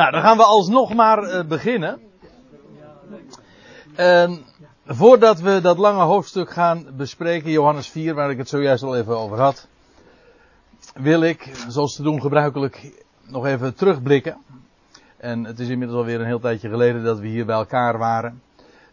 Nou, 0.00 0.12
dan 0.12 0.22
gaan 0.22 0.36
we 0.36 0.44
alsnog 0.44 0.94
maar 0.94 1.22
uh, 1.22 1.44
beginnen. 1.44 2.00
En 3.94 4.44
voordat 4.86 5.40
we 5.40 5.60
dat 5.60 5.78
lange 5.78 6.02
hoofdstuk 6.02 6.50
gaan 6.50 6.86
bespreken, 6.96 7.50
Johannes 7.50 7.88
4, 7.88 8.14
waar 8.14 8.30
ik 8.30 8.38
het 8.38 8.48
zojuist 8.48 8.82
al 8.82 8.96
even 8.96 9.18
over 9.18 9.40
had, 9.40 9.66
wil 10.94 11.22
ik, 11.22 11.52
zoals 11.68 11.94
te 11.94 12.02
doen 12.02 12.20
gebruikelijk, 12.20 13.04
nog 13.26 13.46
even 13.46 13.74
terugblikken. 13.74 14.36
En 15.16 15.44
het 15.44 15.58
is 15.58 15.68
inmiddels 15.68 15.98
alweer 15.98 16.20
een 16.20 16.26
heel 16.26 16.40
tijdje 16.40 16.68
geleden 16.68 17.04
dat 17.04 17.18
we 17.18 17.26
hier 17.26 17.46
bij 17.46 17.56
elkaar 17.56 17.98
waren. 17.98 18.42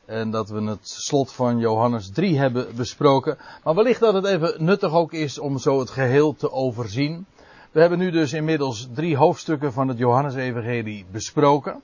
En 0.05 0.31
dat 0.31 0.49
we 0.49 0.61
het 0.61 0.89
slot 0.89 1.31
van 1.31 1.59
Johannes 1.59 2.11
3 2.11 2.37
hebben 2.37 2.75
besproken. 2.75 3.37
Maar 3.63 3.75
wellicht 3.75 3.99
dat 3.99 4.13
het 4.13 4.25
even 4.25 4.63
nuttig 4.63 4.91
ook 4.91 5.13
is 5.13 5.39
om 5.39 5.57
zo 5.57 5.79
het 5.79 5.89
geheel 5.89 6.35
te 6.35 6.51
overzien. 6.51 7.25
We 7.71 7.79
hebben 7.79 7.99
nu 7.99 8.11
dus 8.11 8.33
inmiddels 8.33 8.87
drie 8.93 9.17
hoofdstukken 9.17 9.73
van 9.73 9.87
het 9.87 9.97
Johannesevangelie 9.97 11.05
besproken. 11.11 11.81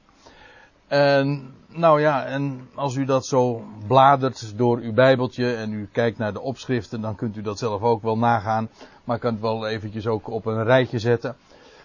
En 0.88 1.54
nou 1.68 2.02
ja, 2.02 2.26
en 2.26 2.70
als 2.76 2.96
u 2.96 3.06
dat 3.06 3.26
zo 3.26 3.64
bladert 3.88 4.58
door 4.58 4.78
uw 4.78 4.94
Bijbeltje 4.94 5.56
en 5.56 5.74
u 5.74 5.90
kijkt 5.92 6.18
naar 6.18 6.34
de 6.34 6.42
opschriften, 6.42 7.02
dan 7.02 7.16
kunt 7.16 7.38
u 7.38 7.42
dat 7.42 7.58
zelf 7.58 7.82
ook 7.82 8.02
wel 8.02 8.18
nagaan. 8.18 8.70
Maar 9.04 9.16
ik 9.16 9.22
kan 9.22 9.32
het 9.32 9.42
wel 9.42 9.68
eventjes 9.68 10.08
ook 10.08 10.30
op 10.30 10.46
een 10.46 10.64
rijtje 10.64 11.00
zetten. 11.00 11.36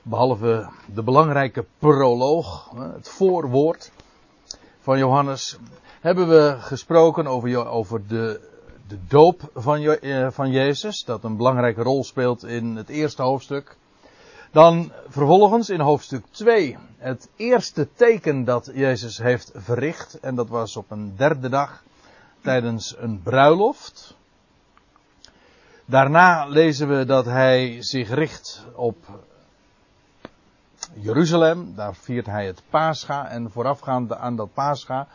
Behalve 0.03 0.69
de 0.95 1.03
belangrijke 1.03 1.65
proloog, 1.79 2.71
het 2.77 3.09
voorwoord 3.09 3.93
van 4.81 4.99
Johannes, 4.99 5.59
hebben 6.01 6.29
we 6.29 6.57
gesproken 6.59 7.27
over, 7.27 7.67
over 7.67 8.07
de, 8.07 8.41
de 8.89 8.99
doop 9.09 9.51
van, 9.55 9.81
eh, 9.81 10.27
van 10.31 10.51
Jezus, 10.51 11.05
dat 11.05 11.25
een 11.25 11.37
belangrijke 11.37 11.83
rol 11.83 12.05
speelt 12.05 12.45
in 12.45 12.77
het 12.77 12.89
eerste 12.89 13.23
hoofdstuk. 13.23 13.77
Dan 14.51 14.93
vervolgens 15.09 15.71
in 15.71 15.81
hoofdstuk 15.81 16.25
2 16.31 16.77
het 16.99 17.29
eerste 17.37 17.89
teken 17.95 18.45
dat 18.45 18.71
Jezus 18.75 19.19
heeft 19.19 19.51
verricht. 19.55 20.21
En 20.21 20.35
dat 20.35 20.49
was 20.49 20.77
op 20.77 20.91
een 20.91 21.17
derde 21.17 21.49
dag 21.49 21.83
tijdens 22.41 22.95
een 22.99 23.23
bruiloft. 23.23 24.17
Daarna 25.85 26.47
lezen 26.47 26.99
we 26.99 27.05
dat 27.05 27.25
hij 27.25 27.83
zich 27.83 28.11
richt 28.11 28.67
op 28.75 28.97
Jeruzalem. 30.93 31.75
Daar 31.75 31.95
viert 31.95 32.27
hij 32.27 32.47
het 32.47 32.63
Pascha. 32.71 33.29
En 33.29 33.51
voorafgaande 33.51 34.17
aan 34.17 34.37
dat 34.37 34.53
Pascha 34.55 35.07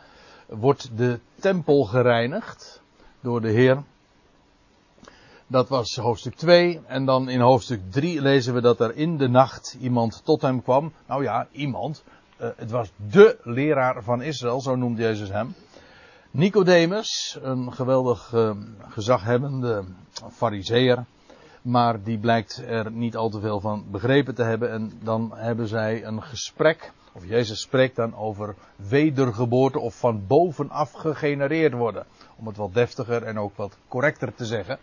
wordt 0.46 0.96
de 0.96 1.20
tempel 1.40 1.84
gereinigd 1.84 2.82
door 3.20 3.40
de 3.40 3.50
Heer. 3.50 3.82
Dat 5.54 5.68
was 5.68 5.96
hoofdstuk 5.96 6.34
2. 6.34 6.80
En 6.86 7.04
dan 7.04 7.28
in 7.28 7.40
hoofdstuk 7.40 7.80
3 7.90 8.22
lezen 8.22 8.54
we 8.54 8.60
dat 8.60 8.80
er 8.80 8.96
in 8.96 9.16
de 9.16 9.28
nacht 9.28 9.76
iemand 9.80 10.20
tot 10.24 10.42
hem 10.42 10.62
kwam. 10.62 10.92
Nou 11.06 11.22
ja, 11.22 11.46
iemand. 11.50 12.04
Uh, 12.40 12.48
het 12.56 12.70
was 12.70 12.92
de 13.10 13.38
leraar 13.42 14.02
van 14.02 14.22
Israël, 14.22 14.60
zo 14.60 14.76
noemde 14.76 15.02
Jezus 15.02 15.28
hem. 15.28 15.54
Nicodemus, 16.30 17.38
een 17.42 17.72
geweldig 17.72 18.32
uh, 18.32 18.50
gezaghebbende 18.88 19.84
fariseer. 20.30 21.04
Maar 21.62 22.02
die 22.02 22.18
blijkt 22.18 22.62
er 22.66 22.90
niet 22.90 23.16
al 23.16 23.28
te 23.28 23.40
veel 23.40 23.60
van 23.60 23.84
begrepen 23.90 24.34
te 24.34 24.42
hebben. 24.42 24.70
En 24.70 24.92
dan 25.02 25.32
hebben 25.34 25.68
zij 25.68 26.04
een 26.04 26.22
gesprek. 26.22 26.92
Of 27.12 27.26
Jezus 27.26 27.60
spreekt 27.60 27.96
dan 27.96 28.16
over 28.16 28.54
wedergeboorte 28.76 29.78
of 29.78 29.98
van 29.98 30.26
bovenaf 30.26 30.92
gegenereerd 30.92 31.72
worden. 31.72 32.06
Om 32.36 32.46
het 32.46 32.56
wat 32.56 32.74
deftiger 32.74 33.22
en 33.22 33.38
ook 33.38 33.56
wat 33.56 33.76
correcter 33.88 34.34
te 34.34 34.44
zeggen. 34.44 34.78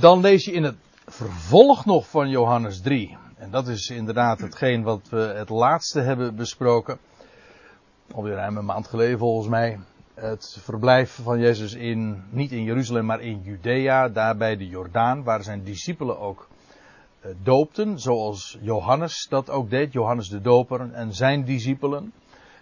Dan 0.00 0.20
lees 0.20 0.44
je 0.44 0.52
in 0.52 0.62
het 0.62 0.76
vervolg 1.06 1.84
nog 1.84 2.08
van 2.08 2.28
Johannes 2.28 2.80
3. 2.80 3.16
En 3.36 3.50
dat 3.50 3.68
is 3.68 3.90
inderdaad 3.90 4.40
hetgeen 4.40 4.82
wat 4.82 5.08
we 5.08 5.18
het 5.18 5.48
laatste 5.48 6.00
hebben 6.00 6.36
besproken. 6.36 6.98
Alweer 8.12 8.34
ruim 8.34 8.56
een 8.56 8.64
maand 8.64 8.86
geleden 8.86 9.18
volgens 9.18 9.48
mij. 9.48 9.78
Het 10.14 10.58
verblijf 10.60 11.18
van 11.22 11.38
Jezus 11.38 11.74
in, 11.74 12.22
niet 12.30 12.52
in 12.52 12.62
Jeruzalem, 12.62 13.06
maar 13.06 13.20
in 13.20 13.40
Judea, 13.42 14.08
daar 14.08 14.36
bij 14.36 14.56
de 14.56 14.66
Jordaan, 14.66 15.22
waar 15.22 15.42
zijn 15.42 15.64
discipelen 15.64 16.18
ook 16.18 16.48
eh, 17.20 17.30
doopten, 17.42 17.98
zoals 17.98 18.58
Johannes 18.60 19.26
dat 19.28 19.50
ook 19.50 19.70
deed, 19.70 19.92
Johannes 19.92 20.28
de 20.28 20.40
Doper 20.40 20.92
en 20.92 21.14
zijn 21.14 21.44
discipelen. 21.44 22.12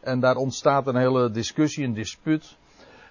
En 0.00 0.20
daar 0.20 0.36
ontstaat 0.36 0.86
een 0.86 0.96
hele 0.96 1.30
discussie, 1.30 1.84
een 1.84 1.94
dispuut. 1.94 2.56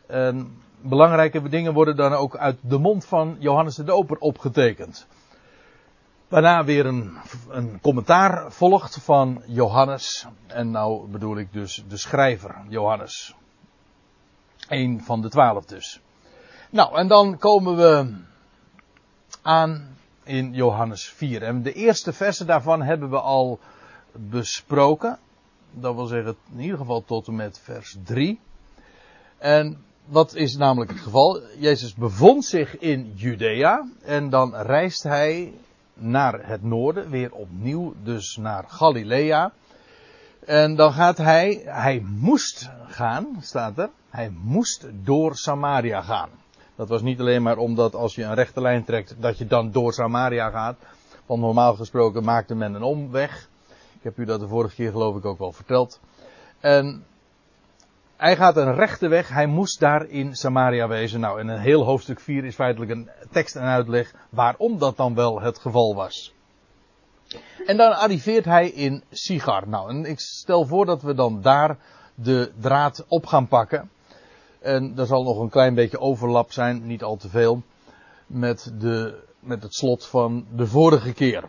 En 0.08 0.58
belangrijke 0.82 1.50
dingen 1.50 1.74
worden 1.74 1.96
dan 1.96 2.14
ook 2.14 2.38
uit 2.38 2.58
de 2.62 2.78
mond 2.78 3.06
van 3.06 3.36
Johannes 3.40 3.76
de 3.76 3.84
Doper 3.84 4.18
opgetekend. 4.18 5.08
Waarna 6.28 6.64
weer 6.64 6.86
een, 6.86 7.18
een 7.50 7.80
commentaar 7.82 8.52
volgt 8.52 8.98
van 9.02 9.42
Johannes. 9.46 10.26
En 10.48 10.72
nou 10.72 11.08
bedoel 11.08 11.38
ik 11.38 11.54
dus 11.54 11.84
de 11.88 11.98
schrijver, 11.98 12.56
Johannes. 12.68 13.36
Een 14.68 15.04
van 15.04 15.22
de 15.22 15.30
twaalf 15.30 15.66
dus. 15.66 16.02
Nou, 16.70 16.98
en 16.98 17.08
dan 17.08 17.38
komen 17.38 17.76
we 17.76 18.16
aan 19.42 19.98
in 20.24 20.54
Johannes 20.54 21.10
4. 21.10 21.44
En 21.44 21.62
de 21.62 21.74
eerste 21.74 22.14
versen 22.14 22.48
daarvan 22.48 22.82
hebben 22.82 23.10
we 23.10 23.20
al 23.20 23.60
besproken. 24.12 25.20
Dat 25.72 25.96
wil 25.96 26.06
zeggen 26.06 26.38
in 26.54 26.60
ieder 26.60 26.78
geval 26.78 27.04
tot 27.04 27.28
en 27.28 27.36
met 27.36 27.60
vers 27.60 27.98
3. 28.04 28.40
En 29.38 29.86
wat 30.08 30.36
is 30.36 30.58
namelijk 30.58 30.92
het 30.92 31.00
geval? 31.00 31.42
Jezus 31.58 31.94
bevond 31.94 32.46
zich 32.46 32.78
in 32.78 33.12
Judea 33.16 33.88
en 34.04 34.30
dan 34.30 34.56
reist 34.56 35.04
hij 35.04 35.54
naar 35.94 36.48
het 36.48 36.64
noorden, 36.64 37.10
weer 37.10 37.32
opnieuw 37.32 37.94
dus 38.04 38.38
naar 38.42 38.64
Galilea. 38.68 39.52
En 40.46 40.76
dan 40.76 40.92
gaat 40.92 41.18
hij, 41.18 41.62
hij 41.66 42.06
moest 42.06 42.70
gaan, 42.88 43.38
staat 43.42 43.78
er, 43.78 43.90
hij 44.10 44.32
moest 44.44 44.88
door 45.04 45.36
Samaria 45.36 46.02
gaan. 46.02 46.30
Dat 46.76 46.90
was 46.90 47.02
niet 47.02 47.20
alleen 47.20 47.42
maar 47.42 47.58
omdat 47.58 47.96
als 47.96 48.16
je 48.16 48.24
een 48.24 48.34
rechte 48.34 48.62
lijn 48.62 48.84
trekt, 48.84 49.16
dat 49.20 49.38
je 49.38 49.48
dan 49.48 49.72
door 49.72 49.94
Samaria 49.94 50.50
gaat. 50.50 50.78
Want 51.26 51.42
normaal 51.42 51.76
gesproken 51.76 52.24
maakte 52.24 52.56
men 52.56 52.74
een 52.74 52.84
omweg. 52.84 53.50
Ik 53.98 54.04
heb 54.04 54.18
u 54.18 54.26
dat 54.26 54.40
de 54.40 54.48
vorige 54.48 54.76
keer 54.76 54.92
geloof 54.92 55.16
ik 55.16 55.26
ook 55.26 55.40
wel 55.40 55.52
verteld. 55.52 56.00
En 56.60 57.06
hij 58.18 58.36
gaat 58.36 58.58
een 58.58 58.76
rechte 58.76 59.08
weg. 59.08 59.30
Hij 59.30 59.48
moest 59.48 59.80
daar 59.80 60.06
in 60.06 60.36
Samaria 60.36 60.88
wezen. 60.88 61.20
Nou, 61.20 61.40
en 61.40 61.48
een 61.48 61.60
heel 61.60 61.84
hoofdstuk 61.84 62.20
4 62.20 62.46
is 62.46 62.56
feitelijk 62.56 62.92
een 62.92 63.10
tekst 63.32 63.56
en 63.56 63.62
uitleg 63.62 64.14
waarom 64.30 64.78
dat 64.78 64.98
dan 64.98 65.16
wel 65.16 65.42
het 65.42 65.60
geval 65.60 65.96
was. 65.96 66.34
En 67.66 67.78
dan 67.78 67.98
arriveert 67.98 68.46
hij 68.46 68.70
in 68.70 69.04
Sigar. 69.12 69.68
Nou, 69.68 69.90
en 69.90 70.06
ik 70.06 70.20
stel 70.20 70.66
voor 70.66 70.86
dat 70.86 71.02
we 71.02 71.14
dan 71.14 71.42
daar 71.42 71.78
de 72.16 72.52
draad 72.60 73.06
op 73.08 73.26
gaan 73.26 73.48
pakken. 73.48 73.90
En 74.60 74.94
er 74.98 75.06
zal 75.06 75.24
nog 75.24 75.40
een 75.40 75.50
klein 75.50 75.76
beetje 75.76 76.00
overlap 76.00 76.52
zijn, 76.52 76.88
niet 76.88 77.04
al 77.04 77.16
te 77.16 77.30
veel, 77.30 77.62
met, 78.28 78.74
de, 78.80 79.24
met 79.40 79.64
het 79.64 79.74
slot 79.74 80.06
van 80.06 80.46
de 80.56 80.68
vorige 80.68 81.14
keer. 81.14 81.44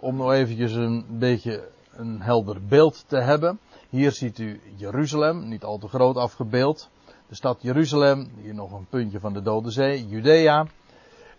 Om 0.00 0.16
nog 0.16 0.32
eventjes 0.32 0.72
een 0.72 1.06
beetje 1.08 1.68
een 1.92 2.20
helder 2.20 2.64
beeld 2.66 3.04
te 3.06 3.16
hebben. 3.16 3.58
Hier 3.94 4.12
ziet 4.12 4.38
u 4.38 4.60
Jeruzalem, 4.76 5.48
niet 5.48 5.64
al 5.64 5.78
te 5.78 5.88
groot 5.88 6.16
afgebeeld. 6.16 6.88
De 7.28 7.34
stad 7.34 7.62
Jeruzalem, 7.62 8.30
hier 8.42 8.54
nog 8.54 8.72
een 8.72 8.86
puntje 8.88 9.20
van 9.20 9.32
de 9.32 9.42
Dode 9.42 9.70
Zee, 9.70 10.06
Judea. 10.06 10.66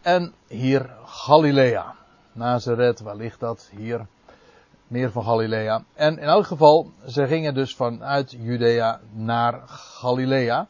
En 0.02 0.34
hier 0.48 0.96
Galilea. 1.06 1.96
Nazareth, 2.32 3.00
waar 3.00 3.16
ligt 3.16 3.40
dat? 3.40 3.70
Hier, 3.76 4.08
meer 4.88 5.12
van 5.12 5.24
Galilea. 5.24 5.84
En 5.94 6.18
in 6.18 6.28
elk 6.28 6.46
geval, 6.46 6.92
ze 7.08 7.28
gingen 7.28 7.54
dus 7.54 7.76
vanuit 7.76 8.32
Judea 8.32 9.00
naar 9.12 9.62
Galilea. 9.66 10.68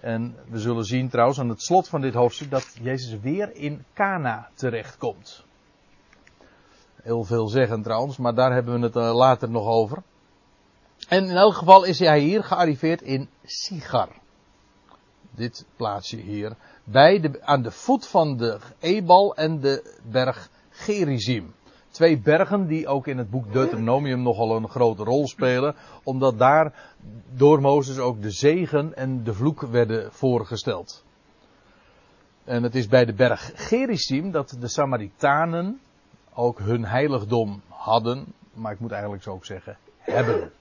En 0.00 0.36
we 0.48 0.58
zullen 0.58 0.84
zien 0.84 1.08
trouwens 1.08 1.40
aan 1.40 1.48
het 1.48 1.62
slot 1.62 1.88
van 1.88 2.00
dit 2.00 2.14
hoofdstuk 2.14 2.50
dat 2.50 2.76
Jezus 2.82 3.20
weer 3.20 3.54
in 3.54 3.84
Cana 3.94 4.48
terechtkomt. 4.54 5.44
Heel 7.02 7.24
veel 7.24 7.48
zeggen 7.48 7.82
trouwens, 7.82 8.16
maar 8.16 8.34
daar 8.34 8.52
hebben 8.52 8.80
we 8.80 8.86
het 8.86 8.96
eh, 8.96 9.14
later 9.14 9.50
nog 9.50 9.66
over. 9.66 10.02
En 11.08 11.24
in 11.24 11.36
elk 11.36 11.54
geval 11.54 11.84
is 11.84 11.98
hij 11.98 12.20
hier 12.20 12.44
gearriveerd 12.44 13.02
in 13.02 13.28
Sigar. 13.44 14.08
Dit 15.30 15.66
plaatsje 15.76 16.16
hier. 16.16 16.56
Bij 16.84 17.20
de, 17.20 17.42
aan 17.42 17.62
de 17.62 17.70
voet 17.70 18.06
van 18.06 18.36
de 18.36 18.58
Ebal 18.78 19.36
en 19.36 19.60
de 19.60 19.98
berg 20.02 20.50
Gerizim. 20.70 21.54
Twee 21.90 22.18
bergen 22.18 22.66
die 22.66 22.86
ook 22.86 23.06
in 23.06 23.18
het 23.18 23.30
boek 23.30 23.52
Deuteronomium 23.52 24.22
nogal 24.22 24.56
een 24.56 24.68
grote 24.68 25.04
rol 25.04 25.26
spelen. 25.26 25.74
Omdat 26.02 26.38
daar 26.38 26.92
door 27.34 27.60
Mozes 27.60 27.98
ook 27.98 28.22
de 28.22 28.30
zegen 28.30 28.96
en 28.96 29.24
de 29.24 29.34
vloek 29.34 29.60
werden 29.60 30.12
voorgesteld. 30.12 31.04
En 32.44 32.62
het 32.62 32.74
is 32.74 32.88
bij 32.88 33.04
de 33.04 33.12
berg 33.12 33.52
Gerizim 33.54 34.30
dat 34.30 34.56
de 34.60 34.68
Samaritanen 34.68 35.80
ook 36.34 36.58
hun 36.58 36.84
heiligdom 36.84 37.62
hadden. 37.68 38.32
Maar 38.52 38.72
ik 38.72 38.80
moet 38.80 38.92
eigenlijk 38.92 39.22
zo 39.22 39.30
ook 39.30 39.44
zeggen, 39.44 39.78
hebben 39.98 40.52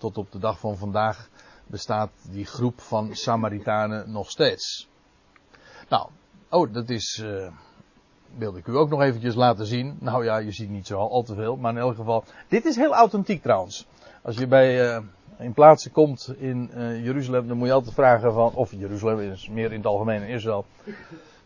tot 0.00 0.18
op 0.18 0.32
de 0.32 0.38
dag 0.38 0.58
van 0.58 0.76
vandaag 0.76 1.28
bestaat 1.66 2.10
die 2.30 2.44
groep 2.44 2.80
van 2.80 3.16
Samaritanen 3.16 4.10
nog 4.10 4.30
steeds. 4.30 4.88
Nou, 5.88 6.08
oh, 6.48 6.72
dat 6.72 6.88
is 6.88 7.22
uh, 7.24 7.48
wilde 8.36 8.58
ik 8.58 8.66
u 8.66 8.76
ook 8.76 8.88
nog 8.90 9.00
eventjes 9.02 9.34
laten 9.34 9.66
zien. 9.66 9.96
Nou 10.00 10.24
ja, 10.24 10.36
je 10.36 10.52
ziet 10.52 10.70
niet 10.70 10.86
zo 10.86 10.98
al, 10.98 11.22
te 11.22 11.34
veel, 11.34 11.56
maar 11.56 11.72
in 11.72 11.78
elk 11.78 11.96
geval. 11.96 12.24
Dit 12.48 12.64
is 12.64 12.76
heel 12.76 12.94
authentiek 12.94 13.42
trouwens. 13.42 13.86
Als 14.22 14.36
je 14.36 14.46
bij, 14.46 14.94
uh, 14.94 15.02
in 15.38 15.52
plaatsen 15.52 15.92
komt 15.92 16.34
in 16.38 16.70
uh, 16.74 17.04
Jeruzalem, 17.04 17.48
dan 17.48 17.56
moet 17.56 17.66
je 17.66 17.72
altijd 17.72 17.94
vragen 17.94 18.32
van, 18.32 18.54
of 18.54 18.72
Jeruzalem 18.72 19.18
is 19.18 19.48
meer 19.48 19.72
in 19.72 19.76
het 19.76 19.86
algemeen 19.86 20.22
in 20.22 20.28
Israël. 20.28 20.64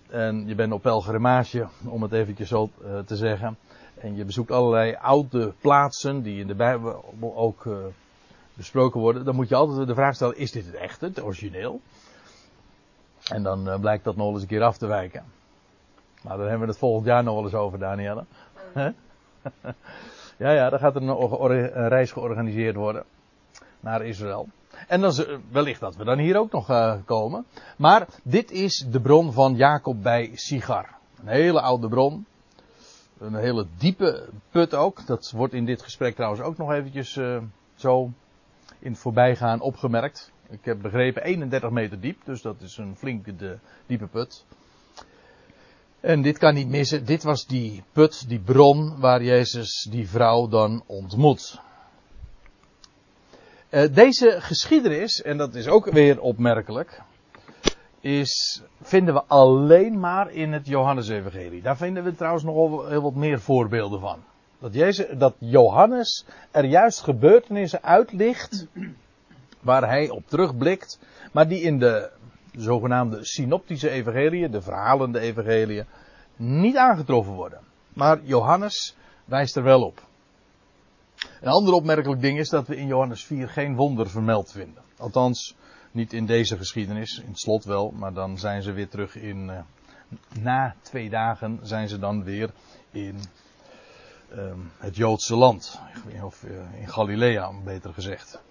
En 0.09 0.47
je 0.47 0.55
bent 0.55 0.73
op 0.73 0.83
pelgrimage, 0.83 1.69
om 1.89 2.03
het 2.03 2.13
eventjes 2.13 2.49
zo 2.49 2.71
te 3.07 3.17
zeggen. 3.17 3.59
En 3.95 4.17
je 4.17 4.25
bezoekt 4.25 4.51
allerlei 4.51 4.95
oude 4.95 5.55
plaatsen 5.61 6.23
die 6.23 6.41
in 6.41 6.47
de 6.47 6.55
Bijbel 6.55 7.15
ook 7.21 7.67
besproken 8.55 9.01
worden. 9.01 9.25
Dan 9.25 9.35
moet 9.35 9.49
je 9.49 9.55
altijd 9.55 9.87
de 9.87 9.95
vraag 9.95 10.15
stellen, 10.15 10.37
is 10.37 10.53
dit 10.53 10.67
het 10.67 10.75
echte, 10.75 11.05
het 11.05 11.23
origineel? 11.23 11.81
En 13.25 13.43
dan 13.43 13.81
blijkt 13.81 14.05
dat 14.05 14.17
nog 14.17 14.33
eens 14.33 14.43
een 14.43 14.49
keer 14.49 14.63
af 14.63 14.79
te 14.79 14.87
wijken. 14.87 15.25
Maar 16.23 16.37
daar 16.37 16.49
hebben 16.49 16.67
we 16.67 16.73
het 16.73 16.79
volgend 16.79 17.07
jaar 17.07 17.23
nog 17.23 17.35
wel 17.35 17.45
eens 17.45 17.55
over, 17.55 17.79
Danielle. 17.79 18.25
ja, 20.45 20.51
ja, 20.51 20.71
dan 20.71 20.79
gaat 20.79 20.97
er 20.97 21.03
een, 21.03 21.89
reis 21.89 22.13
georganiseerd 22.13 22.75
worden 22.75 23.05
naar 23.81 24.05
Israël. 24.05 24.49
En 24.89 25.01
dan 25.01 25.11
is 25.11 25.27
wellicht 25.51 25.81
dat 25.81 25.97
we 25.97 26.05
dan 26.05 26.19
hier 26.19 26.39
ook 26.39 26.53
nog 26.53 26.71
uh, 26.71 26.95
komen. 27.05 27.47
Maar 27.77 28.07
dit 28.23 28.51
is 28.51 28.87
de 28.91 29.01
bron 29.01 29.33
van 29.33 29.55
Jacob 29.55 30.03
bij 30.03 30.31
Sigar. 30.35 30.89
Een 31.21 31.29
hele 31.29 31.61
oude 31.61 31.89
bron. 31.89 32.27
Een 33.19 33.35
hele 33.35 33.67
diepe 33.79 34.29
put 34.51 34.75
ook. 34.75 35.07
Dat 35.07 35.33
wordt 35.37 35.55
in 35.55 35.65
dit 35.65 35.83
gesprek 35.83 36.15
trouwens 36.15 36.43
ook 36.43 36.57
nog 36.57 36.73
eventjes 36.73 37.17
uh, 37.17 37.43
zo 37.75 38.11
in 38.85 38.91
het 38.91 39.01
voorbijgaan 39.01 39.61
opgemerkt. 39.61 40.33
Ik 40.51 40.65
heb 40.65 40.83
begrepen 40.83 41.23
31 41.23 41.71
meter 41.71 42.01
diep, 42.01 42.25
dus 42.25 42.43
dat 42.43 42.61
is 42.61 42.77
een 42.77 42.97
flinke 42.97 43.59
diepe 43.87 44.07
put. 44.07 44.45
En 46.01 46.23
dit 46.23 46.39
kan 46.39 46.55
niet 46.55 46.69
missen. 46.69 47.05
Dit 47.05 47.23
was 47.23 47.47
die 47.47 47.83
put, 47.93 48.29
die 48.29 48.41
bron 48.41 49.01
waar 49.01 49.23
Jezus 49.23 49.87
die 49.91 50.09
vrouw 50.09 50.49
dan 50.49 50.83
ontmoet. 50.87 51.61
Uh, 53.71 53.95
deze 53.95 54.37
geschiedenis, 54.41 55.23
en 55.23 55.37
dat 55.37 55.55
is 55.55 55.69
ook 55.69 55.91
weer 55.91 56.21
opmerkelijk, 56.21 57.03
is, 58.01 58.63
vinden 58.83 59.15
we 59.15 59.25
alleen 59.27 60.01
maar 60.01 60.31
in 60.31 60.53
het 60.53 60.67
Johannesevangelie. 60.67 61.63
Daar 61.63 61.77
vinden 61.77 62.05
we 62.05 62.15
trouwens 62.15 62.45
nog 62.45 62.89
heel 62.89 63.03
wat 63.03 63.15
meer 63.15 63.41
voorbeelden 63.41 64.01
van. 64.01 64.25
Dat, 64.65 64.75
Jezus, 64.75 65.19
dat 65.19 65.35
Johannes 65.39 66.25
er 66.51 66.65
juist 66.65 67.01
gebeurtenissen 67.01 67.83
uitlicht 67.83 68.67
waar 69.61 69.89
hij 69.89 70.11
op 70.11 70.29
terugblikt, 70.29 70.99
maar 71.33 71.49
die 71.49 71.61
in 71.61 71.79
de 71.79 72.11
zogenaamde 72.53 73.25
synoptische 73.25 73.91
evangeliën, 73.91 74.51
de 74.51 74.63
verhalende 74.63 75.19
evangeliën, 75.19 75.85
niet 76.37 76.77
aangetroffen 76.77 77.33
worden. 77.33 77.61
Maar 77.93 78.21
Johannes 78.23 78.97
wijst 79.25 79.57
er 79.57 79.63
wel 79.63 79.83
op. 79.83 80.03
Een 81.41 81.53
ander 81.53 81.75
opmerkelijk 81.75 82.21
ding 82.21 82.39
is 82.39 82.49
dat 82.49 82.67
we 82.67 82.77
in 82.77 82.87
Johannes 82.87 83.25
4 83.25 83.49
geen 83.49 83.75
wonder 83.75 84.11
vermeld 84.11 84.53
vinden. 84.53 84.83
Althans, 84.97 85.57
niet 85.91 86.13
in 86.13 86.27
deze 86.27 86.57
geschiedenis, 86.57 87.19
in 87.19 87.29
het 87.29 87.41
slot 87.41 87.65
wel, 87.65 87.91
maar 87.91 88.13
dan 88.13 88.39
zijn 88.39 88.63
ze 88.63 88.73
weer 88.73 88.89
terug 88.89 89.17
in. 89.17 89.49
Uh, 89.49 89.59
na 90.41 90.75
twee 90.83 91.11
dagen 91.11 91.59
zijn 91.63 91.89
ze 91.89 91.99
dan 91.99 92.25
weer 92.25 92.51
in 92.91 93.19
uh, 94.37 94.43
het 94.79 94.97
Joodse 94.97 95.37
land. 95.37 95.81
Of 96.23 96.43
uh, 96.43 96.81
in 96.81 96.89
Galilea, 96.89 97.53
beter 97.65 97.93
gezegd. 97.93 98.43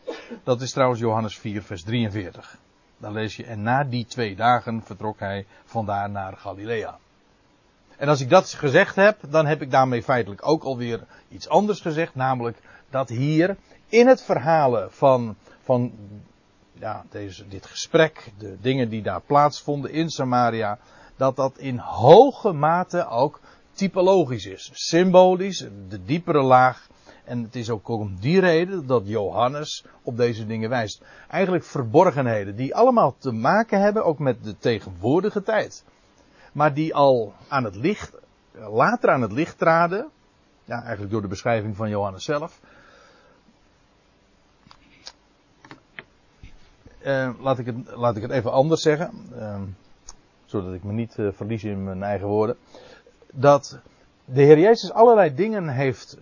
Dat 0.43 0.61
is 0.61 0.71
trouwens 0.71 0.99
Johannes 0.99 1.37
4, 1.37 1.63
vers 1.63 1.83
43. 1.83 2.57
Dan 2.97 3.13
lees 3.13 3.35
je, 3.35 3.45
en 3.45 3.61
na 3.61 3.83
die 3.83 4.05
twee 4.05 4.35
dagen 4.35 4.83
vertrok 4.83 5.19
hij 5.19 5.45
vandaar 5.65 6.09
naar 6.09 6.37
Galilea. 6.37 6.97
En 7.97 8.07
als 8.09 8.21
ik 8.21 8.29
dat 8.29 8.53
gezegd 8.53 8.95
heb, 8.95 9.17
dan 9.29 9.45
heb 9.45 9.61
ik 9.61 9.71
daarmee 9.71 10.03
feitelijk 10.03 10.47
ook 10.47 10.63
alweer 10.63 11.03
iets 11.29 11.49
anders 11.49 11.79
gezegd. 11.79 12.15
Namelijk 12.15 12.57
dat 12.89 13.09
hier 13.09 13.57
in 13.87 14.07
het 14.07 14.21
verhalen 14.21 14.91
van, 14.91 15.35
van 15.63 15.93
ja, 16.73 17.05
deze, 17.09 17.47
dit 17.47 17.65
gesprek, 17.65 18.31
de 18.37 18.57
dingen 18.61 18.89
die 18.89 19.01
daar 19.01 19.21
plaatsvonden 19.21 19.91
in 19.91 20.09
Samaria, 20.09 20.79
dat 21.17 21.35
dat 21.35 21.57
in 21.57 21.77
hoge 21.77 22.51
mate 22.51 23.07
ook 23.07 23.39
typologisch 23.73 24.45
is. 24.45 24.69
Symbolisch, 24.73 25.67
de 25.89 26.03
diepere 26.05 26.41
laag 26.41 26.87
en 27.23 27.43
het 27.43 27.55
is 27.55 27.69
ook 27.69 27.87
om 27.87 28.15
die 28.19 28.39
reden 28.39 28.87
dat 28.87 29.01
Johannes 29.05 29.85
op 30.01 30.17
deze 30.17 30.45
dingen 30.45 30.69
wijst. 30.69 31.01
Eigenlijk 31.29 31.63
verborgenheden 31.63 32.55
die 32.55 32.75
allemaal 32.75 33.15
te 33.17 33.31
maken 33.31 33.81
hebben 33.81 34.05
ook 34.05 34.19
met 34.19 34.43
de 34.43 34.57
tegenwoordige 34.57 35.43
tijd. 35.43 35.83
Maar 36.51 36.73
die 36.73 36.95
al 36.95 37.33
aan 37.47 37.63
het 37.63 37.75
licht, 37.75 38.13
later 38.51 39.09
aan 39.09 39.21
het 39.21 39.31
licht 39.31 39.57
traden. 39.57 40.07
Ja, 40.65 40.81
eigenlijk 40.81 41.11
door 41.11 41.21
de 41.21 41.27
beschrijving 41.27 41.75
van 41.75 41.89
Johannes 41.89 42.23
zelf. 42.23 42.59
Uh, 47.05 47.29
laat, 47.39 47.59
ik 47.59 47.65
het, 47.65 47.75
laat 47.95 48.15
ik 48.15 48.21
het 48.21 48.31
even 48.31 48.51
anders 48.51 48.81
zeggen. 48.81 49.11
Uh, 49.35 49.61
zodat 50.45 50.73
ik 50.73 50.83
me 50.83 50.91
niet 50.91 51.17
uh, 51.17 51.27
verlies 51.31 51.63
in 51.63 51.83
mijn 51.83 52.03
eigen 52.03 52.27
woorden. 52.27 52.57
Dat 53.35 53.79
de 54.25 54.41
Heer 54.41 54.59
Jezus 54.59 54.91
allerlei 54.91 55.35
dingen 55.35 55.69
heeft 55.69 56.17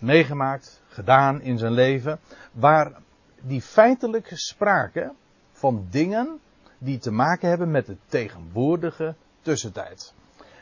meegemaakt, 0.00 0.82
gedaan 0.88 1.40
in 1.40 1.58
zijn 1.58 1.72
leven, 1.72 2.20
waar 2.52 2.92
die 3.40 3.62
feitelijk 3.62 4.30
spraken 4.34 5.16
van 5.52 5.86
dingen 5.90 6.40
die 6.78 6.98
te 6.98 7.10
maken 7.10 7.48
hebben 7.48 7.70
met 7.70 7.86
de 7.86 7.96
tegenwoordige 8.06 9.14
tussentijd. 9.42 10.14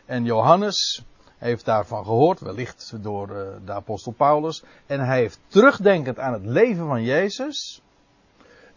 En 0.04 0.24
Johannes 0.24 1.04
heeft 1.36 1.64
daarvan 1.64 2.04
gehoord, 2.04 2.40
wellicht 2.40 2.92
door 3.00 3.30
uh, 3.30 3.48
de 3.64 3.72
apostel 3.72 4.12
Paulus, 4.12 4.64
en 4.86 5.00
hij 5.00 5.18
heeft 5.18 5.40
terugdenkend 5.46 6.18
aan 6.18 6.32
het 6.32 6.44
leven 6.44 6.86
van 6.86 7.02
Jezus, 7.02 7.82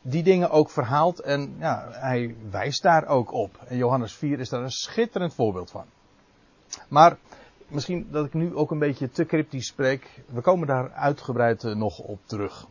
die 0.01 0.23
dingen 0.23 0.49
ook 0.49 0.69
verhaald 0.69 1.19
en 1.19 1.55
ja, 1.59 1.87
hij 1.91 2.35
wijst 2.49 2.81
daar 2.81 3.07
ook 3.07 3.33
op. 3.33 3.59
En 3.67 3.77
Johannes 3.77 4.13
4 4.13 4.39
is 4.39 4.49
daar 4.49 4.61
een 4.61 4.71
schitterend 4.71 5.33
voorbeeld 5.33 5.71
van. 5.71 5.85
Maar 6.87 7.17
misschien 7.67 8.07
dat 8.11 8.25
ik 8.25 8.33
nu 8.33 8.55
ook 8.55 8.71
een 8.71 8.79
beetje 8.79 9.09
te 9.09 9.25
cryptisch 9.25 9.67
spreek. 9.67 10.23
We 10.25 10.41
komen 10.41 10.67
daar 10.67 10.91
uitgebreid 10.91 11.63
eh, 11.63 11.75
nog 11.75 11.99
op 11.99 12.19
terug. 12.25 12.67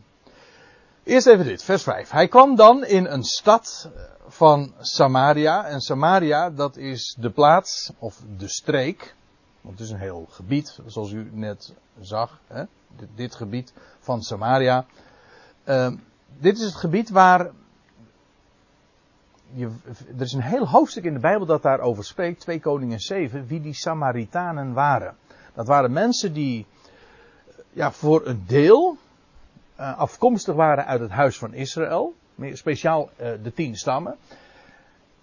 Eerst 1.03 1.27
even 1.27 1.45
dit, 1.45 1.63
vers 1.63 1.83
5. 1.83 2.09
Hij 2.09 2.27
kwam 2.27 2.55
dan 2.55 2.85
in 2.85 3.05
een 3.05 3.23
stad 3.23 3.89
eh, 3.95 4.01
van 4.27 4.73
Samaria. 4.79 5.65
En 5.65 5.81
Samaria, 5.81 6.49
dat 6.49 6.77
is 6.77 7.15
de 7.19 7.29
plaats, 7.29 7.91
of 7.99 8.21
de 8.37 8.47
streek. 8.47 9.15
Want 9.61 9.77
het 9.77 9.87
is 9.87 9.93
een 9.93 9.99
heel 9.99 10.27
gebied, 10.29 10.79
zoals 10.85 11.11
u 11.11 11.29
net 11.33 11.73
zag. 11.99 12.39
Hè? 12.47 12.63
Dit, 13.15 13.35
gebied 13.35 13.73
van 13.99 14.21
Samaria. 14.21 14.85
Uh, 15.65 15.91
dit 16.39 16.57
is 16.57 16.63
het 16.63 16.75
gebied 16.75 17.09
waar 17.09 17.51
er 20.15 20.21
is 20.21 20.33
een 20.33 20.41
heel 20.41 20.67
hoofdstuk 20.67 21.03
in 21.03 21.13
de 21.13 21.19
Bijbel 21.19 21.45
dat 21.45 21.61
daarover 21.61 22.03
spreekt, 22.03 22.39
2 22.39 22.59
Koningen 22.59 22.99
7, 22.99 23.47
wie 23.47 23.61
die 23.61 23.73
Samaritanen 23.73 24.73
waren. 24.73 25.15
Dat 25.53 25.67
waren 25.67 25.91
mensen 25.91 26.33
die 26.33 26.65
ja, 27.73 27.91
voor 27.91 28.27
een 28.27 28.43
deel 28.47 28.97
uh, 29.79 29.97
afkomstig 29.97 30.55
waren 30.55 30.85
uit 30.85 30.99
het 30.99 31.11
huis 31.11 31.37
van 31.37 31.53
Israël, 31.53 32.13
speciaal 32.53 33.09
uh, 33.21 33.27
de 33.43 33.53
tien 33.53 33.75
stammen. 33.75 34.15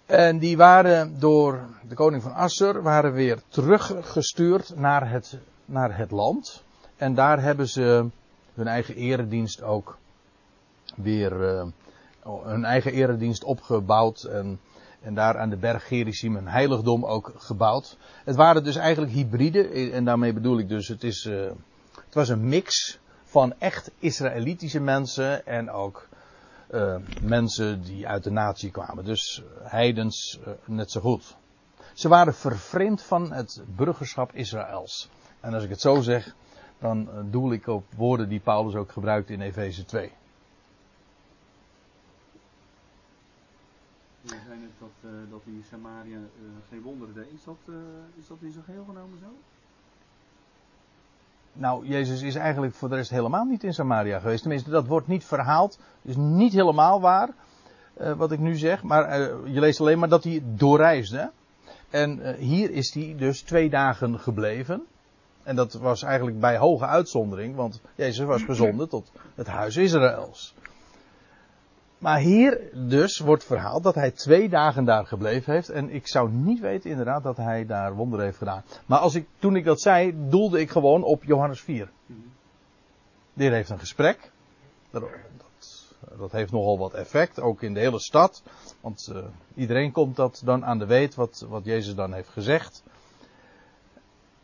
En 0.06 0.38
die 0.38 0.56
waren 0.56 1.20
door 1.20 1.60
de 1.88 1.94
koning 1.94 2.22
van 2.22 2.34
Assur 2.34 2.82
waren 2.82 3.12
weer 3.12 3.38
teruggestuurd 3.48 4.76
naar 4.76 5.10
het, 5.10 5.38
naar 5.64 5.96
het 5.96 6.10
land. 6.10 6.62
En 6.96 7.14
daar 7.14 7.42
hebben 7.42 7.68
ze 7.68 8.06
hun 8.54 8.66
eigen 8.66 8.94
eredienst 8.94 9.62
ook 9.62 9.98
weer 10.94 11.32
uh, 11.32 11.64
hun 12.36 12.64
eigen 12.64 12.92
eredienst 12.92 13.44
opgebouwd. 13.44 14.22
En, 14.22 14.60
en 15.00 15.14
daar 15.14 15.38
aan 15.38 15.50
de 15.50 15.56
berg 15.56 15.86
Gerizim 15.86 16.36
een 16.36 16.48
heiligdom 16.48 17.04
ook 17.04 17.32
gebouwd. 17.36 17.96
Het 18.24 18.36
waren 18.36 18.64
dus 18.64 18.76
eigenlijk 18.76 19.12
hybride. 19.12 19.68
En 19.92 20.04
daarmee 20.04 20.32
bedoel 20.32 20.58
ik 20.58 20.68
dus, 20.68 20.88
het, 20.88 21.04
is, 21.04 21.24
uh, 21.24 21.46
het 22.04 22.14
was 22.14 22.28
een 22.28 22.48
mix 22.48 22.98
van 23.24 23.54
echt 23.58 23.90
Israëlitische 23.98 24.80
mensen 24.80 25.46
en 25.46 25.70
ook 25.70 26.08
uh, 26.70 26.96
mensen 27.20 27.82
die 27.82 28.08
uit 28.08 28.24
de 28.24 28.30
natie 28.30 28.70
kwamen. 28.70 29.04
Dus 29.04 29.42
heidens 29.62 30.40
net 30.64 30.90
zo 30.90 31.00
goed. 31.00 31.36
Ze 31.92 32.08
waren 32.08 32.34
vervreemd 32.34 33.02
van 33.02 33.32
het 33.32 33.62
burgerschap 33.76 34.34
Israëls. 34.34 35.10
En 35.40 35.54
als 35.54 35.64
ik 35.64 35.70
het 35.70 35.80
zo 35.80 36.00
zeg, 36.00 36.34
dan 36.78 37.08
doel 37.30 37.52
ik 37.52 37.66
op 37.66 37.84
woorden 37.96 38.28
die 38.28 38.40
Paulus 38.40 38.74
ook 38.74 38.92
gebruikt 38.92 39.30
in 39.30 39.40
Efeze 39.40 39.84
2. 39.84 40.12
Je 44.28 44.40
zei 44.46 44.58
dat, 44.78 45.10
uh, 45.10 45.54
die 45.54 45.64
Samaria 45.70 46.16
uh, 46.16 46.48
geen 46.68 46.82
wonderen 46.82 47.14
deed. 47.14 47.26
Is 47.34 47.44
dat, 47.44 47.56
uh, 47.66 47.74
is 48.18 48.26
dat 48.26 48.36
in 48.40 48.52
zijn 48.52 48.64
geheel 48.64 48.84
genomen 48.84 49.18
zo? 49.18 49.26
Nou, 51.52 51.86
Jezus 51.86 52.22
is 52.22 52.34
eigenlijk 52.34 52.74
voor 52.74 52.88
de 52.88 52.94
rest 52.94 53.10
helemaal 53.10 53.44
niet 53.44 53.64
in 53.64 53.74
Samaria 53.74 54.18
geweest. 54.18 54.40
Tenminste, 54.40 54.70
dat 54.70 54.86
wordt 54.86 55.06
niet 55.06 55.24
verhaald. 55.24 55.78
Is 56.02 56.16
niet 56.16 56.52
helemaal 56.52 57.00
waar, 57.00 57.28
wat 58.16 58.32
ik 58.32 58.38
nu 58.38 58.56
zeg. 58.56 58.82
Maar 58.82 59.20
je 59.48 59.60
leest 59.60 59.80
alleen 59.80 59.98
maar 59.98 60.08
dat 60.08 60.24
hij 60.24 60.42
doorreisde. 60.44 61.30
En 61.90 62.34
hier 62.36 62.70
is 62.70 62.94
hij 62.94 63.14
dus 63.16 63.42
twee 63.42 63.70
dagen 63.70 64.18
gebleven. 64.18 64.86
En 65.42 65.56
dat 65.56 65.72
was 65.72 66.02
eigenlijk 66.02 66.40
bij 66.40 66.56
hoge 66.56 66.86
uitzondering, 66.86 67.54
want 67.54 67.80
Jezus 67.94 68.24
was 68.24 68.42
gezonden 68.42 68.88
tot 68.88 69.12
het 69.34 69.46
huis 69.46 69.76
Israëls. 69.76 70.54
Maar 71.98 72.18
hier 72.18 72.70
dus 72.72 73.18
wordt 73.18 73.44
verhaald 73.44 73.82
dat 73.82 73.94
hij 73.94 74.10
twee 74.10 74.48
dagen 74.48 74.84
daar 74.84 75.06
gebleven 75.06 75.52
heeft. 75.52 75.68
En 75.68 75.90
ik 75.90 76.06
zou 76.06 76.30
niet 76.30 76.60
weten 76.60 76.90
inderdaad 76.90 77.22
dat 77.22 77.36
hij 77.36 77.66
daar 77.66 77.94
wonderen 77.94 78.24
heeft 78.24 78.38
gedaan. 78.38 78.64
Maar 78.86 78.98
als 78.98 79.14
ik, 79.14 79.26
toen 79.38 79.56
ik 79.56 79.64
dat 79.64 79.80
zei, 79.80 80.14
doelde 80.28 80.60
ik 80.60 80.70
gewoon 80.70 81.02
op 81.02 81.24
Johannes 81.24 81.60
4. 81.60 81.90
De 83.32 83.44
heeft 83.44 83.70
een 83.70 83.78
gesprek. 83.78 84.30
Dat, 84.90 85.04
dat, 86.18 86.32
heeft 86.32 86.52
nogal 86.52 86.78
wat 86.78 86.94
effect, 86.94 87.40
ook 87.40 87.62
in 87.62 87.74
de 87.74 87.80
hele 87.80 88.00
stad. 88.00 88.42
Want 88.80 89.08
uh, 89.12 89.24
iedereen 89.54 89.92
komt 89.92 90.16
dat 90.16 90.42
dan 90.44 90.64
aan 90.64 90.78
de 90.78 90.86
weet 90.86 91.14
wat, 91.14 91.46
wat 91.48 91.64
Jezus 91.64 91.94
dan 91.94 92.12
heeft 92.12 92.28
gezegd. 92.28 92.82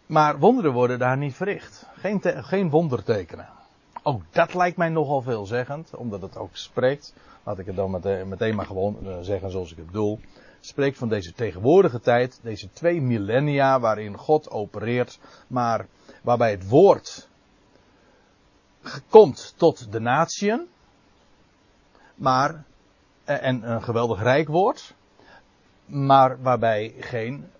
Maar 0.06 0.38
wonderen 0.38 0.72
worden 0.72 0.98
daar 0.98 1.16
niet 1.16 1.34
verricht. 1.34 1.86
Geen, 1.94 2.20
geen 2.22 2.70
wondertekenen. 2.70 3.48
Ook 4.06 4.22
dat 4.30 4.54
lijkt 4.54 4.76
mij 4.76 4.88
nogal 4.88 5.22
veelzeggend, 5.22 5.96
omdat 5.96 6.22
het 6.22 6.36
ook 6.36 6.56
spreekt. 6.56 7.14
Laat 7.42 7.58
ik 7.58 7.66
het 7.66 7.76
dan 7.76 7.90
meteen, 8.28 8.54
maar 8.54 8.66
gewoon 8.66 8.96
uh, 9.02 9.16
zeggen 9.20 9.50
zoals 9.50 9.70
ik 9.70 9.76
het 9.76 9.86
bedoel. 9.86 10.20
Spreekt 10.60 10.98
van 10.98 11.08
deze 11.08 11.32
tegenwoordige 11.32 12.00
tijd, 12.00 12.40
deze 12.42 12.72
twee 12.72 13.00
millennia 13.00 13.80
waarin 13.80 14.16
God 14.16 14.50
opereert, 14.50 15.18
maar 15.46 15.86
waarbij 16.22 16.50
het 16.50 16.68
woord 16.68 17.28
komt 19.08 19.54
tot 19.56 19.92
de 19.92 20.00
natieën, 20.00 20.66
maar, 22.14 22.64
en 23.24 23.70
een 23.70 23.82
geweldig 23.82 24.22
rijk 24.22 24.48
woord, 24.48 24.94
maar 25.86 26.42
waarbij 26.42 26.94
geen 26.98 27.50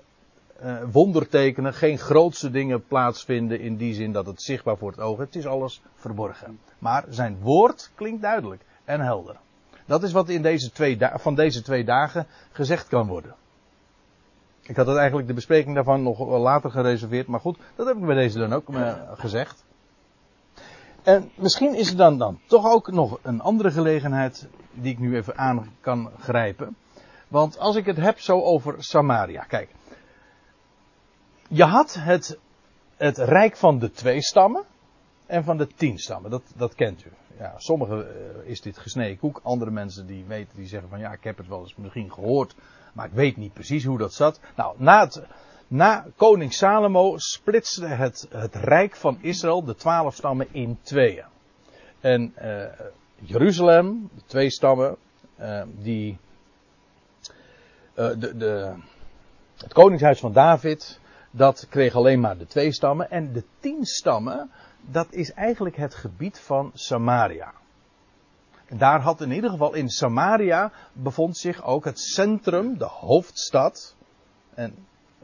uh, 0.65 0.77
wondertekenen, 0.93 1.75
geen 1.75 1.99
grootse 1.99 2.51
dingen 2.51 2.87
plaatsvinden 2.87 3.61
in 3.61 3.77
die 3.77 3.95
zin 3.95 4.13
dat 4.13 4.27
het 4.27 4.43
zichtbaar 4.43 4.77
voor 4.77 4.91
het 4.91 5.01
oog 5.01 5.19
is. 5.19 5.25
Het 5.25 5.37
is 5.37 5.47
alles 5.47 5.83
verborgen. 5.95 6.59
Maar 6.79 7.05
zijn 7.09 7.39
woord 7.41 7.91
klinkt 7.95 8.23
duidelijk 8.23 8.63
en 8.85 9.01
helder. 9.01 9.37
Dat 9.87 10.03
is 10.03 10.13
wat 10.13 10.29
in 10.29 10.43
deze 10.43 10.71
twee 10.71 10.99
van 11.15 11.35
deze 11.35 11.63
twee 11.63 11.85
dagen 11.85 12.27
gezegd 12.53 12.89
kan 12.89 13.07
worden. 13.07 13.35
Ik 14.63 14.77
had 14.77 14.87
het 14.87 14.97
eigenlijk 14.97 15.29
de 15.29 15.35
bespreking 15.35 15.75
daarvan 15.75 16.03
nog 16.03 16.19
later 16.29 16.71
gereserveerd, 16.71 17.27
maar 17.27 17.41
goed, 17.41 17.59
dat 17.77 17.87
heb 17.87 17.97
ik 17.97 18.07
bij 18.07 18.15
deze 18.15 18.39
dan 18.39 18.53
ook 18.53 18.69
uh, 18.69 18.93
gezegd. 19.15 19.65
En 21.03 21.31
misschien 21.35 21.75
is 21.75 21.91
er 21.91 21.97
dan, 21.97 22.19
dan 22.19 22.41
toch 22.47 22.73
ook 22.73 22.93
nog 22.93 23.19
een 23.23 23.41
andere 23.41 23.71
gelegenheid 23.71 24.49
die 24.73 24.93
ik 24.93 24.99
nu 24.99 25.17
even 25.17 25.39
aan 25.39 25.73
kan 25.81 26.11
grijpen. 26.21 26.77
Want 27.29 27.59
als 27.59 27.77
ik 27.77 27.87
het 27.87 27.97
heb 27.97 28.21
zo 28.21 28.41
over 28.41 28.75
Samaria, 28.79 29.43
kijk. 29.43 29.69
Je 31.49 31.65
had 31.65 31.95
het, 31.95 32.39
het 32.97 33.19
rijk 33.19 33.57
van 33.57 33.79
de 33.79 33.91
twee 33.91 34.23
stammen 34.23 34.65
en 35.27 35.45
van 35.45 35.57
de 35.57 35.67
tien 35.67 35.99
stammen, 35.99 36.31
dat, 36.31 36.43
dat 36.57 36.75
kent 36.75 37.05
u. 37.05 37.11
Ja, 37.39 37.55
sommigen 37.57 37.99
uh, 37.99 38.51
is 38.51 38.61
dit 38.61 38.79
gesneden 38.79 39.19
koek, 39.19 39.41
andere 39.43 39.71
mensen 39.71 40.07
die 40.07 40.25
weten, 40.25 40.57
die 40.57 40.67
zeggen 40.67 40.89
van 40.89 40.99
ja, 40.99 41.13
ik 41.13 41.25
heb 41.25 41.37
het 41.37 41.49
wel 41.49 41.61
eens 41.61 41.75
misschien 41.77 42.13
gehoord, 42.13 42.55
maar 42.93 43.07
ik 43.07 43.13
weet 43.13 43.37
niet 43.37 43.53
precies 43.53 43.85
hoe 43.85 43.99
dat 43.99 44.15
zat. 44.15 44.41
Nou, 44.57 44.75
na 44.79 45.09
na 45.69 46.07
koning 46.17 46.53
Salomo 46.53 47.19
splitste 47.19 47.87
het, 47.87 48.27
het 48.31 48.55
rijk 48.55 48.97
van 48.97 49.19
Israël, 49.21 49.65
de 49.65 49.75
twaalf 49.75 50.15
stammen, 50.15 50.47
in 50.51 50.79
tweeën. 50.83 51.25
En 52.01 52.35
uh, 52.43 52.65
Jeruzalem, 53.17 54.11
de 54.15 54.23
twee 54.27 54.51
stammen, 54.51 54.97
uh, 55.41 55.63
die. 55.79 56.19
De, 57.95 58.37
de, 58.37 58.75
het 59.57 59.73
koningshuis 59.73 60.21
van 60.21 60.33
David, 60.33 61.01
dat 61.37 61.67
kreeg 61.69 61.95
alleen 61.95 62.21
maar 62.21 62.39
de 62.39 62.47
twee 62.47 62.73
stammen. 62.73 63.11
En 63.11 63.33
de 63.33 63.45
tien 63.61 63.85
stammen, 63.85 64.51
dat 64.81 65.07
is 65.11 65.33
eigenlijk 65.33 65.77
het 65.77 65.95
gebied 65.95 66.41
van 66.41 66.71
Samaria. 66.75 67.53
Daar 68.69 69.01
had 69.01 69.21
in 69.21 69.33
ieder 69.33 69.51
geval 69.51 69.75
in 69.75 69.89
Samaria 69.89 70.73
bevond 70.93 71.37
zich 71.37 71.65
ook 71.65 71.85
het 71.85 71.99
centrum, 71.99 72.79
de 72.79 72.85
hoofdstad. 72.85 73.95
En 74.55 74.75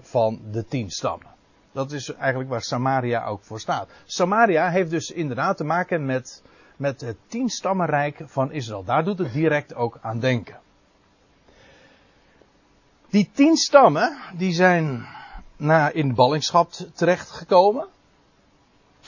van 0.01 0.41
de 0.51 0.65
tien 0.65 0.91
stammen. 0.91 1.29
Dat 1.73 1.93
is 1.93 2.15
eigenlijk 2.15 2.51
waar 2.51 2.63
Samaria 2.63 3.25
ook 3.25 3.43
voor 3.43 3.61
staat. 3.61 3.89
Samaria 4.05 4.71
heeft 4.71 4.91
dus 4.91 5.11
inderdaad 5.11 5.57
te 5.57 5.65
maken 5.65 6.05
met, 6.05 6.43
met 6.77 7.01
het 7.01 7.17
tienstammenrijk 7.27 8.23
van 8.25 8.53
Israël. 8.53 8.85
Daar 8.85 9.05
doet 9.05 9.19
het 9.19 9.33
direct 9.33 9.75
ook 9.75 9.99
aan 10.01 10.21
denken. 10.21 10.59
Die 13.11 13.31
tien 13.33 13.57
stammen, 13.57 14.17
die 14.37 14.53
zijn 14.53 15.07
na 15.61 15.91
in 15.91 16.15
ballingschap 16.15 16.73
terechtgekomen. 16.73 17.87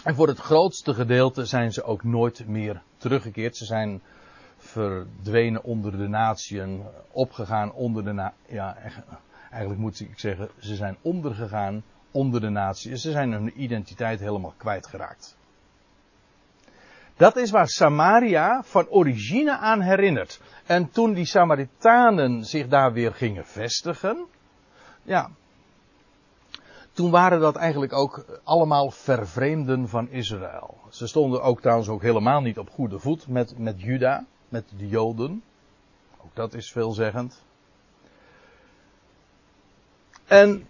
En 0.05 0.15
voor 0.15 0.29
het 0.29 0.39
grootste 0.39 0.95
gedeelte 0.95 1.45
zijn 1.45 1.73
ze 1.73 1.83
ook 1.83 2.05
nooit 2.05 2.47
meer 2.47 2.83
teruggekeerd. 2.97 3.57
Ze 3.57 3.65
zijn 3.65 4.03
verdwenen 4.57 5.65
onder 5.65 5.99
de 5.99 6.09
natieën, 6.09 6.83
opgegaan 7.11 7.73
onder 7.73 8.05
de 8.05 8.13
na 8.13 8.33
ja, 8.47 8.77
Eigenlijk 9.51 9.83
moet 9.83 10.01
ik 10.01 10.19
zeggen, 10.19 10.49
ze 10.59 10.75
zijn 10.75 10.97
ondergegaan 11.03 11.83
onder 12.11 12.41
de 12.41 12.49
natie. 12.49 12.97
Ze 12.97 13.11
zijn 13.11 13.33
hun 13.33 13.63
identiteit 13.63 14.21
helemaal 14.21 14.55
kwijtgeraakt. 14.57 15.37
Dat 17.17 17.37
is 17.37 17.51
waar 17.51 17.69
Samaria 17.69 18.63
van 18.63 18.89
origine 18.89 19.57
aan 19.57 19.81
herinnert. 19.81 20.41
En 20.67 20.91
toen 20.91 21.13
die 21.13 21.25
Samaritanen 21.25 22.45
zich 22.45 22.69
daar 22.69 22.93
weer 22.93 23.13
gingen 23.13 23.47
vestigen, 23.47 24.27
ja, 25.03 25.31
toen 26.93 27.11
waren 27.11 27.41
dat 27.41 27.57
eigenlijk 27.57 27.93
ook 27.93 28.41
allemaal 28.45 28.91
vervreemden 28.91 29.89
van 29.89 30.09
Israël. 30.09 30.79
Ze 30.91 31.07
stonden 31.07 31.43
ook 31.43 31.61
trouwens 31.61 31.89
ook 31.89 32.03
helemaal 32.03 32.41
niet 32.41 32.59
op 32.59 32.71
goede 32.71 32.99
voet 32.99 33.29
met, 33.29 33.59
met 33.59 33.81
Juda, 33.81 34.25
met 34.49 34.65
de 34.77 34.89
Joden. 34.89 35.43
Ook 36.25 36.35
dat 36.35 36.55
is 36.55 36.73
veelzeggend. 36.73 37.43
En 40.27 40.67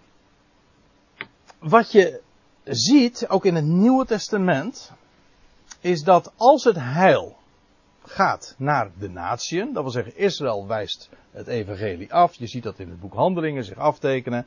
wat 1.59 1.91
je 1.91 2.21
ziet, 2.63 3.27
ook 3.27 3.45
in 3.45 3.55
het 3.55 3.65
Nieuwe 3.65 4.05
Testament, 4.05 4.91
is 5.79 6.03
dat 6.03 6.33
als 6.35 6.63
het 6.63 6.77
heil 6.79 7.37
gaat 8.05 8.55
naar 8.57 8.91
de 8.99 9.09
natieën, 9.09 9.73
dat 9.73 9.83
wil 9.83 9.91
zeggen 9.91 10.17
Israël 10.17 10.67
wijst 10.67 11.09
het 11.31 11.47
evangelie 11.47 12.13
af, 12.13 12.33
je 12.33 12.47
ziet 12.47 12.63
dat 12.63 12.79
in 12.79 12.89
het 12.89 12.99
boek 12.99 13.13
Handelingen 13.13 13.63
zich 13.63 13.77
aftekenen. 13.77 14.45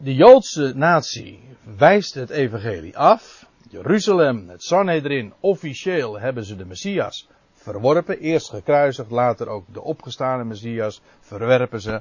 De 0.00 0.14
Joodse 0.14 0.72
natie 0.76 1.40
wijst 1.76 2.14
het 2.14 2.30
evangelie 2.30 2.98
af. 2.98 3.46
Jeruzalem, 3.68 4.48
het 4.48 4.62
Sanhedrin, 4.62 5.32
officieel 5.40 6.20
hebben 6.20 6.44
ze 6.44 6.56
de 6.56 6.64
Messias 6.64 7.28
verworpen. 7.52 8.18
Eerst 8.18 8.50
gekruisigd, 8.50 9.10
later 9.10 9.48
ook 9.48 9.64
de 9.72 9.82
opgestane 9.82 10.44
Messias 10.44 11.00
verwerpen 11.20 11.80
ze. 11.80 12.00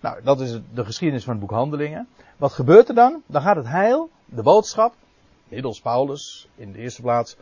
Nou, 0.00 0.22
dat 0.22 0.40
is 0.40 0.58
de 0.74 0.84
geschiedenis 0.84 1.24
van 1.24 1.32
het 1.32 1.40
boek 1.40 1.50
Handelingen. 1.50 2.08
Wat 2.36 2.52
gebeurt 2.52 2.88
er 2.88 2.94
dan? 2.94 3.22
Dan 3.26 3.42
gaat 3.42 3.56
het 3.56 3.68
heil, 3.68 4.10
de 4.24 4.42
boodschap, 4.42 4.94
middels 5.48 5.80
Paulus 5.80 6.48
in 6.54 6.72
de 6.72 6.78
eerste 6.78 7.02
plaats, 7.02 7.36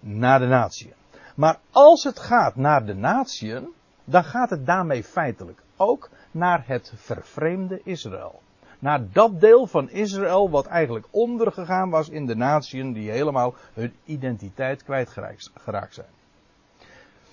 naar 0.00 0.38
de 0.38 0.46
natieën. 0.46 0.94
Maar 1.34 1.58
als 1.70 2.04
het 2.04 2.18
gaat 2.18 2.56
naar 2.56 2.86
de 2.86 2.94
natieën, 2.94 3.68
dan 4.04 4.24
gaat 4.24 4.50
het 4.50 4.66
daarmee 4.66 5.04
feitelijk 5.04 5.62
ook 5.76 6.10
naar 6.30 6.62
het 6.66 6.92
vervreemde 6.96 7.80
Israël. 7.84 8.44
Naar 8.86 9.12
dat 9.12 9.40
deel 9.40 9.66
van 9.66 9.90
Israël 9.90 10.50
wat 10.50 10.66
eigenlijk 10.66 11.06
ondergegaan 11.10 11.90
was 11.90 12.08
in 12.08 12.26
de 12.26 12.36
natieën 12.36 12.92
die 12.92 13.10
helemaal 13.10 13.54
hun 13.72 13.92
identiteit 14.04 14.82
kwijtgeraakt 14.82 15.94
zijn. 15.94 16.06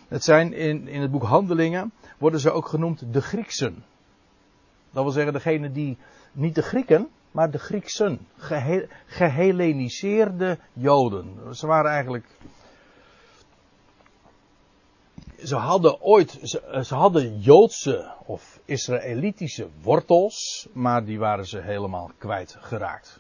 Het 0.07 0.24
zijn 0.24 0.53
in, 0.53 0.88
in 0.88 1.01
het 1.01 1.12
boek 1.12 1.24
Handelingen, 1.24 1.91
worden 2.17 2.39
ze 2.39 2.51
ook 2.51 2.67
genoemd 2.67 3.13
de 3.13 3.22
Grieksen. 3.22 3.83
Dat 4.91 5.03
wil 5.03 5.12
zeggen 5.12 5.33
degene 5.33 5.72
die, 5.72 5.98
niet 6.31 6.55
de 6.55 6.62
Grieken, 6.62 7.07
maar 7.31 7.51
de 7.51 7.60
Grieksen. 7.60 8.19
Gehe, 8.38 8.89
gehelleniseerde 9.05 10.57
Joden. 10.74 11.55
Ze 11.55 11.67
waren 11.67 11.91
eigenlijk. 11.91 12.25
Ze 15.43 15.55
hadden 15.55 16.01
ooit, 16.01 16.39
ze, 16.43 16.81
ze 16.85 16.95
hadden 16.95 17.39
Joodse 17.39 18.12
of 18.25 18.59
Israëlitische 18.65 19.67
wortels, 19.81 20.67
maar 20.73 21.05
die 21.05 21.19
waren 21.19 21.45
ze 21.45 21.59
helemaal 21.59 22.12
kwijtgeraakt. 22.17 23.19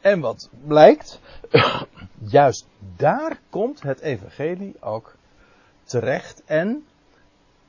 En 0.00 0.20
wat 0.20 0.50
blijkt, 0.66 1.20
juist 2.18 2.66
daar 2.96 3.40
komt 3.50 3.82
het 3.82 4.00
evangelie 4.00 4.76
ook 4.80 5.14
terecht 5.84 6.42
en 6.44 6.86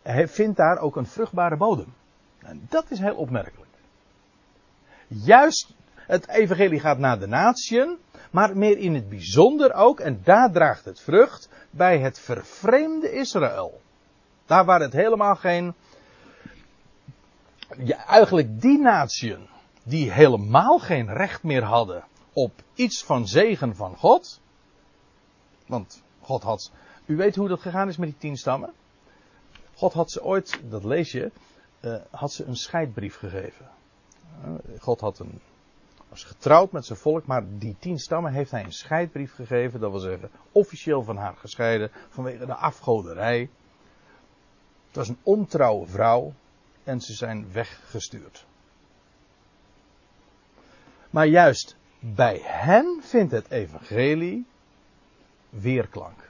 hij 0.02 0.28
vindt 0.28 0.58
daar 0.58 0.78
ook 0.78 0.96
een 0.96 1.08
vruchtbare 1.08 1.58
bodem. 1.58 1.94
En 2.40 2.66
dat 2.70 2.92
is 2.92 3.00
heel 3.00 3.16
opmerkelijk. 3.16 3.70
Juist 5.08 5.74
het 6.10 6.28
evangelie 6.28 6.80
gaat 6.80 6.98
naar 6.98 7.20
de 7.20 7.28
natieën, 7.28 7.98
maar 8.32 8.58
meer 8.58 8.78
in 8.78 8.94
het 8.94 9.10
bijzonder 9.10 9.74
ook, 9.74 10.00
en 10.00 10.22
daar 10.24 10.52
draagt 10.52 10.86
het 10.86 11.00
vrucht, 11.00 11.50
bij 11.70 12.00
het 12.00 12.20
vervreemde 12.20 13.12
Israël. 13.12 13.82
Daar 14.46 14.66
waar 14.66 14.80
het 14.80 14.94
helemaal 14.94 15.36
geen, 15.36 15.74
eigenlijk 18.08 18.62
die 18.62 18.80
natieën 18.80 19.48
die 19.84 20.12
helemaal 20.12 20.80
geen 20.80 21.14
recht 21.14 21.44
meer 21.44 21.64
hadden 21.64 22.04
op 22.34 22.52
iets 22.74 23.04
van 23.04 23.28
zegen 23.28 23.76
van 23.76 23.96
God. 23.96 24.40
Want 25.66 26.04
God 26.22 26.44
had. 26.44 26.72
U 27.06 27.16
weet 27.16 27.36
hoe 27.36 27.48
dat 27.48 27.62
gegaan 27.62 27.88
is 27.88 27.98
met 27.98 28.10
die 28.10 28.18
tien 28.18 28.38
stammen? 28.38 28.74
God 29.74 29.94
had 29.94 30.12
ze 30.12 30.24
ooit, 30.24 30.60
dat 30.70 30.84
lees 30.84 31.12
je, 31.12 31.32
uh, 31.82 31.96
had 32.12 32.32
ze 32.32 32.46
een 32.46 32.56
scheidbrief 32.56 33.18
gegeven. 33.18 33.70
Uh, 34.46 34.80
God 34.80 35.00
had 35.00 35.20
een, 35.20 35.42
getrouwd 36.24 36.72
met 36.72 36.86
zijn 36.86 37.00
volk, 37.00 37.26
maar 37.26 37.44
die 37.58 37.76
tien 37.80 38.00
stammen 38.00 38.34
heeft 38.34 38.52
hij 38.52 38.64
een 38.64 38.74
scheidbrief 38.74 39.34
gegeven. 39.36 39.80
Dat 39.80 39.92
wil 39.92 40.00
zeggen, 40.00 40.30
officieel 40.52 41.04
van 41.04 41.18
haar 41.18 41.36
gescheiden 41.36 41.92
vanwege 42.10 42.46
de 42.46 42.56
afgoderij. 42.56 43.50
Het 44.88 44.96
was 44.96 45.08
een 45.08 45.20
ontrouwe 45.24 45.88
vrouw 45.88 46.34
en 46.84 47.02
ze 47.02 47.14
zijn 47.14 47.52
weggestuurd. 47.52 48.46
Maar 51.10 51.28
juist 51.28 51.76
bij 52.00 52.42
hen 52.44 53.00
vindt 53.04 53.32
het 53.32 53.50
evangelie 53.52 54.46
weerklank. 55.50 56.30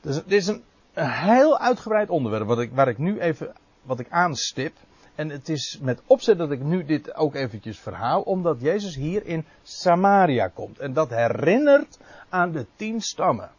Dus 0.00 0.14
dit 0.14 0.32
is 0.32 0.46
een, 0.46 0.62
een 0.92 1.10
heel 1.10 1.58
uitgebreid 1.58 2.08
onderwerp 2.10 2.46
wat 2.46 2.60
ik, 2.60 2.72
waar 2.72 2.88
ik 2.88 2.98
nu 2.98 3.20
even 3.20 3.54
wat 3.82 4.00
ik 4.00 4.10
aanstip. 4.10 4.76
En 5.18 5.28
het 5.28 5.48
is 5.48 5.78
met 5.82 6.02
opzet 6.06 6.38
dat 6.38 6.50
ik 6.50 6.62
nu 6.62 6.84
dit 6.84 7.14
ook 7.14 7.34
eventjes 7.34 7.78
verhaal, 7.78 8.22
omdat 8.22 8.60
Jezus 8.60 8.94
hier 8.94 9.26
in 9.26 9.44
Samaria 9.62 10.48
komt. 10.48 10.78
En 10.78 10.92
dat 10.92 11.10
herinnert 11.10 11.98
aan 12.28 12.52
de 12.52 12.66
tien 12.76 13.00
stammen. 13.00 13.50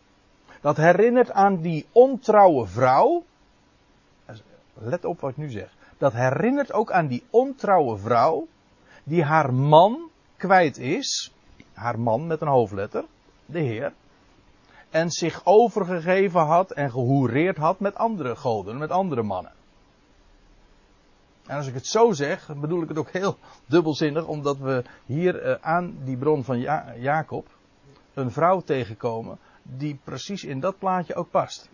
Dat 0.61 0.77
herinnert 0.77 1.31
aan 1.31 1.61
die 1.61 1.85
ontrouwe 1.91 2.67
vrouw. 2.67 3.23
Let 4.73 5.05
op 5.05 5.19
wat 5.19 5.29
ik 5.29 5.37
nu 5.37 5.49
zeg. 5.49 5.73
Dat 5.97 6.13
herinnert 6.13 6.73
ook 6.73 6.91
aan 6.91 7.07
die 7.07 7.23
ontrouwe 7.29 7.97
vrouw 7.97 8.47
die 9.03 9.23
haar 9.23 9.53
man 9.53 10.09
kwijt 10.37 10.77
is. 10.77 11.33
Haar 11.73 11.99
man 11.99 12.27
met 12.27 12.41
een 12.41 12.47
hoofdletter, 12.47 13.05
de 13.45 13.59
Heer. 13.59 13.93
En 14.89 15.11
zich 15.11 15.41
overgegeven 15.43 16.41
had 16.41 16.71
en 16.71 16.91
gehoereerd 16.91 17.57
had 17.57 17.79
met 17.79 17.95
andere 17.95 18.35
goden, 18.35 18.77
met 18.77 18.89
andere 18.89 19.23
mannen. 19.23 19.57
En 21.49 21.55
als 21.55 21.67
ik 21.67 21.73
het 21.73 21.87
zo 21.87 22.11
zeg, 22.11 22.55
bedoel 22.55 22.81
ik 22.81 22.87
het 22.87 22.97
ook 22.97 23.09
heel 23.09 23.37
dubbelzinnig, 23.65 24.25
omdat 24.25 24.57
we 24.57 24.83
hier 25.05 25.45
uh, 25.45 25.55
aan 25.61 25.97
die 26.03 26.17
bron 26.17 26.43
van 26.43 26.59
ja 26.59 26.93
Jacob 26.97 27.47
een 28.13 28.31
vrouw 28.31 28.61
tegenkomen 28.61 29.39
die 29.63 29.99
precies 30.03 30.43
in 30.43 30.59
dat 30.59 30.77
plaatje 30.77 31.15
ook 31.15 31.29
past. 31.29 31.69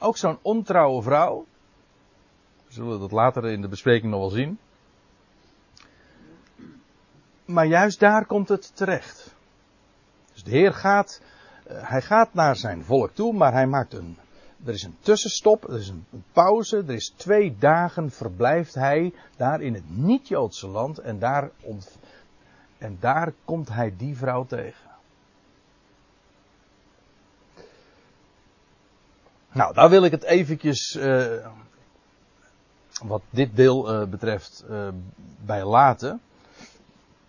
Ook 0.00 0.16
zo'n 0.16 0.38
ontrouwe 0.42 1.02
vrouw. 1.02 1.46
We 2.66 2.72
zullen 2.72 3.00
dat 3.00 3.12
later 3.12 3.46
in 3.46 3.60
de 3.60 3.68
bespreking 3.68 4.10
nog 4.10 4.20
wel 4.20 4.30
zien. 4.30 4.58
Maar 7.44 7.66
juist 7.66 8.00
daar 8.00 8.26
komt 8.26 8.48
het 8.48 8.76
terecht. 8.76 9.34
Dus 10.32 10.44
de 10.44 10.50
Heer 10.50 10.72
gaat, 10.72 11.22
uh, 11.70 11.88
hij 11.88 12.02
gaat 12.02 12.34
naar 12.34 12.56
zijn 12.56 12.84
volk 12.84 13.10
toe, 13.10 13.32
maar 13.32 13.52
hij 13.52 13.66
maakt 13.66 13.94
een, 13.94 14.18
er 14.64 14.72
is 14.72 14.82
een 14.82 14.96
tussenstop, 15.00 15.68
er 15.68 15.78
is 15.78 15.88
een, 15.88 16.06
pauze, 16.32 16.76
er 16.76 16.94
is 16.94 17.12
twee 17.16 17.56
dagen 17.58 18.10
verblijft 18.10 18.74
hij 18.74 19.12
daar 19.36 19.60
in 19.60 19.74
het 19.74 19.96
niet-Joodse 19.96 20.66
land 20.66 20.98
en 20.98 21.18
daar, 21.18 21.50
en 22.78 22.96
daar 23.00 23.32
komt 23.44 23.68
hij 23.68 23.94
die 23.96 24.16
vrouw 24.16 24.46
tegen. 24.46 24.90
Nou, 29.52 29.74
daar 29.74 29.90
wil 29.90 30.04
ik 30.04 30.10
het 30.10 30.22
eventjes, 30.22 30.96
uh, 30.96 31.46
wat 33.02 33.22
dit 33.30 33.56
deel 33.56 33.94
uh, 33.94 34.08
betreft, 34.08 34.64
uh, 34.70 34.88
bij 35.44 35.64
laten. 35.64 36.20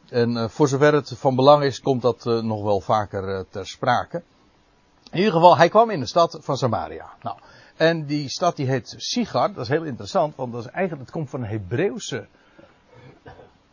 En 0.09 0.49
voor 0.49 0.67
zover 0.67 0.93
het 0.93 1.13
van 1.17 1.35
belang 1.35 1.63
is, 1.63 1.81
komt 1.81 2.01
dat 2.01 2.25
nog 2.25 2.63
wel 2.63 2.79
vaker 2.79 3.45
ter 3.49 3.67
sprake. 3.67 4.23
In 5.13 5.19
ieder 5.19 5.33
geval, 5.33 5.57
hij 5.57 5.69
kwam 5.69 5.89
in 5.89 5.99
de 5.99 6.05
stad 6.05 6.37
van 6.41 6.57
Samaria. 6.57 7.09
Nou, 7.21 7.37
en 7.75 8.05
die 8.05 8.29
stad 8.29 8.55
die 8.55 8.67
heet 8.67 8.93
Sigar, 8.97 9.53
dat 9.53 9.63
is 9.63 9.69
heel 9.69 9.83
interessant, 9.83 10.35
want 10.35 10.51
dat 10.51 10.65
is 10.65 10.71
eigenlijk, 10.71 11.01
het 11.01 11.11
komt 11.11 11.29
van 11.29 11.41
een 11.41 11.49
Hebreeuwse, 11.49 12.27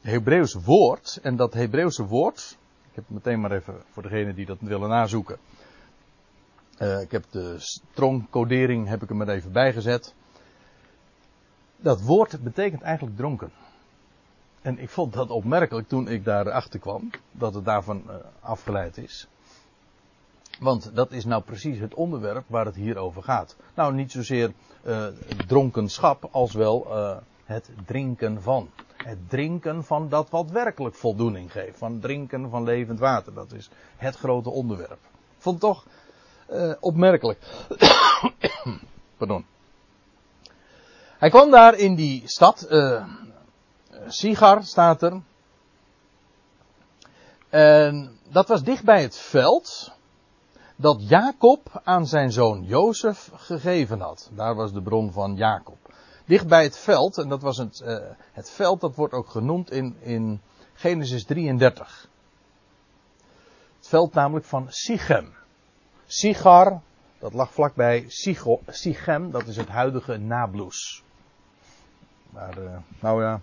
Hebreeuws 0.00 0.54
woord. 0.54 1.18
En 1.22 1.36
dat 1.36 1.54
Hebreeuwse 1.54 2.06
woord, 2.06 2.58
ik 2.88 2.94
heb 2.94 3.04
het 3.04 3.14
meteen 3.14 3.40
maar 3.40 3.52
even 3.52 3.82
voor 3.90 4.02
degenen 4.02 4.34
die 4.34 4.46
dat 4.46 4.56
willen 4.60 4.88
nazoeken. 4.88 5.38
Uh, 6.78 7.00
ik 7.00 7.10
heb 7.10 7.24
de 7.30 7.54
stroomcodering 7.58 8.88
heb 8.88 9.02
ik 9.02 9.10
er 9.10 9.16
maar 9.16 9.28
even 9.28 9.52
bijgezet. 9.52 10.14
Dat 11.76 12.02
woord 12.02 12.42
betekent 12.42 12.82
eigenlijk 12.82 13.16
dronken. 13.16 13.52
En 14.62 14.78
ik 14.78 14.88
vond 14.88 15.12
dat 15.12 15.30
opmerkelijk 15.30 15.88
toen 15.88 16.08
ik 16.08 16.24
daarachter 16.24 16.80
kwam, 16.80 17.10
dat 17.32 17.54
het 17.54 17.64
daarvan 17.64 18.02
uh, 18.06 18.14
afgeleid 18.40 18.96
is. 18.96 19.28
Want 20.60 20.94
dat 20.94 21.12
is 21.12 21.24
nou 21.24 21.42
precies 21.42 21.78
het 21.78 21.94
onderwerp 21.94 22.44
waar 22.46 22.64
het 22.64 22.74
hier 22.74 22.96
over 22.96 23.22
gaat. 23.22 23.56
Nou, 23.74 23.94
niet 23.94 24.12
zozeer 24.12 24.52
uh, 24.84 25.06
dronkenschap, 25.46 26.28
als 26.30 26.52
wel 26.52 26.86
uh, 26.88 27.16
het 27.44 27.70
drinken 27.86 28.42
van. 28.42 28.70
Het 28.96 29.18
drinken 29.28 29.84
van 29.84 30.08
dat 30.08 30.30
wat 30.30 30.50
werkelijk 30.50 30.94
voldoening 30.94 31.52
geeft. 31.52 31.78
Van 31.78 32.00
drinken 32.00 32.50
van 32.50 32.62
levend 32.62 32.98
water. 32.98 33.34
Dat 33.34 33.52
is 33.52 33.70
het 33.96 34.16
grote 34.16 34.50
onderwerp. 34.50 34.98
Vond 35.38 35.60
toch 35.60 35.86
uh, 36.50 36.72
opmerkelijk. 36.80 37.38
Pardon. 39.18 39.46
Hij 41.18 41.30
kwam 41.30 41.50
daar 41.50 41.74
in 41.74 41.94
die 41.94 42.22
stad. 42.24 42.68
Sigar 44.06 44.64
staat 44.64 45.02
er. 45.02 45.20
En 47.48 48.18
dat 48.28 48.48
was 48.48 48.62
dicht 48.62 48.84
bij 48.84 49.02
het 49.02 49.16
veld 49.16 49.98
dat 50.80 51.08
Jacob 51.08 51.80
aan 51.84 52.06
zijn 52.06 52.32
zoon 52.32 52.64
Jozef 52.64 53.30
gegeven 53.34 54.00
had. 54.00 54.30
Daar 54.34 54.54
was 54.54 54.72
de 54.72 54.82
bron 54.82 55.12
van 55.12 55.36
Jacob. 55.36 55.78
Dicht 56.24 56.48
bij 56.48 56.62
het 56.62 56.78
veld, 56.78 57.18
en 57.18 57.28
dat 57.28 57.42
was 57.42 57.56
het, 57.56 57.82
uh, 57.84 57.98
het 58.32 58.50
veld 58.50 58.80
dat 58.80 58.94
wordt 58.94 59.14
ook 59.14 59.28
genoemd 59.28 59.70
in, 59.70 59.96
in 60.00 60.40
Genesis 60.72 61.24
33. 61.24 62.08
Het 63.76 63.88
veld 63.88 64.14
namelijk 64.14 64.46
van 64.46 64.66
Sichem. 64.68 65.32
Sigar, 66.06 66.80
dat 67.18 67.32
lag 67.32 67.52
vlakbij 67.52 68.04
Sigo, 68.08 68.60
Sichem, 68.66 69.30
dat 69.30 69.46
is 69.46 69.56
het 69.56 69.68
huidige 69.68 70.16
Nablus. 70.16 71.02
Maar, 72.30 72.58
uh, 72.58 72.76
nou 73.00 73.22
ja, 73.22 73.40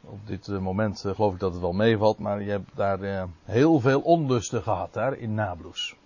op 0.00 0.26
dit 0.26 0.48
moment 0.48 1.04
uh, 1.06 1.14
geloof 1.14 1.32
ik 1.32 1.40
dat 1.40 1.52
het 1.52 1.60
wel 1.60 1.72
meevalt, 1.72 2.18
maar 2.18 2.42
je 2.42 2.50
hebt 2.50 2.70
daar 2.74 3.28
heel 3.44 3.80
veel 3.80 4.00
onlusten 4.00 4.62
gehad 4.62 4.92
daar 4.92 5.16
in 5.16 5.34
Nablus. 5.34 5.96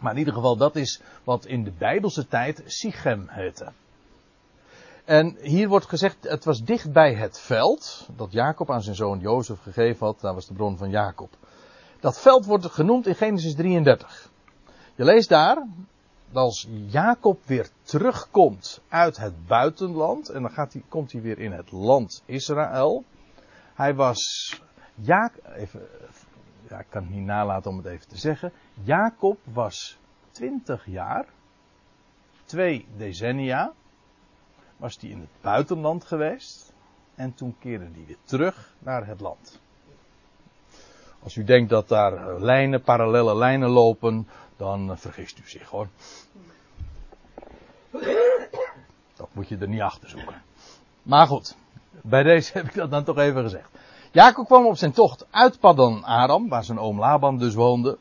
Maar 0.00 0.12
in 0.12 0.18
ieder 0.18 0.34
geval, 0.34 0.56
dat 0.56 0.76
is 0.76 1.00
wat 1.24 1.46
in 1.46 1.64
de 1.64 1.72
Bijbelse 1.78 2.28
tijd 2.28 2.62
Sichem 2.66 3.26
heette. 3.28 3.72
En 5.04 5.36
hier 5.40 5.68
wordt 5.68 5.86
gezegd, 5.86 6.16
het 6.20 6.44
was 6.44 6.64
dicht 6.64 6.92
bij 6.92 7.14
het 7.14 7.40
veld 7.40 8.08
dat 8.16 8.32
Jacob 8.32 8.70
aan 8.70 8.82
zijn 8.82 8.96
zoon 8.96 9.18
Jozef 9.18 9.60
gegeven 9.60 10.06
had. 10.06 10.20
Daar 10.20 10.34
was 10.34 10.46
de 10.46 10.54
bron 10.54 10.76
van 10.76 10.90
Jacob. 10.90 11.30
Dat 12.00 12.20
veld 12.20 12.46
wordt 12.46 12.66
genoemd 12.66 13.06
in 13.06 13.14
Genesis 13.14 13.54
33. 13.54 14.30
Je 14.94 15.04
leest 15.04 15.28
daar, 15.28 15.66
als 16.32 16.68
Jacob 16.86 17.40
weer 17.44 17.68
terugkomt 17.82 18.80
uit 18.88 19.16
het 19.16 19.46
buitenland, 19.46 20.28
en 20.28 20.42
dan 20.42 20.50
gaat 20.50 20.72
hij, 20.72 20.82
komt 20.88 21.12
hij 21.12 21.20
weer 21.20 21.38
in 21.38 21.52
het 21.52 21.72
land 21.72 22.22
Israël. 22.24 23.04
Hij 23.74 23.94
was, 23.94 24.52
ja, 24.94 25.30
even 25.56 25.88
ja, 26.68 26.78
ik 26.78 26.86
kan 26.88 27.02
het 27.02 27.14
niet 27.14 27.24
nalaten 27.24 27.70
om 27.70 27.76
het 27.76 27.86
even 27.86 28.08
te 28.08 28.18
zeggen. 28.18 28.52
Jacob 28.82 29.38
was 29.44 29.98
20 30.30 30.86
jaar, 30.86 31.26
twee 32.44 32.86
decennia, 32.96 33.72
was 34.76 34.98
hij 35.00 35.10
in 35.10 35.20
het 35.20 35.40
buitenland 35.40 36.04
geweest. 36.04 36.74
En 37.14 37.34
toen 37.34 37.56
keerde 37.58 37.84
hij 37.84 38.04
weer 38.06 38.16
terug 38.24 38.74
naar 38.78 39.06
het 39.06 39.20
land. 39.20 39.60
Als 41.22 41.36
u 41.36 41.44
denkt 41.44 41.70
dat 41.70 41.88
daar 41.88 42.40
lijnen, 42.40 42.82
parallele 42.82 43.36
lijnen 43.36 43.68
lopen, 43.68 44.28
dan 44.56 44.98
vergist 44.98 45.38
u 45.38 45.48
zich 45.48 45.68
hoor. 45.68 45.88
Dat 49.16 49.28
moet 49.32 49.48
je 49.48 49.56
er 49.56 49.68
niet 49.68 49.80
achter 49.80 50.08
zoeken. 50.08 50.42
Maar 51.02 51.26
goed, 51.26 51.56
bij 51.90 52.22
deze 52.22 52.52
heb 52.52 52.66
ik 52.66 52.74
dat 52.74 52.90
dan 52.90 53.04
toch 53.04 53.18
even 53.18 53.42
gezegd. 53.42 53.68
Jacob 54.16 54.46
kwam 54.46 54.66
op 54.66 54.76
zijn 54.76 54.92
tocht 54.92 55.26
uit 55.30 55.60
Paddan 55.60 56.04
Aram, 56.04 56.48
waar 56.48 56.64
zijn 56.64 56.78
oom 56.78 56.98
Laban 56.98 57.38
dus 57.38 57.54
woonde. 57.54 57.98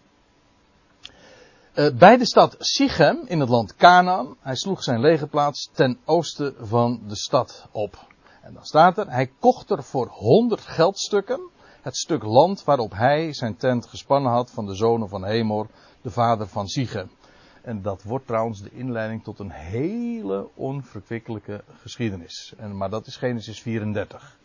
Uh, 1.76 1.98
bij 1.98 2.18
de 2.18 2.26
stad 2.26 2.56
Sichem 2.60 3.24
in 3.26 3.40
het 3.40 3.50
land 3.50 3.76
Canaan. 3.76 4.36
Hij 4.40 4.56
sloeg 4.56 4.84
zijn 4.84 5.00
legerplaats 5.00 5.70
ten 5.74 5.98
oosten 6.06 6.56
van 6.60 7.02
de 7.08 7.16
stad 7.16 7.68
op. 7.72 8.06
En 8.42 8.54
dan 8.54 8.66
staat 8.66 8.98
er, 8.98 9.12
hij 9.12 9.32
kocht 9.40 9.70
er 9.70 9.84
voor 9.84 10.08
honderd 10.08 10.62
geldstukken 10.62 11.50
het 11.82 11.98
stuk 11.98 12.24
land 12.24 12.64
waarop 12.64 12.92
hij 12.92 13.34
zijn 13.34 13.58
tent 13.58 13.88
gespannen 13.88 14.32
had 14.32 14.52
van 14.52 14.66
de 14.66 14.76
zonen 14.76 15.10
van 15.10 15.26
Hemor, 15.26 15.68
de 16.02 16.12
vader 16.12 16.48
van 16.48 16.68
Sichem. 16.68 17.10
En 17.62 17.82
dat 17.82 18.04
wordt 18.04 18.28
trouwens 18.28 18.62
de 18.62 18.72
inleiding 18.72 19.24
tot 19.24 19.40
een 19.40 19.52
hele 19.52 20.48
onverkwikkelijke 20.54 21.64
geschiedenis. 21.82 22.54
En, 22.58 22.78
maar 22.78 22.90
dat 22.90 23.08
is 23.08 23.18
Genesis 23.18 23.62
34. 23.62 24.38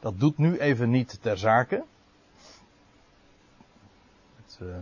Dat 0.00 0.18
doet 0.18 0.38
nu 0.38 0.58
even 0.58 0.90
niet 0.90 1.22
ter 1.22 1.38
zake. 1.38 1.84
Het, 4.36 4.58
uh, 4.62 4.76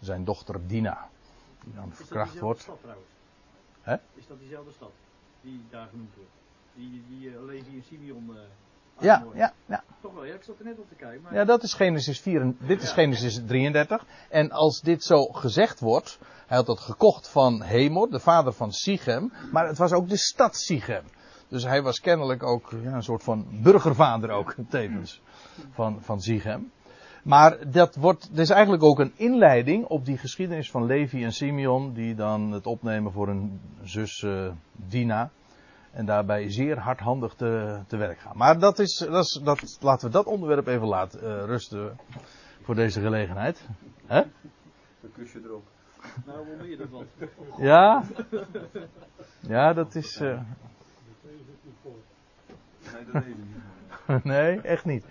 zijn 0.00 0.24
dochter 0.24 0.66
Dina, 0.66 1.08
die 1.64 1.74
dan 1.74 1.92
verkracht 1.92 2.38
wordt. 2.38 2.60
Stad, 2.60 2.78
trouwens? 2.80 3.08
Hè? 3.80 3.96
Is 4.14 4.26
dat 4.26 4.38
diezelfde 4.38 4.72
stad 4.72 4.92
die 5.40 5.64
daar 5.70 5.88
genoemd 5.88 6.14
wordt? 6.14 6.30
Die, 6.74 7.04
die 7.08 7.28
uh, 7.28 7.44
Levi 7.44 7.76
en 7.76 7.82
Simeon. 7.82 8.30
Uh, 8.30 8.40
ja, 8.98 9.24
ja, 9.34 9.52
ja. 9.66 9.84
Toch 10.00 10.14
wel, 10.14 10.24
ja, 10.24 10.34
ik 10.34 10.42
zat 10.42 10.58
er 10.58 10.64
net 10.64 10.78
op 10.78 10.88
te 10.88 10.94
kijken. 10.94 11.22
Maar... 11.22 11.34
Ja, 11.34 11.44
dat 11.44 11.62
is 11.62 11.74
Genesis 11.74 12.20
4, 12.20 12.54
dit 12.58 12.82
is 12.82 12.88
ja. 12.88 12.94
Genesis 12.94 13.40
33. 13.46 14.06
En 14.28 14.50
als 14.50 14.80
dit 14.80 15.04
zo 15.04 15.24
gezegd 15.24 15.80
wordt, 15.80 16.18
hij 16.46 16.56
had 16.56 16.66
dat 16.66 16.80
gekocht 16.80 17.28
van 17.28 17.62
Hemor, 17.62 18.10
de 18.10 18.20
vader 18.20 18.52
van 18.52 18.72
Sichem, 18.72 19.32
maar 19.52 19.66
het 19.66 19.78
was 19.78 19.92
ook 19.92 20.08
de 20.08 20.16
stad 20.16 20.56
Sichem. 20.56 21.04
Dus 21.50 21.64
hij 21.64 21.82
was 21.82 22.00
kennelijk 22.00 22.42
ook 22.42 22.70
ja, 22.82 22.94
een 22.94 23.02
soort 23.02 23.22
van 23.22 23.46
burgervader 23.62 24.30
ook, 24.30 24.54
tevens, 24.68 25.22
van, 25.70 26.02
van 26.02 26.20
Sichem. 26.20 26.70
Maar 27.22 27.70
dat 27.70 27.96
wordt, 27.96 28.28
dit 28.30 28.38
is 28.38 28.50
eigenlijk 28.50 28.82
ook 28.82 28.98
een 28.98 29.12
inleiding 29.16 29.84
op 29.84 30.04
die 30.04 30.18
geschiedenis 30.18 30.70
van 30.70 30.86
Levi 30.86 31.24
en 31.24 31.32
Simeon, 31.32 31.92
die 31.92 32.14
dan 32.14 32.52
het 32.52 32.66
opnemen 32.66 33.12
voor 33.12 33.26
hun 33.26 33.60
zus 33.82 34.22
uh, 34.22 34.50
Dina. 34.72 35.30
En 35.90 36.04
daarbij 36.04 36.50
zeer 36.50 36.78
hardhandig 36.78 37.34
te, 37.34 37.80
te 37.86 37.96
werk 37.96 38.18
gaan. 38.18 38.36
Maar 38.36 38.58
dat 38.58 38.78
is, 38.78 38.96
dat 39.10 39.24
is, 39.24 39.40
dat, 39.44 39.78
laten 39.80 40.06
we 40.06 40.12
dat 40.12 40.26
onderwerp 40.26 40.66
even 40.66 40.86
laten 40.86 41.22
uh, 41.22 41.44
rusten 41.44 41.98
voor 42.62 42.74
deze 42.74 43.00
gelegenheid. 43.00 43.68
Hè? 44.06 44.20
Een 44.20 45.12
kusje 45.12 45.40
erop. 45.44 45.62
Nou, 46.26 46.46
hoe 46.46 46.66
meer 46.66 46.80
ervan? 46.80 47.06
Ja. 47.58 48.02
Ja, 49.40 49.72
dat 49.72 49.94
is. 49.94 50.20
Uh... 50.20 50.40
Nee, 54.22 54.60
echt 54.60 54.84
niet. 54.84 55.04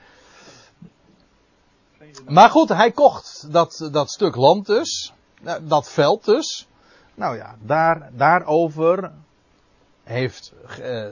Maar 2.27 2.49
goed, 2.49 2.69
hij 2.69 2.91
kocht 2.91 3.51
dat, 3.51 3.89
dat 3.91 4.09
stuk 4.11 4.35
land 4.35 4.65
dus. 4.65 5.13
Dat 5.61 5.89
veld 5.89 6.25
dus. 6.25 6.67
Nou 7.15 7.35
ja, 7.35 7.55
daar, 7.61 8.09
daarover 8.13 9.11
heeft, 10.03 10.53
uh, 10.79 11.11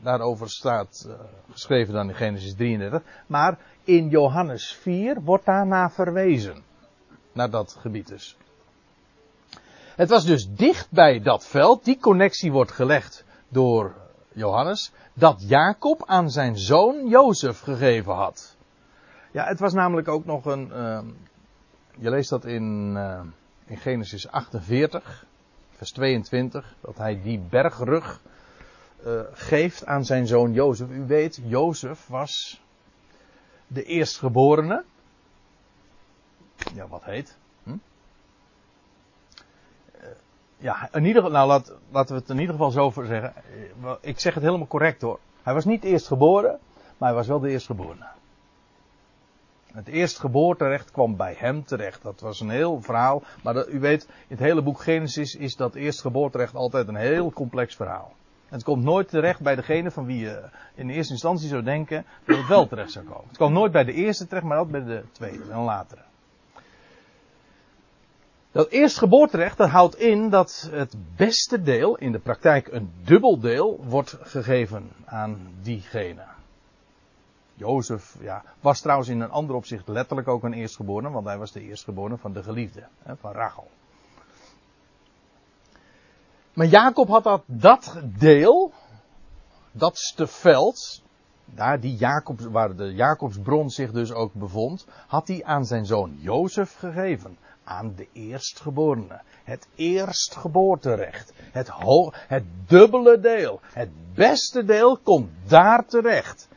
daarover 0.00 0.50
staat 0.50 1.04
uh, 1.06 1.14
geschreven 1.50 1.94
dan 1.94 2.08
in 2.08 2.14
Genesis 2.14 2.54
33. 2.54 3.02
Maar 3.26 3.58
in 3.84 4.08
Johannes 4.08 4.74
4 4.74 5.20
wordt 5.22 5.44
daarna 5.44 5.90
verwezen. 5.90 6.64
Naar 7.32 7.50
dat 7.50 7.76
gebied 7.80 8.08
dus. 8.08 8.36
Het 9.96 10.08
was 10.08 10.24
dus 10.24 10.48
dicht 10.50 10.90
bij 10.90 11.20
dat 11.20 11.46
veld, 11.46 11.84
die 11.84 11.98
connectie 11.98 12.52
wordt 12.52 12.72
gelegd 12.72 13.24
door 13.48 13.94
Johannes, 14.36 14.92
dat 15.14 15.48
Jacob 15.48 16.02
aan 16.06 16.30
zijn 16.30 16.58
zoon 16.58 17.08
Jozef 17.08 17.60
gegeven 17.60 18.14
had. 18.14 18.56
Ja, 19.30 19.44
het 19.44 19.58
was 19.58 19.72
namelijk 19.72 20.08
ook 20.08 20.24
nog 20.24 20.44
een. 20.44 20.68
Uh, 20.68 21.00
je 21.98 22.10
leest 22.10 22.30
dat 22.30 22.44
in, 22.44 22.92
uh, 22.96 23.20
in 23.66 23.76
Genesis 23.76 24.28
48, 24.28 25.26
vers 25.70 25.92
22, 25.92 26.74
dat 26.80 26.96
hij 26.96 27.22
die 27.22 27.38
bergrug 27.38 28.20
uh, 29.06 29.20
geeft 29.32 29.86
aan 29.86 30.04
zijn 30.04 30.26
zoon 30.26 30.52
Jozef. 30.52 30.88
U 30.88 31.06
weet, 31.06 31.40
Jozef 31.42 32.06
was 32.06 32.62
de 33.66 33.82
eerstgeborene. 33.82 34.84
Ja, 36.74 36.88
wat 36.88 37.04
heet? 37.04 37.38
Ja, 40.58 40.88
in 40.92 41.04
ieder 41.04 41.22
geval, 41.22 41.36
nou 41.36 41.48
laat, 41.48 41.72
laten 41.90 42.14
we 42.14 42.20
het 42.20 42.30
in 42.30 42.38
ieder 42.38 42.54
geval 42.54 42.70
zo 42.70 42.90
voor 42.90 43.06
zeggen. 43.06 43.32
Ik 44.00 44.20
zeg 44.20 44.34
het 44.34 44.42
helemaal 44.42 44.66
correct 44.66 45.02
hoor. 45.02 45.18
Hij 45.42 45.54
was 45.54 45.64
niet 45.64 45.84
eerstgeboren, 45.84 46.58
maar 46.98 47.08
hij 47.08 47.16
was 47.16 47.26
wel 47.26 47.40
de 47.40 47.50
eerstgeborene. 47.50 48.06
Het 49.72 49.88
eerstgeboorterecht 49.88 50.90
kwam 50.90 51.16
bij 51.16 51.34
hem 51.38 51.64
terecht. 51.64 52.02
Dat 52.02 52.20
was 52.20 52.40
een 52.40 52.50
heel 52.50 52.80
verhaal. 52.80 53.22
Maar 53.42 53.54
dat, 53.54 53.68
u 53.68 53.80
weet, 53.80 54.04
in 54.04 54.36
het 54.36 54.38
hele 54.38 54.62
boek 54.62 54.80
Genesis 54.80 55.34
is 55.34 55.56
dat 55.56 55.74
eerstgeboorterecht 55.74 56.54
altijd 56.54 56.88
een 56.88 56.96
heel 56.96 57.32
complex 57.32 57.76
verhaal. 57.76 58.14
Het 58.48 58.64
komt 58.64 58.82
nooit 58.84 59.08
terecht 59.08 59.40
bij 59.40 59.54
degene 59.54 59.90
van 59.90 60.06
wie 60.06 60.20
je 60.20 60.42
in 60.74 60.90
eerste 60.90 61.12
instantie 61.12 61.48
zou 61.48 61.62
denken 61.62 62.04
dat 62.24 62.36
het 62.36 62.48
wel 62.48 62.66
terecht 62.66 62.92
zou 62.92 63.04
komen. 63.04 63.28
Het 63.28 63.36
komt 63.36 63.52
nooit 63.52 63.72
bij 63.72 63.84
de 63.84 63.92
eerste 63.92 64.26
terecht, 64.26 64.46
maar 64.46 64.58
altijd 64.58 64.84
bij 64.84 64.96
de 64.96 65.04
tweede 65.12 65.50
en 65.50 65.58
latere. 65.58 66.00
Dat 68.56 68.68
eerstgeboorterecht 68.68 69.56
dat 69.56 69.68
houdt 69.68 69.96
in 69.96 70.30
dat 70.30 70.68
het 70.70 70.94
beste 71.16 71.62
deel, 71.62 71.96
in 71.96 72.12
de 72.12 72.18
praktijk 72.18 72.68
een 72.68 72.90
dubbel 73.04 73.40
deel, 73.40 73.84
wordt 73.84 74.16
gegeven 74.20 74.90
aan 75.04 75.38
diegene. 75.62 76.24
Jozef 77.54 78.16
ja, 78.20 78.42
was 78.60 78.80
trouwens 78.80 79.08
in 79.08 79.20
een 79.20 79.30
ander 79.30 79.56
opzicht 79.56 79.88
letterlijk 79.88 80.28
ook 80.28 80.44
een 80.44 80.52
eerstgeborene, 80.52 81.10
want 81.10 81.26
hij 81.26 81.38
was 81.38 81.52
de 81.52 81.60
eerstgeborene 81.60 82.16
van 82.16 82.32
de 82.32 82.42
geliefde, 82.42 82.86
van 83.20 83.32
Rachel. 83.32 83.70
Maar 86.52 86.66
Jacob 86.66 87.08
had 87.08 87.42
dat, 87.46 87.96
deel, 88.04 88.72
dat 89.72 89.98
veld, 90.26 91.02
daar 91.44 91.80
die 91.80 91.98
waar 92.50 92.76
de 92.76 92.94
Jacobsbron 92.94 93.70
zich 93.70 93.92
dus 93.92 94.12
ook 94.12 94.32
bevond, 94.32 94.86
had 95.06 95.28
hij 95.28 95.44
aan 95.44 95.66
zijn 95.66 95.86
zoon 95.86 96.16
Jozef 96.20 96.76
gegeven. 96.78 97.36
Aan 97.68 97.92
de 97.96 98.06
eerstgeborene. 98.12 99.20
Het 99.44 99.66
eerstgeboorterecht. 99.74 101.32
Het, 101.36 101.70
het 102.14 102.44
dubbele 102.66 103.20
deel. 103.20 103.60
Het 103.72 103.88
beste 104.14 104.64
deel 104.64 104.98
komt 104.98 105.30
daar 105.46 105.86
terecht. 105.86 106.48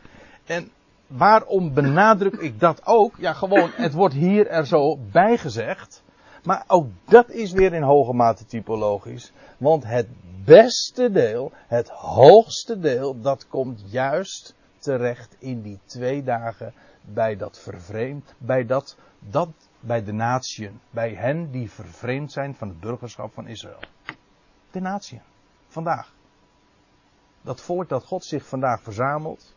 En 0.46 0.72
waarom 1.08 1.74
benadruk 1.74 2.36
ik 2.36 2.60
dat 2.60 2.86
ook? 2.86 3.16
Ja, 3.18 3.34
gewoon, 3.34 3.70
het 3.74 3.94
wordt 3.94 4.16
hier 4.16 4.48
er 4.48 4.66
zo 4.66 4.98
bijgezegd. 5.12 6.04
Maar 6.44 6.64
ook 6.68 6.88
dat 7.06 7.30
is 7.30 7.52
weer 7.52 7.74
in 7.74 7.84
hoge 7.84 8.14
mate 8.14 8.46
typologisch. 8.46 9.32
Want 9.58 9.84
het 9.84 10.08
beste 10.46 11.12
deel, 11.12 11.52
het 11.68 11.90
hoogste 11.90 12.80
deel, 12.80 13.22
dat 13.22 13.48
komt 13.48 13.84
juist 13.86 14.56
terecht 14.78 15.36
in 15.40 15.62
die 15.62 15.80
twee 15.86 16.24
dagen 16.24 16.74
bij 17.02 17.38
dat 17.38 17.60
vervreemd, 17.60 18.34
bij 18.38 18.66
dat, 18.66 18.96
dat, 19.20 19.50
bij 19.80 20.04
de 20.04 20.12
natieën, 20.12 20.80
bij 20.90 21.14
hen 21.14 21.52
die 21.52 21.72
vervreemd 21.72 22.32
zijn 22.32 22.56
van 22.56 22.68
het 22.68 22.80
burgerschap 22.80 23.34
van 23.34 23.48
Israël. 23.48 23.80
De 24.72 24.80
natieën, 24.80 25.22
vandaag. 25.68 26.14
Dat 27.42 27.62
volk 27.62 27.90
dat 27.90 28.06
God 28.06 28.24
zich 28.24 28.48
vandaag 28.48 28.82
verzamelt, 28.82 29.54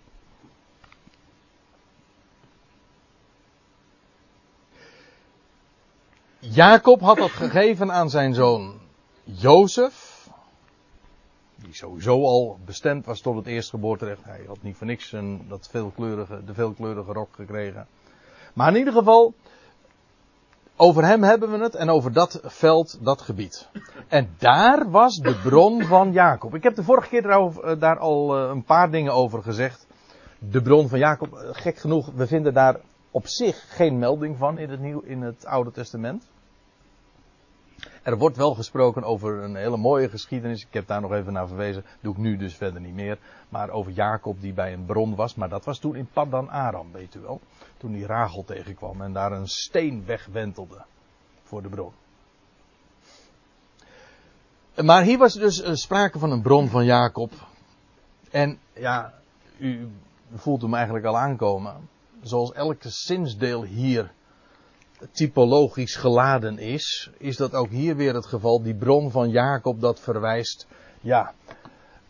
Jacob 6.45 7.01
had 7.01 7.17
dat 7.17 7.31
gegeven 7.31 7.93
aan 7.93 8.11
zijn 8.11 8.35
zoon 8.35 8.81
Jozef. 9.25 10.29
Die 11.57 11.75
sowieso 11.75 12.25
al 12.25 12.59
bestemd 12.65 13.07
was 13.07 13.21
tot 13.21 13.37
het 13.37 13.47
eerstgeboorterecht. 13.47 14.25
Hij 14.25 14.45
had 14.47 14.63
niet 14.63 14.77
voor 14.77 14.87
niks 14.87 15.13
een, 15.13 15.45
dat 15.49 15.69
veelkleurige, 15.71 16.45
de 16.45 16.55
veelkleurige 16.55 17.13
rok 17.13 17.29
gekregen. 17.35 17.87
Maar 18.55 18.69
in 18.69 18.79
ieder 18.79 18.93
geval, 18.93 19.35
over 20.77 21.05
hem 21.05 21.23
hebben 21.23 21.51
we 21.51 21.59
het 21.59 21.75
en 21.75 21.91
over 21.91 22.13
dat 22.13 22.41
veld, 22.43 22.99
dat 23.01 23.21
gebied. 23.21 23.69
En 24.09 24.35
daar 24.39 24.91
was 24.91 25.17
de 25.17 25.41
bron 25.43 25.83
van 25.83 26.13
Jacob. 26.13 26.55
Ik 26.55 26.63
heb 26.63 26.75
de 26.75 26.85
vorige 26.85 27.09
keer 27.09 27.23
daarover, 27.23 27.79
daar 27.79 27.99
al 27.99 28.39
een 28.39 28.65
paar 28.65 28.91
dingen 28.91 29.13
over 29.13 29.43
gezegd. 29.43 29.87
De 30.39 30.63
bron 30.63 30.89
van 30.89 30.99
Jacob, 30.99 31.29
gek 31.53 31.77
genoeg, 31.77 32.11
we 32.15 32.27
vinden 32.27 32.55
daar 32.55 32.81
op 33.11 33.27
zich 33.27 33.65
geen 33.69 33.99
melding 33.99 34.39
van 34.39 34.59
in 34.59 34.71
het, 34.71 34.81
nieuw, 34.81 35.01
in 35.01 35.23
het 35.23 35.47
Oude 35.47 35.71
Testament. 35.71 36.31
Er 38.03 38.19
wordt 38.19 38.37
wel 38.37 38.55
gesproken 38.55 39.03
over 39.03 39.43
een 39.43 39.57
hele 39.57 39.77
mooie 39.77 40.09
geschiedenis. 40.09 40.63
Ik 40.63 40.75
heb 40.75 40.87
daar 40.87 41.01
nog 41.01 41.13
even 41.13 41.33
naar 41.33 41.47
verwezen. 41.47 41.85
Doe 42.01 42.13
ik 42.13 42.19
nu 42.19 42.37
dus 42.37 42.55
verder 42.55 42.81
niet 42.81 42.95
meer. 42.95 43.19
Maar 43.49 43.71
over 43.71 43.93
Jacob 43.93 44.41
die 44.41 44.53
bij 44.53 44.73
een 44.73 44.85
bron 44.85 45.15
was. 45.15 45.35
Maar 45.35 45.49
dat 45.49 45.65
was 45.65 45.79
toen 45.79 45.97
in 45.97 46.09
Paddan 46.13 46.51
Aram, 46.51 46.93
weet 46.93 47.15
u 47.15 47.21
wel. 47.21 47.41
Toen 47.83 47.93
hij 47.93 48.03
Rachel 48.03 48.45
tegenkwam 48.45 49.03
en 49.03 49.13
daar 49.13 49.33
een 49.33 49.49
steen 49.49 50.05
wegwentelde. 50.05 50.85
Voor 51.43 51.63
de 51.63 51.69
bron. 51.69 51.93
Maar 54.83 55.03
hier 55.03 55.19
was 55.19 55.35
dus 55.35 55.81
sprake 55.81 56.19
van 56.19 56.31
een 56.31 56.43
bron 56.43 56.69
van 56.69 56.85
Jacob. 56.85 57.33
En 58.31 58.59
ja, 58.73 59.15
u 59.59 59.89
voelt 60.35 60.63
hem 60.63 60.75
eigenlijk 60.75 61.05
al 61.05 61.19
aankomen. 61.19 61.89
Zoals 62.21 62.53
elke 62.53 62.89
zinsdeel 62.89 63.63
hier 63.65 64.13
typologisch 65.11 65.97
geladen 65.97 66.59
is, 66.59 67.11
is 67.19 67.37
dat 67.37 67.55
ook 67.55 67.71
hier 67.71 67.97
weer 67.97 68.15
het 68.15 68.27
geval. 68.27 68.63
Die 68.63 68.75
bron 68.75 69.11
van 69.11 69.31
Jacob 69.31 69.81
dat 69.81 70.01
verwijst. 70.01 70.67
Ja, 71.01 71.35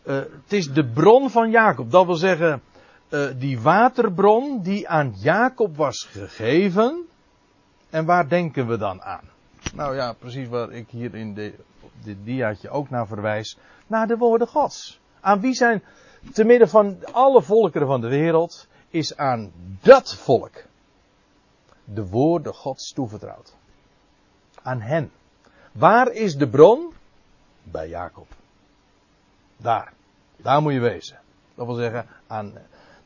uh, 0.03 0.15
het 0.15 0.53
is 0.53 0.73
de 0.73 0.85
bron 0.85 1.29
van 1.29 1.49
Jacob. 1.49 1.91
Dat 1.91 2.05
wil 2.05 2.15
zeggen, 2.15 2.61
uh, 3.13 3.29
die 3.37 3.61
waterbron 3.61 4.61
die 4.61 4.87
aan 4.87 5.13
Jacob 5.17 5.77
was 5.77 6.03
gegeven. 6.03 7.07
En 7.89 8.05
waar 8.05 8.29
denken 8.29 8.67
we 8.67 8.77
dan 8.77 9.01
aan? 9.01 9.29
Nou 9.73 9.95
ja, 9.95 10.13
precies 10.13 10.47
waar 10.47 10.71
ik 10.71 10.89
hier 10.89 11.15
in 11.15 11.33
de, 11.33 11.53
dit 12.03 12.17
diaatje 12.23 12.69
ook 12.69 12.89
naar 12.89 13.07
verwijst, 13.07 13.57
naar 13.87 14.07
de 14.07 14.17
woorden 14.17 14.47
Gods. 14.47 14.99
Aan 15.19 15.39
wie 15.39 15.53
zijn, 15.53 15.83
te 16.33 16.43
midden 16.43 16.69
van 16.69 16.97
alle 17.11 17.41
volkeren 17.41 17.87
van 17.87 18.01
de 18.01 18.07
wereld, 18.07 18.67
is 18.89 19.17
aan 19.17 19.51
dat 19.81 20.15
volk 20.15 20.63
de 21.83 22.07
woorden 22.07 22.53
Gods 22.53 22.93
toevertrouwd. 22.93 23.55
Aan 24.61 24.81
hen. 24.81 25.11
Waar 25.71 26.11
is 26.11 26.35
de 26.35 26.49
bron? 26.49 26.93
Bij 27.63 27.89
Jacob. 27.89 28.27
Daar. 29.57 29.93
Daar 30.35 30.61
moet 30.61 30.73
je 30.73 30.79
wezen. 30.79 31.19
Dat 31.55 31.65
wil 31.65 31.75
zeggen, 31.75 32.07
aan, 32.27 32.53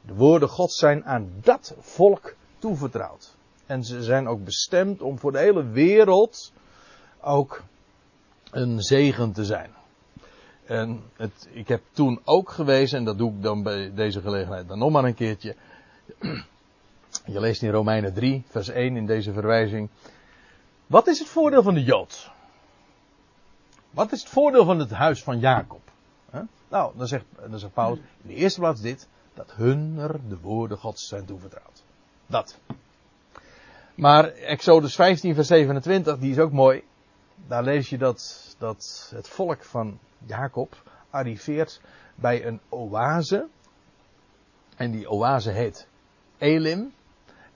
de 0.08 0.14
woorden 0.14 0.50
Gods 0.50 0.76
zijn 0.76 1.06
aan 1.06 1.32
dat 1.42 1.76
volk 1.80 2.36
toevertrouwd. 2.60 3.36
En 3.66 3.84
ze 3.84 4.04
zijn 4.04 4.28
ook 4.28 4.44
bestemd 4.44 5.02
om 5.02 5.20
voor 5.20 5.32
de 5.32 5.38
hele 5.38 5.64
wereld 5.64 6.52
ook 7.22 7.64
een 8.52 8.82
zegen 8.82 9.32
te 9.32 9.46
zijn. 9.46 9.70
En 10.66 11.02
het, 11.14 11.48
ik 11.52 11.68
heb 11.68 11.82
toen 11.92 12.20
ook 12.24 12.50
gewezen, 12.50 12.98
en 12.98 13.06
dat 13.06 13.18
doe 13.18 13.32
ik 13.32 13.42
dan 13.42 13.64
bij 13.64 13.94
deze 13.94 14.22
gelegenheid 14.22 14.68
dan 14.68 14.78
nog 14.78 14.92
maar 14.92 15.04
een 15.04 15.14
keertje. 15.14 15.56
Je 17.26 17.40
leest 17.40 17.62
in 17.62 17.72
Romeinen 17.72 18.14
3, 18.14 18.44
vers 18.48 18.70
1 18.70 18.96
in 18.96 19.06
deze 19.06 19.34
verwijzing. 19.34 19.90
Wat 20.88 21.08
is 21.08 21.20
het 21.20 21.28
voordeel 21.28 21.64
van 21.64 21.74
de 21.74 21.84
Jood? 21.84 22.32
Wat 23.90 24.12
is 24.12 24.20
het 24.20 24.30
voordeel 24.30 24.66
van 24.66 24.80
het 24.80 24.92
huis 24.92 25.24
van 25.24 25.40
Jacob? 25.40 25.82
Nou, 26.70 26.92
dan 26.98 27.08
zegt, 27.08 27.26
dan 27.50 27.60
zegt 27.60 27.74
Paulus 27.74 28.00
in 28.22 28.30
de 28.30 28.34
eerste 28.34 28.60
plaats 28.60 28.82
dit: 28.82 29.08
dat 29.38 29.52
hunner 29.56 30.20
de 30.28 30.40
woorden 30.40 30.78
Gods 30.78 31.08
zijn 31.08 31.26
toevertrouwd. 31.26 31.84
Dat. 32.26 32.58
Maar 33.96 34.26
Exodus 34.26 34.96
15, 34.96 35.36
vers 35.36 35.48
27, 35.48 36.18
die 36.20 36.32
is 36.32 36.40
ook 36.40 36.52
mooi. 36.52 36.84
Daar 37.48 37.64
lees 37.64 37.90
je 37.90 37.98
dat, 37.98 38.56
dat 38.58 39.12
het 39.16 39.30
volk 39.30 39.64
van 39.64 40.00
Jacob 40.26 40.76
arriveert 41.10 41.82
bij 42.16 42.46
een 42.46 42.60
oase. 42.70 43.48
En 44.76 44.92
die 44.92 45.10
oase 45.10 45.52
heet 45.52 45.88
Elim. 46.38 46.94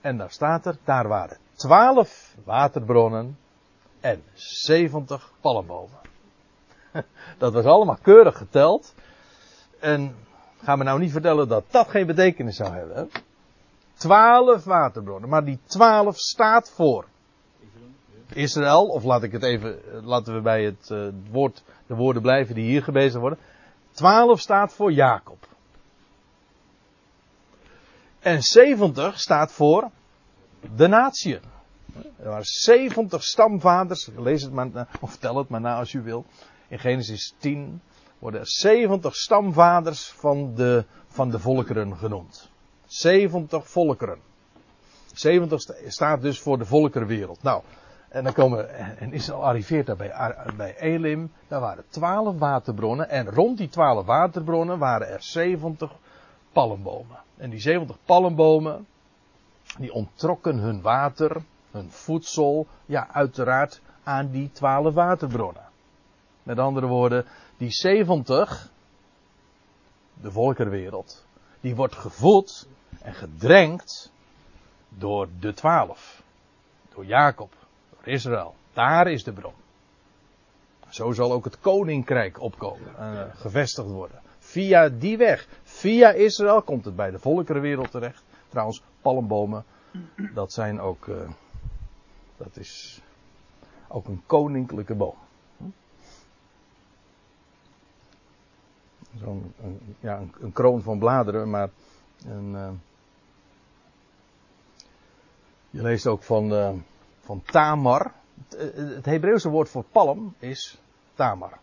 En 0.00 0.16
daar 0.16 0.30
staat 0.30 0.66
er, 0.66 0.76
daar 0.84 1.08
waren 1.08 1.38
twaalf 1.52 2.34
waterbronnen 2.44 3.38
en 4.00 4.22
70 4.34 5.32
palmbomen. 5.40 5.98
Dat 7.38 7.52
was 7.52 7.64
allemaal 7.64 7.98
keurig 8.02 8.36
geteld. 8.36 8.94
En 9.78 10.16
ga 10.62 10.76
me 10.76 10.84
nou 10.84 10.98
niet 10.98 11.12
vertellen 11.12 11.48
dat 11.48 11.64
dat 11.70 11.88
geen 11.88 12.06
betekenis 12.06 12.56
zou 12.56 12.74
hebben. 12.74 13.10
Twaalf 13.94 14.64
waterbronnen. 14.64 15.28
Maar 15.28 15.44
die 15.44 15.58
twaalf 15.66 16.18
staat 16.18 16.70
voor 16.70 17.06
Israël. 18.32 18.86
Of 18.86 19.04
laat 19.04 19.22
ik 19.22 19.32
het 19.32 19.42
even, 19.42 19.80
laten 20.04 20.34
we 20.34 20.40
bij 20.40 20.64
het 20.64 20.88
uh, 20.92 21.08
woord, 21.30 21.62
de 21.86 21.94
woorden 21.94 22.22
blijven 22.22 22.54
die 22.54 22.64
hier 22.64 22.82
gebezigd 22.82 23.20
worden. 23.20 23.38
Twaalf 23.90 24.40
staat 24.40 24.72
voor 24.72 24.92
Jacob. 24.92 25.46
En 28.18 28.42
70 28.42 29.20
staat 29.20 29.52
voor 29.52 29.90
de 30.76 30.86
natieën. 30.86 31.40
Er 32.16 32.28
waren 32.28 32.44
70 32.44 33.22
stamvaders. 33.22 34.08
Lees 34.16 34.42
het 34.42 34.52
maar, 34.52 34.88
of 35.00 35.10
vertel 35.10 35.36
het 35.36 35.48
maar 35.48 35.60
na 35.60 35.76
als 35.76 35.92
u 35.92 36.02
wil. 36.02 36.24
In 36.68 36.78
Genesis 36.78 37.34
10 37.38 37.80
worden 38.22 38.40
er 38.40 38.46
70 38.48 39.14
stamvaders 39.14 40.08
van 40.08 40.54
de, 40.54 40.84
van 41.08 41.30
de 41.30 41.38
volkeren 41.38 41.96
genoemd. 41.96 42.50
70 42.86 43.68
volkeren. 43.68 44.18
70 45.12 45.62
staat 45.86 46.22
dus 46.22 46.40
voor 46.40 46.58
de 46.58 46.64
volkerenwereld. 46.64 47.42
Nou, 47.42 47.62
en 48.08 48.24
dan 48.24 48.32
komen, 48.32 48.74
en 48.98 49.12
Israël 49.12 49.44
arriveert 49.44 49.86
daar 49.86 49.96
bij, 49.96 50.34
bij 50.56 50.78
Elim. 50.78 51.32
Daar 51.48 51.60
waren 51.60 51.84
12 51.88 52.38
waterbronnen. 52.38 53.08
En 53.08 53.30
rond 53.30 53.58
die 53.58 53.68
12 53.68 54.06
waterbronnen 54.06 54.78
waren 54.78 55.08
er 55.08 55.22
70 55.22 55.92
palmbomen. 56.52 57.18
En 57.36 57.50
die 57.50 57.60
70 57.60 57.96
palmbomen, 58.04 58.86
die 59.78 59.92
onttrokken 59.92 60.58
hun 60.58 60.80
water, 60.80 61.42
hun 61.70 61.90
voedsel, 61.90 62.66
ja, 62.86 63.08
uiteraard 63.12 63.80
aan 64.02 64.30
die 64.30 64.50
12 64.52 64.94
waterbronnen. 64.94 65.70
Met 66.42 66.58
andere 66.58 66.86
woorden, 66.86 67.24
die 67.62 67.70
70, 67.70 68.70
de 70.20 70.30
volkerwereld, 70.30 71.26
die 71.60 71.74
wordt 71.74 71.94
gevoed 71.94 72.68
en 73.02 73.14
gedrenkt 73.14 74.12
door 74.88 75.28
de 75.40 75.54
12. 75.54 76.22
Door 76.94 77.04
Jacob, 77.04 77.52
door 77.90 78.12
Israël. 78.14 78.54
Daar 78.72 79.06
is 79.06 79.24
de 79.24 79.32
bron. 79.32 79.52
Zo 80.88 81.12
zal 81.12 81.32
ook 81.32 81.44
het 81.44 81.60
koninkrijk 81.60 82.40
opkomen 82.40 82.96
en 82.96 83.14
uh, 83.14 83.34
gevestigd 83.34 83.88
worden. 83.88 84.20
Via 84.38 84.88
die 84.88 85.16
weg, 85.16 85.48
via 85.62 86.10
Israël, 86.10 86.62
komt 86.62 86.84
het 86.84 86.96
bij 86.96 87.10
de 87.10 87.18
volkerenwereld 87.18 87.90
terecht. 87.90 88.24
Trouwens, 88.48 88.82
palmbomen, 89.00 89.64
dat 90.34 90.52
zijn 90.52 90.80
ook, 90.80 91.06
uh, 91.06 91.30
dat 92.36 92.56
is 92.56 93.02
ook 93.88 94.06
een 94.06 94.22
koninklijke 94.26 94.94
boom. 94.94 95.16
Zo'n 99.18 99.54
ja, 100.00 100.22
een, 100.40 100.52
kroon 100.52 100.82
van 100.82 100.98
bladeren, 100.98 101.50
maar 101.50 101.70
een, 102.26 102.52
uh, 102.52 102.70
je 105.70 105.82
leest 105.82 106.06
ook 106.06 106.22
van, 106.22 106.52
uh, 106.52 106.72
van 107.20 107.42
Tamar. 107.42 108.12
Het, 108.48 108.74
het 108.74 109.04
Hebreeuwse 109.04 109.48
woord 109.48 109.68
voor 109.68 109.84
palm 109.84 110.34
is 110.38 110.80
Tamar. 111.14 111.58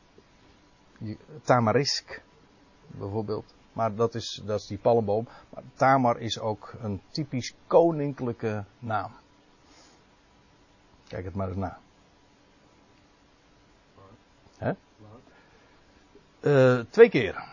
Tamarisk, 1.44 2.22
bijvoorbeeld. 2.88 3.54
Maar 3.74 3.96
dat 3.96 4.16
is, 4.16 4.42
dat 4.46 4.60
is 4.60 4.68
die 4.68 4.78
palmboom. 4.78 5.28
Maar 5.50 5.64
Tamar 5.74 6.20
is 6.20 6.40
ook 6.40 6.74
een 6.82 7.02
typisch 7.12 7.54
koninklijke 7.68 8.64
naam. 8.80 9.12
Kijk 11.08 11.26
het 11.26 11.36
maar 11.36 11.48
eens 11.48 11.58
na. 11.58 11.80
Uh, 16.42 16.80
twee 16.90 17.10
keer. 17.10 17.44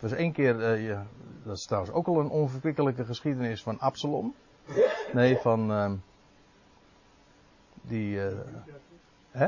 Dus 0.00 0.12
één 0.12 0.32
keer, 0.32 0.56
uh, 0.56 0.86
ja, 0.88 1.06
dat 1.42 1.56
is 1.56 1.66
trouwens 1.66 1.94
ook 1.94 2.06
al 2.06 2.20
een 2.20 2.28
onverkwikkelijke 2.28 3.04
geschiedenis 3.04 3.62
van 3.62 3.78
Absalom. 3.78 4.34
Nee, 5.12 5.36
van 5.36 5.70
uh, 5.70 5.90
die. 7.82 8.18
hè? 9.30 9.46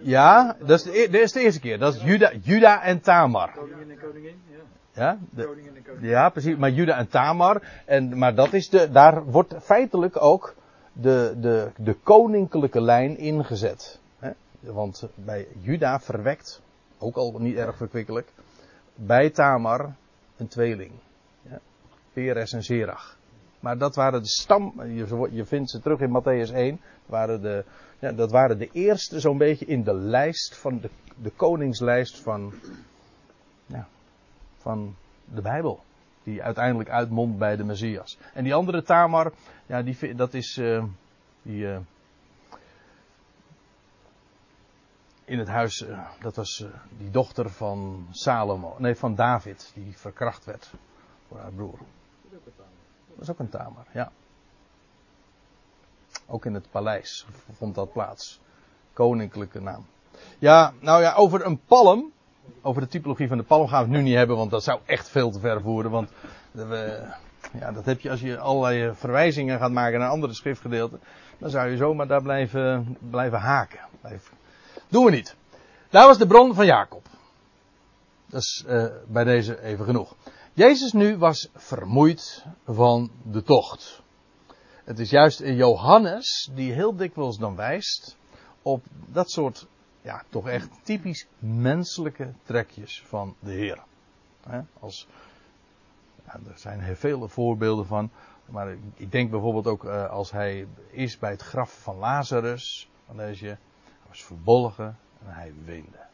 Ja, 0.00 0.56
dat 0.58 0.78
is, 0.78 0.82
de, 0.82 1.08
dat 1.10 1.20
is 1.20 1.32
de 1.32 1.40
eerste 1.40 1.60
keer. 1.60 1.78
Dat 1.78 1.94
is 1.94 2.02
Juda, 2.02 2.32
Juda 2.42 2.82
en 2.82 3.00
Tamar. 3.00 3.48
En 3.48 3.98
koningin, 4.00 4.40
ja. 4.50 4.58
Ja, 4.92 5.18
de, 5.30 5.98
ja, 6.00 6.28
precies. 6.28 6.56
Maar 6.56 6.70
Juda 6.70 6.96
en 6.96 7.08
Tamar. 7.08 7.62
En, 7.84 8.18
maar 8.18 8.34
dat 8.34 8.52
is 8.52 8.68
de, 8.68 8.90
daar 8.90 9.24
wordt 9.24 9.54
feitelijk 9.62 10.22
ook 10.22 10.54
de, 10.92 11.34
de, 11.36 11.70
de 11.76 11.94
koninklijke 11.94 12.80
lijn 12.80 13.18
ingezet. 13.18 14.00
Hè? 14.18 14.30
Want 14.60 15.08
bij 15.14 15.46
Juda 15.60 16.00
verwekt 16.00 16.62
ook 16.98 17.16
al 17.16 17.38
niet 17.38 17.56
erg 17.56 17.76
verkwikkelijk, 17.76 18.28
bij 18.94 19.30
Tamar 19.30 19.94
een 20.36 20.48
tweeling. 20.48 20.92
Ja, 21.42 21.60
Peres 22.12 22.52
en 22.52 22.62
Zerach. 22.62 23.16
Maar 23.60 23.78
dat 23.78 23.94
waren 23.94 24.22
de 24.22 24.28
stam, 24.28 24.82
je, 24.82 25.28
je 25.30 25.44
vindt 25.44 25.70
ze 25.70 25.80
terug 25.80 26.00
in 26.00 26.20
Matthäus 26.20 26.54
1, 26.54 26.80
waren 27.06 27.42
de, 27.42 27.64
ja, 27.98 28.12
dat 28.12 28.30
waren 28.30 28.58
de 28.58 28.68
eerste 28.72 29.20
zo'n 29.20 29.38
beetje 29.38 29.66
in 29.66 29.82
de 29.82 29.94
lijst 29.94 30.56
van 30.56 30.80
de, 30.80 30.90
de 31.22 31.30
koningslijst 31.30 32.20
van, 32.20 32.52
ja, 33.66 33.88
van 34.56 34.94
de 35.24 35.42
Bijbel. 35.42 35.84
Die 36.22 36.42
uiteindelijk 36.42 36.88
uitmondt 36.88 37.38
bij 37.38 37.56
de 37.56 37.64
Messias. 37.64 38.18
En 38.34 38.44
die 38.44 38.54
andere 38.54 38.82
Tamar, 38.82 39.32
ja, 39.66 39.82
die, 39.82 40.14
dat 40.14 40.34
is, 40.34 40.56
uh, 40.56 40.84
die, 41.42 41.64
uh, 41.64 41.78
in 45.26 45.38
het 45.38 45.48
huis, 45.48 45.82
uh, 45.82 45.98
dat 46.20 46.36
was 46.36 46.60
uh, 46.60 46.68
die 46.98 47.10
dochter 47.10 47.50
van 47.50 48.06
Salomo, 48.10 48.74
nee 48.78 48.94
van 48.94 49.14
David, 49.14 49.70
die 49.74 49.96
verkracht 49.96 50.44
werd 50.44 50.70
door 51.28 51.38
haar 51.38 51.52
broer. 51.52 51.78
Dat 53.08 53.20
is 53.20 53.30
ook 53.30 53.38
een 53.38 53.48
Tamar, 53.48 53.86
ja. 53.92 54.12
Ook 56.26 56.44
in 56.44 56.54
het 56.54 56.70
paleis 56.70 57.26
vond 57.52 57.74
dat 57.74 57.92
plaats. 57.92 58.40
Koninklijke 58.92 59.60
naam. 59.60 59.86
Ja, 60.38 60.72
nou 60.80 61.02
ja, 61.02 61.14
over 61.14 61.46
een 61.46 61.60
palm, 61.66 62.12
over 62.62 62.82
de 62.82 62.88
typologie 62.88 63.28
van 63.28 63.36
de 63.36 63.44
palm 63.44 63.68
gaan 63.68 63.84
we 63.84 63.88
het 63.88 63.96
nu 63.96 64.02
niet 64.02 64.16
hebben, 64.16 64.36
want 64.36 64.50
dat 64.50 64.62
zou 64.62 64.80
echt 64.84 65.08
veel 65.08 65.30
te 65.30 65.40
ver 65.40 65.60
voeren. 65.60 65.90
Want 65.90 66.10
we, 66.50 67.08
ja, 67.58 67.72
dat 67.72 67.84
heb 67.84 68.00
je 68.00 68.10
als 68.10 68.20
je 68.20 68.38
allerlei 68.38 68.94
verwijzingen 68.94 69.58
gaat 69.58 69.70
maken 69.70 69.98
naar 69.98 70.08
andere 70.10 70.34
schriftgedeelten. 70.34 71.00
Dan 71.38 71.50
zou 71.50 71.70
je 71.70 71.76
zomaar 71.76 72.06
daar 72.06 72.22
blijven, 72.22 72.96
blijven 73.10 73.38
haken. 73.38 73.80
Doen 74.88 75.04
we 75.04 75.10
niet. 75.10 75.36
Daar 75.90 76.06
was 76.06 76.18
de 76.18 76.26
bron 76.26 76.54
van 76.54 76.66
Jacob. 76.66 77.08
Dat 78.26 78.40
is 78.40 78.64
uh, 78.68 78.86
bij 79.06 79.24
deze 79.24 79.62
even 79.62 79.84
genoeg. 79.84 80.14
Jezus 80.52 80.92
nu 80.92 81.16
was 81.16 81.48
vermoeid 81.54 82.44
van 82.64 83.10
de 83.22 83.42
tocht. 83.42 84.02
Het 84.84 84.98
is 84.98 85.10
juist 85.10 85.38
Johannes 85.38 86.50
die 86.54 86.72
heel 86.72 86.96
dikwijls 86.96 87.38
dan 87.38 87.56
wijst 87.56 88.16
op 88.62 88.84
dat 89.06 89.30
soort 89.30 89.66
ja, 90.02 90.22
toch 90.28 90.48
echt 90.48 90.68
typisch 90.82 91.26
menselijke 91.38 92.32
trekjes 92.42 93.02
van 93.06 93.36
de 93.40 93.52
Heer. 93.52 93.82
als, 94.80 95.08
ja, 96.24 96.32
er 96.32 96.58
zijn 96.58 96.80
heel 96.80 96.94
vele 96.94 97.28
voorbeelden 97.28 97.86
van. 97.86 98.10
Maar 98.46 98.76
ik 98.94 99.12
denk 99.12 99.30
bijvoorbeeld 99.30 99.66
ook 99.66 99.84
uh, 99.84 100.10
als 100.10 100.30
hij 100.30 100.66
is 100.90 101.18
bij 101.18 101.30
het 101.30 101.42
graf 101.42 101.82
van 101.82 101.96
Lazarus. 101.96 102.90
Dan 103.06 103.16
lees 103.16 103.40
je, 103.40 103.56
was 104.16 104.24
verbolgen 104.24 104.98
en 105.26 105.34
hij 105.34 105.52
weende. 105.64 106.04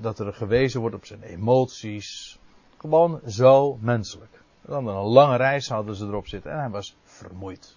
Dat 0.00 0.18
er 0.18 0.34
gewezen 0.34 0.80
wordt 0.80 0.96
op 0.96 1.04
zijn 1.04 1.22
emoties. 1.22 2.38
Gewoon 2.76 3.20
zo 3.26 3.78
menselijk. 3.80 4.42
Dan 4.60 4.86
een 4.86 5.04
lange 5.04 5.36
reis 5.36 5.68
hadden 5.68 5.94
ze 5.94 6.06
erop 6.06 6.26
zitten 6.26 6.50
en 6.50 6.58
hij 6.58 6.70
was 6.70 6.96
vermoeid. 7.02 7.76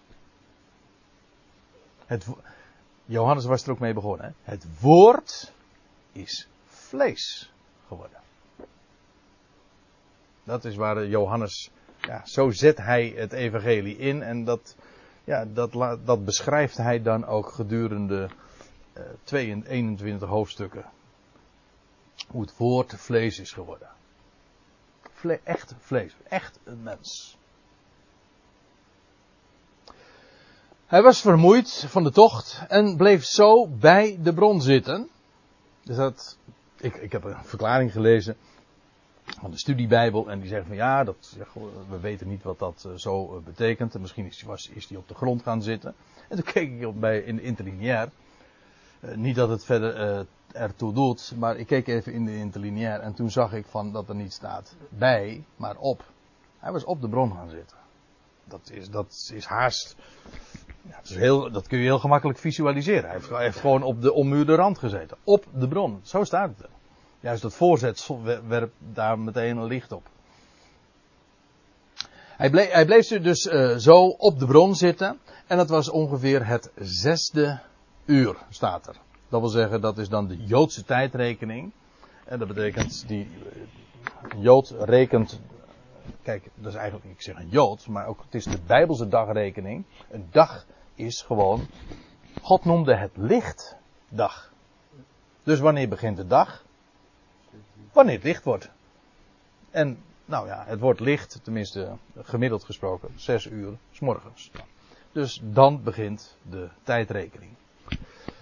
Het, 2.06 2.28
Johannes 3.06 3.46
was 3.46 3.63
er 3.63 3.72
ook 3.72 3.80
mee 3.80 3.94
begonnen. 3.94 4.36
Het 4.42 4.80
woord 4.80 5.54
is 6.12 6.48
vlees 6.66 7.52
geworden. 7.88 8.20
Dat 10.44 10.66
is 10.66 10.76
waar 10.76 11.08
Johannes, 11.08 11.72
ja, 12.02 12.26
zo 12.26 12.50
zet 12.50 12.78
hij 12.78 13.13
het 13.16 13.34
evangelie 13.34 13.98
in 13.98 14.22
en 14.22 14.44
dat, 14.44 14.76
ja, 15.28 15.46
dat, 15.46 15.72
dat 16.06 16.26
beschrijft 16.26 16.78
hij 16.78 17.02
dan 17.02 17.26
ook 17.26 17.50
gedurende 17.50 18.30
uh, 18.98 19.04
22, 19.24 19.72
21 19.72 20.30
hoofdstukken. 20.30 20.86
Hoe 22.28 22.42
het 22.42 22.58
woord 22.58 22.94
vlees 22.98 23.40
is 23.40 23.52
geworden. 23.52 23.90
Echt 25.44 25.76
vlees, 25.80 26.16
echt 26.24 26.60
een 26.63 26.84
mens. 26.84 27.38
Hij 30.86 31.02
was 31.02 31.22
vermoeid 31.22 31.86
van 31.88 32.04
de 32.04 32.12
tocht 32.12 32.62
en 32.68 32.98
bleef 32.98 33.24
zo 33.24 33.68
bij 33.68 34.20
de 34.22 34.34
bron 34.34 34.62
zitten. 34.62 35.10
Dus 35.84 35.96
dat, 35.96 36.38
ik, 36.78 36.96
ik 36.96 37.12
heb 37.12 37.24
een 37.24 37.44
verklaring 37.44 37.92
gelezen 37.92 38.38
van 39.40 39.52
de 39.52 39.58
studiebijbel 39.58 40.30
en 40.30 40.40
die 40.40 40.50
zegt 40.50 40.68
van 40.68 40.76
ja, 40.76 41.04
dat, 41.04 41.38
we 41.90 42.00
weten 42.00 42.28
niet 42.28 42.44
wat 42.44 42.60
dat 42.60 42.84
uh, 42.88 42.94
zo 42.96 43.36
uh, 43.36 43.44
betekent. 43.44 43.96
En 43.96 44.02
misschien 44.02 44.26
is, 44.26 44.44
was, 44.44 44.70
is 44.74 44.88
die 44.88 44.98
op 44.98 45.08
de 45.08 45.13
grond 45.13 45.44
gaan 45.44 45.62
zitten. 45.62 45.94
En 46.30 46.36
toen 46.36 46.54
keek 46.54 46.72
ik 46.72 46.88
op 46.88 47.00
bij, 47.00 47.20
in 47.20 47.36
de 47.36 47.42
interlineair. 47.42 48.10
Uh, 49.00 49.16
niet 49.16 49.36
dat 49.36 49.50
het 49.50 49.66
verder 49.66 50.26
ertoe 50.52 50.94
doet, 50.94 51.34
maar 51.38 51.58
ik 51.58 51.68
keek 51.68 51.88
even 51.88 52.13
in 52.13 52.26
de 52.26 52.36
interlineair 52.36 53.00
en 53.00 53.13
toen 53.13 53.32
zag 53.32 53.54
ik 53.54 53.66
van 53.66 53.92
dat 53.92 54.10
er 54.10 54.16
niet 54.16 54.34
staat 54.34 54.76
bij, 54.90 55.44
maar 55.56 55.78
op. 55.78 56.04
Hij 56.60 56.72
was 56.72 56.84
op 56.84 57.02
de 57.02 57.10
bron 57.10 57.32
gaan 57.32 57.50
zitten. 57.50 57.78
Dat 58.44 58.70
is, 58.74 58.90
dat 58.90 59.32
is 59.34 59.46
haast 59.46 59.96
ja, 60.90 60.96
dat, 60.96 61.10
is 61.10 61.16
heel, 61.16 61.52
dat 61.52 61.68
kun 61.68 61.78
je 61.78 61.84
heel 61.84 62.00
gemakkelijk 62.00 62.40
visualiseren. 62.40 63.04
Hij 63.04 63.13
heeft, 63.13 63.30
hij 63.30 63.44
heeft, 63.44 63.60
gewoon 63.60 63.84
op 63.84 64.02
de 64.02 64.13
ommuurde 64.13 64.56
rand 64.56 64.78
gezeten. 64.78 65.18
Op 65.24 65.46
de 65.54 65.68
bron. 65.68 66.00
Zo 66.04 66.24
staat 66.24 66.50
het 66.50 66.60
er. 66.60 66.70
Juist 67.28 67.42
dat 67.42 67.56
voorzetsel 67.56 68.22
werpt 68.48 68.76
daar 68.94 69.20
meteen 69.20 69.58
een 69.58 69.66
licht 69.66 69.92
op. 69.92 70.10
Hij 72.13 72.50
bleef, 72.50 72.72
hij 72.72 72.86
bleef 72.86 73.08
dus 73.08 73.46
uh, 73.46 73.76
zo 73.76 74.08
op 74.08 74.40
de 74.40 74.46
bron 74.46 74.76
zitten. 74.76 75.20
En 75.48 75.58
dat 75.58 75.70
was 75.70 75.90
ongeveer 75.90 76.48
het 76.48 76.72
zesde 76.76 77.60
uur, 78.06 78.36
staat 78.50 78.88
er. 78.88 78.96
Dat 79.30 79.40
wil 79.40 79.50
zeggen, 79.50 79.82
dat 79.82 79.98
is 79.98 80.10
dan 80.10 80.28
de 80.28 80.38
Joodse 80.46 80.84
tijdrekening. 80.84 81.72
En 82.26 82.40
dat 82.40 82.48
betekent, 82.48 83.08
die 83.08 83.30
Jood 84.38 84.76
rekent 84.80 85.40
kijk, 86.24 86.50
dat 86.56 86.72
is 86.72 86.78
eigenlijk, 86.78 87.12
ik 87.12 87.22
zeg 87.22 87.36
een 87.36 87.50
Jood, 87.50 87.88
maar 87.88 88.06
ook 88.06 88.22
het 88.26 88.36
is 88.36 88.44
de 88.44 88.60
Bijbelse 88.68 89.08
dagrekening. 89.08 89.86
Een 90.10 90.28
dag 90.32 90.66
is 90.96 91.22
gewoon, 91.22 91.68
God 92.42 92.66
noemde 92.66 92.96
het 92.96 93.12
lichtdag. 93.13 94.52
Dus 95.44 95.60
wanneer 95.60 95.90
begint 95.90 96.18
de 96.18 96.28
dag? 96.28 96.66
Wanneer 97.91 98.15
het 98.15 98.23
licht 98.23 98.43
wordt. 98.43 98.69
En 99.71 99.97
nou 100.26 100.47
ja, 100.47 100.63
het 100.65 100.80
wordt 100.80 101.00
licht, 101.00 101.39
tenminste 101.43 101.97
gemiddeld 102.21 102.63
gesproken, 102.63 103.12
zes 103.15 103.45
uur 103.45 103.78
s 103.91 104.00
morgens. 104.00 104.52
Dus 105.12 105.41
dan 105.43 105.84
begint 105.84 106.38
de 106.50 106.69
tijdrekening. 106.84 107.52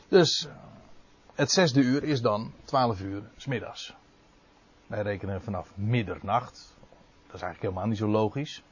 Dus 0.07 0.47
het 1.33 1.51
zesde 1.51 1.81
uur 1.81 2.03
is 2.03 2.21
dan 2.21 2.53
twaalf 2.63 3.01
uur 3.01 3.23
s 3.37 3.45
middags. 3.45 3.93
Wij 4.87 5.01
rekenen 5.01 5.41
vanaf 5.41 5.71
middernacht. 5.75 6.73
Dat 7.25 7.35
is 7.35 7.41
eigenlijk 7.41 7.61
helemaal 7.61 7.87
niet 7.87 7.97
zo 7.97 8.07
logisch. 8.07 8.63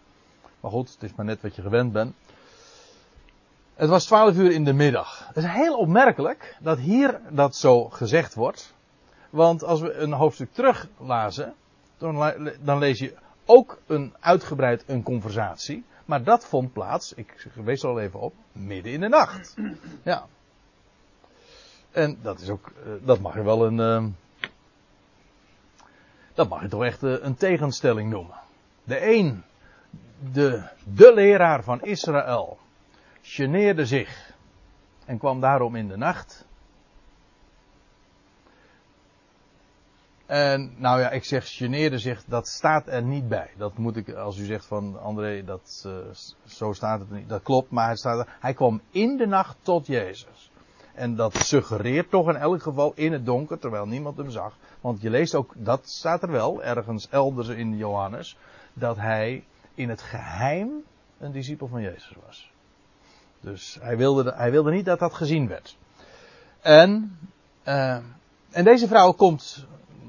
Maar 0.60 0.72
goed, 0.72 0.94
het 0.94 1.04
is 1.04 1.16
maar 1.16 1.26
net 1.26 1.42
wat 1.42 1.56
je 1.56 1.62
gewend 1.62 1.92
bent. 1.92 2.16
Het 3.74 3.90
was 3.90 4.06
12 4.06 4.36
uur 4.36 4.52
in 4.52 4.64
de 4.64 4.74
middag. 4.74 5.28
Het 5.28 5.38
is 5.38 5.46
heel 5.46 5.78
opmerkelijk 5.78 6.58
dat 6.60 6.80
hier 6.80 7.22
dat 7.30 7.56
zo 7.56 7.90
gezegd 7.90 8.34
wordt. 8.34 8.74
Want 9.34 9.64
als 9.64 9.82
we 9.82 9.94
een 9.94 10.14
hoofdstuk 10.14 10.54
terug 10.54 10.88
lazen, 10.98 11.54
dan, 11.98 12.36
dan 12.62 12.78
lees 12.78 13.00
je 13.00 13.14
ook 13.46 13.82
een 13.88 14.16
uitgebreid 14.20 14.84
een 14.88 15.04
conversatie. 15.04 15.84
Maar 16.06 16.24
dat 16.24 16.46
vond 16.46 16.74
plaats, 16.74 17.14
ik 17.14 17.48
wees 17.54 17.84
er 17.84 17.90
al 17.90 18.00
even 18.00 18.20
op, 18.20 18.34
midden 18.52 18.92
in 18.92 19.00
de 19.00 19.08
nacht. 19.08 19.56
Ja. 20.04 20.26
En 21.92 22.18
dat 22.22 22.40
is 22.40 22.50
ook, 22.50 22.72
eh, 22.86 22.92
dat 23.02 23.20
mag 23.20 23.34
je 23.34 23.44
wel 23.44 23.66
een, 23.66 23.78
uh, 23.78 24.06
dat 26.34 26.50
mag 26.50 26.62
je 26.62 26.68
toch 26.68 26.84
echt 26.84 27.04
uh, 27.04 27.24
een 27.24 27.36
tegenstelling 27.36 28.10
noemen. 28.10 28.38
De 28.84 29.14
een, 29.14 29.44
de, 30.32 30.64
de 30.84 31.14
leraar 31.14 31.64
van 31.64 31.82
Israël, 31.82 32.58
geneerde 33.22 33.86
zich 33.86 34.34
en 35.06 35.18
kwam 35.18 35.40
daarom 35.40 35.76
in 35.76 35.88
de 35.88 35.98
nacht. 35.98 36.46
En 40.26 40.74
nou 40.78 41.00
ja, 41.00 41.10
ik 41.10 41.24
zeg 41.24 41.56
geneerde 41.56 42.00
zich, 42.00 42.24
dat 42.26 42.48
staat 42.48 42.88
er 42.88 43.04
niet 43.04 43.28
bij. 43.28 43.50
Dat 43.58 43.78
moet 43.78 43.96
ik, 43.96 44.14
als 44.14 44.38
u 44.38 44.46
zegt 44.46 44.66
van 44.66 45.02
André, 45.02 45.44
dat, 45.44 45.84
uh, 45.88 45.94
zo 46.46 46.74
staat 46.74 47.00
het 47.00 47.12
niet. 47.12 47.30
Dat 47.30 47.44
klopt, 47.44 47.72
maar 47.72 47.86
hij, 47.86 47.96
staat 47.96 48.20
er, 48.20 48.36
hij 48.40 48.54
kwam 48.54 48.82
in 48.92 49.18
de 49.18 49.28
nacht 49.28 49.58
tot 49.62 49.88
Jezus. 49.88 50.52
En 50.94 51.16
dat 51.16 51.36
suggereert 51.36 52.10
toch 52.10 52.30
in 52.30 52.36
elk 52.36 52.62
geval 52.62 52.92
in 52.96 53.12
het 53.12 53.26
donker, 53.26 53.60
terwijl 53.60 53.86
niemand 53.86 54.18
hem 54.18 54.30
zag. 54.30 54.58
Want 54.82 55.02
je 55.02 55.10
leest 55.10 55.36
ook, 55.36 55.54
dat 55.58 55.90
staat 55.90 56.24
er 56.24 56.32
wel, 56.32 56.64
ergens 56.64 57.10
elders 57.10 57.48
in 57.48 57.78
Johannes, 57.78 58.38
dat 58.74 58.98
hij 58.98 59.44
in 59.76 59.90
het 59.90 60.02
geheim 60.02 60.84
een 61.20 61.32
discipel 61.32 61.68
van 61.68 61.82
Jezus 61.82 62.16
was. 62.26 62.52
Dus 63.40 63.78
hij 63.82 63.98
wilde, 63.98 64.34
hij 64.36 64.52
wilde 64.52 64.72
niet 64.72 64.86
dat 64.86 65.00
dat 65.00 65.14
gezien 65.14 65.48
werd. 65.48 65.78
En, 66.62 67.18
uh, 67.66 67.98
en 68.50 68.64
deze 68.64 68.88
vrouw 68.88 69.12
komt, 69.12 69.66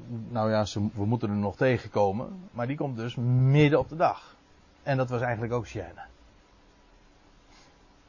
nou 0.07 0.51
ja, 0.51 0.65
we 0.93 1.05
moeten 1.05 1.29
er 1.29 1.35
nog 1.35 1.55
tegenkomen, 1.55 2.49
maar 2.51 2.67
die 2.67 2.77
komt 2.77 2.97
dus 2.97 3.15
midden 3.15 3.79
op 3.79 3.89
de 3.89 3.95
dag. 3.95 4.35
En 4.83 4.97
dat 4.97 5.09
was 5.09 5.21
eigenlijk 5.21 5.53
ook 5.53 5.67
Sjane. 5.67 6.05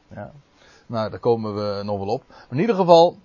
Ja. 0.07 0.31
Nou, 0.85 1.09
daar 1.09 1.19
komen 1.19 1.55
we 1.55 1.83
nog 1.83 1.97
wel 1.97 2.07
op. 2.07 2.23
Maar 2.27 2.47
in 2.49 2.59
ieder 2.59 2.75
geval, 2.75 3.17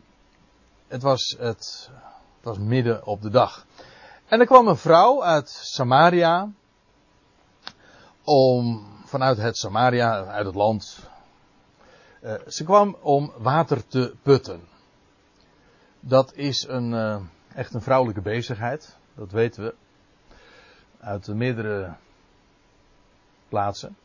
het 0.89 1.03
was, 1.03 1.37
het, 1.39 1.91
het 2.37 2.45
was 2.45 2.59
midden 2.59 3.07
op 3.07 3.23
de 3.23 3.31
dag. 3.31 3.67
En 4.27 4.41
er 4.41 4.47
kwam 4.47 4.69
een 4.69 4.77
vrouw 4.77 5.23
uit 5.23 5.49
Samaria, 5.49 6.51
om 8.25 8.87
vanuit 9.05 9.37
het 9.37 9.57
Samaria, 9.57 10.25
uit 10.25 10.47
het 10.47 10.55
land, 10.55 10.99
uh, 12.23 12.35
ze 12.47 12.65
kwam 12.65 12.97
om 13.01 13.33
water 13.37 13.87
te 13.87 14.15
putten. 14.23 14.61
Dat 16.01 16.35
is 16.35 16.67
een, 16.69 16.93
uh, 16.93 17.21
echt 17.55 17.75
een 17.75 17.83
vrouwelijke 17.83 18.23
bezigheid. 18.23 18.99
Dat 19.15 19.33
weten 19.33 19.65
we. 19.65 19.75
Uit 21.01 21.27
meerdere 21.27 21.95
plaatsen. 23.49 23.97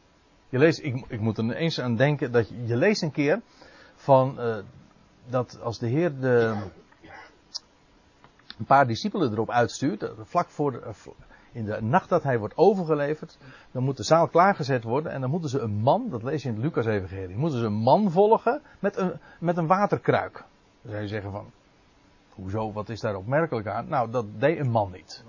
Je 0.49 0.57
leest, 0.57 0.79
ik, 0.79 1.05
ik 1.07 1.19
moet 1.19 1.37
er 1.37 1.51
eens 1.51 1.79
aan 1.79 1.95
denken 1.95 2.31
dat 2.31 2.49
je, 2.65 2.75
leest 2.75 3.01
een 3.01 3.11
keer 3.11 3.41
van 3.95 4.35
uh, 4.39 4.57
dat 5.25 5.61
als 5.61 5.79
de 5.79 5.87
Heer 5.87 6.19
de, 6.19 6.55
een 8.57 8.65
paar 8.65 8.87
discipelen 8.87 9.31
erop 9.31 9.51
uitstuurt, 9.51 10.11
vlak 10.23 10.49
voor 10.49 10.71
de, 10.71 10.93
in 11.51 11.65
de 11.65 11.81
nacht 11.81 12.09
dat 12.09 12.23
hij 12.23 12.39
wordt 12.39 12.57
overgeleverd, 12.57 13.37
dan 13.71 13.83
moet 13.83 13.97
de 13.97 14.03
zaal 14.03 14.27
klaargezet 14.27 14.83
worden 14.83 15.11
en 15.11 15.21
dan 15.21 15.29
moeten 15.29 15.49
ze 15.49 15.59
een 15.59 15.79
man, 15.79 16.09
dat 16.09 16.23
lees 16.23 16.43
je 16.43 16.49
in 16.49 16.55
het 16.55 16.63
Lucas 16.63 16.85
evangelie, 16.85 17.35
moeten 17.35 17.59
ze 17.59 17.65
een 17.65 17.73
man 17.73 18.11
volgen 18.11 18.61
met 18.79 18.97
een, 18.97 19.13
met 19.39 19.57
een 19.57 19.67
waterkruik. 19.67 20.43
Dan 20.81 20.91
zou 20.91 21.01
je 21.01 21.07
zeggen 21.07 21.31
van, 21.31 21.51
hoezo, 22.37 22.71
wat 22.71 22.89
is 22.89 22.99
daar 22.99 23.15
opmerkelijk 23.15 23.67
aan? 23.67 23.87
Nou, 23.87 24.11
dat 24.11 24.25
deed 24.39 24.59
een 24.59 24.69
man 24.69 24.91
niet. 24.91 25.23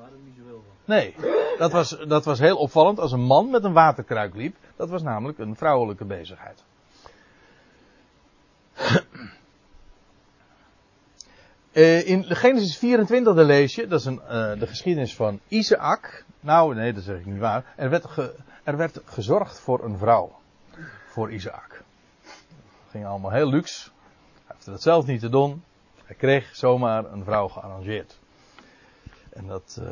Nee, 0.85 1.15
dat 1.59 1.73
was, 1.73 1.99
dat 2.09 2.25
was 2.25 2.39
heel 2.39 2.57
opvallend 2.57 3.01
als 3.01 3.13
een 3.13 3.25
man 3.25 3.51
met 3.51 3.65
een 3.65 3.73
waterkruik 3.73 4.35
liep. 4.35 4.57
Dat 4.77 4.91
was 4.91 5.03
namelijk 5.03 5.39
een 5.39 5.57
vrouwelijke 5.57 6.05
bezigheid. 6.05 6.65
Uh, 11.73 12.07
in 12.13 12.25
Genesis 12.25 12.79
24 12.79 13.35
lees 13.35 13.75
je, 13.75 13.87
dat 13.87 14.01
is 14.01 14.07
een, 14.07 14.21
uh, 14.23 14.31
de 14.59 14.67
geschiedenis 14.67 15.15
van 15.15 15.41
Isaac. 15.49 16.25
Nou, 16.41 16.75
nee, 16.75 16.93
dat 16.93 17.03
zeg 17.03 17.19
ik 17.19 17.27
niet 17.27 17.39
waar. 17.39 17.65
Er 17.77 17.91
werd, 17.91 18.07
ge, 18.07 18.35
er 18.65 18.77
werd 18.77 19.01
gezorgd 19.05 19.61
voor 19.61 19.85
een 19.85 19.99
vrouw. 19.99 20.39
Voor 21.09 21.33
Isaac. 21.33 21.83
Het 22.23 22.91
ging 22.91 23.07
allemaal 23.07 23.31
heel 23.31 23.49
luxe. 23.49 23.91
Hij 24.47 24.55
hoefde 24.55 24.71
dat 24.71 24.83
zelf 24.83 25.07
niet 25.07 25.21
te 25.21 25.29
doen. 25.29 25.63
Hij 26.09 26.17
kreeg 26.17 26.57
zomaar 26.57 27.13
een 27.13 27.25
vrouw 27.25 27.49
gearrangeerd. 27.49 28.19
En 29.33 29.47
dat 29.47 29.79
uh, 29.81 29.89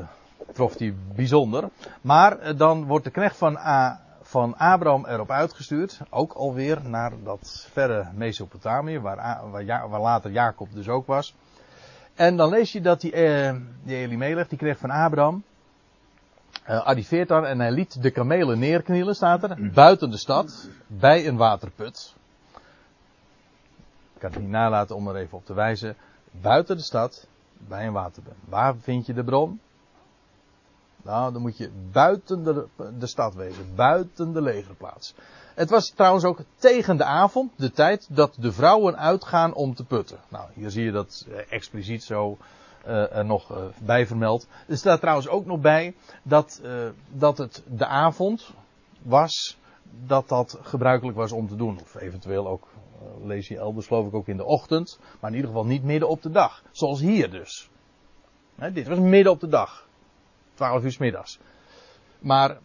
trof 0.52 0.78
hij 0.78 0.94
bijzonder. 1.14 1.68
Maar 2.00 2.48
uh, 2.48 2.58
dan 2.58 2.84
wordt 2.84 3.04
de 3.04 3.10
knecht 3.10 3.36
van, 3.36 3.56
A, 3.56 4.00
van 4.22 4.56
Abraham 4.56 5.06
erop 5.06 5.30
uitgestuurd. 5.30 6.00
Ook 6.10 6.32
alweer 6.32 6.80
naar 6.88 7.12
dat 7.24 7.68
verre 7.72 8.08
Mesopotamië, 8.14 8.98
waar, 8.98 9.40
waar, 9.50 9.88
waar 9.88 10.00
later 10.00 10.30
Jacob 10.30 10.68
dus 10.72 10.88
ook 10.88 11.06
was. 11.06 11.34
En 12.14 12.36
dan 12.36 12.48
lees 12.48 12.72
je 12.72 12.80
dat 12.80 13.00
die, 13.00 13.12
uh, 13.12 13.54
die 13.82 13.96
Elimelech, 13.96 14.48
die 14.48 14.58
kreeg 14.58 14.78
van 14.78 14.90
Abraham, 14.90 15.42
uh, 16.68 16.86
arriveert 16.86 17.30
en 17.30 17.60
hij 17.60 17.70
liet 17.70 18.02
de 18.02 18.10
kamelen 18.10 18.58
neerknielen, 18.58 19.14
staat 19.14 19.42
er, 19.42 19.70
buiten 19.72 20.10
de 20.10 20.18
stad, 20.18 20.68
bij 20.86 21.26
een 21.26 21.36
waterput. 21.36 22.14
Ik 24.16 24.22
kan 24.22 24.30
het 24.30 24.40
niet 24.40 24.50
nalaten 24.50 24.96
om 24.96 25.08
er 25.08 25.16
even 25.16 25.38
op 25.38 25.46
te 25.46 25.54
wijzen. 25.54 25.96
Buiten 26.30 26.76
de 26.76 26.82
stad, 26.82 27.26
bij 27.58 27.86
een 27.86 27.92
waterput. 27.92 28.34
Waar 28.44 28.76
vind 28.76 29.06
je 29.06 29.14
de 29.14 29.24
bron? 29.24 29.60
Nou, 31.02 31.32
dan 31.32 31.42
moet 31.42 31.56
je 31.56 31.70
buiten 31.92 32.44
de, 32.44 32.66
de 32.98 33.06
stad 33.06 33.34
wezen, 33.34 33.74
buiten 33.74 34.32
de 34.32 34.42
legerplaats. 34.42 35.14
Het 35.54 35.70
was 35.70 35.90
trouwens 35.90 36.24
ook 36.24 36.40
tegen 36.56 36.96
de 36.96 37.04
avond, 37.04 37.52
de 37.56 37.70
tijd 37.70 38.06
dat 38.10 38.36
de 38.40 38.52
vrouwen 38.52 38.98
uitgaan 38.98 39.54
om 39.54 39.74
te 39.74 39.84
putten. 39.84 40.18
Nou, 40.28 40.48
hier 40.54 40.70
zie 40.70 40.84
je 40.84 40.92
dat 40.92 41.26
expliciet 41.48 42.04
zo 42.04 42.38
uh, 42.86 43.16
er 43.16 43.24
nog 43.24 43.50
uh, 43.50 43.64
bij 43.78 44.06
vermeld. 44.06 44.46
Er 44.68 44.76
staat 44.76 45.00
trouwens 45.00 45.28
ook 45.28 45.46
nog 45.46 45.60
bij 45.60 45.94
dat, 46.22 46.62
dat 47.08 47.38
het 47.38 47.62
de 47.66 47.86
avond 47.86 48.50
was 49.02 49.58
dat 49.91 50.28
dat 50.28 50.59
gebruikelijk 50.62 51.16
was 51.16 51.32
om 51.32 51.49
te 51.49 51.57
doen. 51.57 51.80
Of 51.80 51.95
eventueel 51.95 52.49
ook, 52.49 52.68
lees 53.22 53.49
je 53.49 53.59
elders 53.59 53.87
geloof 53.87 54.07
ik 54.07 54.14
ook 54.14 54.28
in 54.28 54.37
de 54.37 54.45
ochtend. 54.45 54.99
Maar 55.20 55.30
in 55.30 55.37
ieder 55.37 55.51
geval 55.51 55.66
niet 55.66 55.82
midden 55.82 56.09
op 56.09 56.22
de 56.22 56.30
dag. 56.30 56.62
Zoals 56.70 57.01
hier 57.01 57.30
dus. 57.30 57.70
Dit 58.72 58.89
was 58.89 58.99
midden 58.99 59.32
op 59.32 59.41
de 59.41 59.49
dag. 59.49 59.87
12 60.55 60.82
uur 60.82 60.93
s 60.93 60.99
middags. 60.99 61.39
Maar 62.18 62.59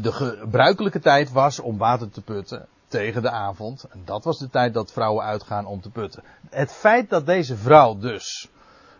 de 0.00 0.12
gebruikelijke 0.12 1.00
tijd 1.00 1.32
was 1.32 1.58
om 1.58 1.78
water 1.78 2.10
te 2.10 2.22
putten 2.22 2.68
tegen 2.88 3.22
de 3.22 3.30
avond. 3.30 3.84
En 3.84 4.02
dat 4.04 4.24
was 4.24 4.38
de 4.38 4.50
tijd 4.50 4.74
dat 4.74 4.92
vrouwen 4.92 5.24
uitgaan 5.24 5.66
om 5.66 5.80
te 5.80 5.90
putten. 5.90 6.22
Het 6.50 6.72
feit 6.72 7.10
dat 7.10 7.26
deze 7.26 7.56
vrouw 7.56 7.98
dus 7.98 8.48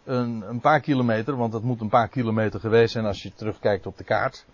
een, 0.04 0.42
een 0.48 0.60
paar 0.60 0.80
kilometer, 0.80 1.36
want 1.36 1.52
dat 1.52 1.62
moet 1.62 1.80
een 1.80 1.88
paar 1.88 2.08
kilometer 2.08 2.60
geweest 2.60 2.92
zijn 2.92 3.04
als 3.04 3.22
je 3.22 3.32
terugkijkt 3.34 3.86
op 3.86 3.96
de 3.96 4.04
kaart, 4.04 4.44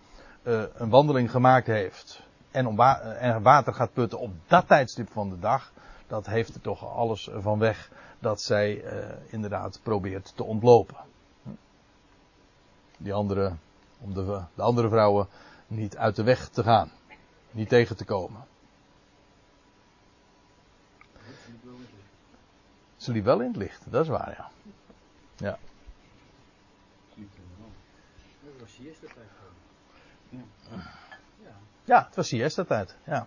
een 0.45 0.89
wandeling 0.91 1.31
gemaakt 1.31 1.67
heeft 1.67 2.23
en, 2.51 2.67
om 2.67 2.77
wa 2.77 3.01
en 3.01 3.43
water 3.43 3.75
gaat 3.75 3.93
putten 3.93 4.19
op 4.19 4.33
dat 4.47 4.67
tijdstip 4.67 5.11
van 5.11 5.31
de 5.31 5.39
dag, 5.39 5.73
dat 6.07 6.27
heeft 6.27 6.55
er 6.55 6.61
toch 6.61 6.95
alles 6.95 7.31
van 7.33 7.59
weg 7.59 7.91
dat 8.19 8.41
zij 8.41 8.85
uh, 8.85 9.09
inderdaad 9.27 9.81
probeert 9.83 10.33
te 10.37 10.45
ontlopen. 10.45 10.97
Die 12.97 13.13
andere, 13.13 13.53
om 14.01 14.15
de, 14.15 14.43
de 14.55 14.63
andere 14.63 14.89
vrouwen 14.89 15.29
niet 15.67 15.97
uit 15.97 16.17
de 16.17 16.23
weg 16.23 16.49
te 16.49 16.63
gaan, 16.63 16.91
niet 17.51 17.69
tegen 17.69 17.97
te 17.97 18.05
komen. 18.05 18.45
Ze 22.97 23.13
liep 23.13 23.25
wel 23.25 23.41
in 23.41 23.47
het 23.47 23.57
licht, 23.57 23.83
dat 23.91 24.03
is 24.03 24.09
waar, 24.09 24.35
ja. 24.37 24.51
Ja. 25.37 25.59
Dat 28.45 28.61
was 28.61 28.73
siesta 28.73 29.07
tijd. 29.15 29.29
Ja, 31.85 32.05
het 32.07 32.17
was 32.17 32.29
siesta 32.29 32.65
tijd, 32.65 32.97
ja. 33.07 33.27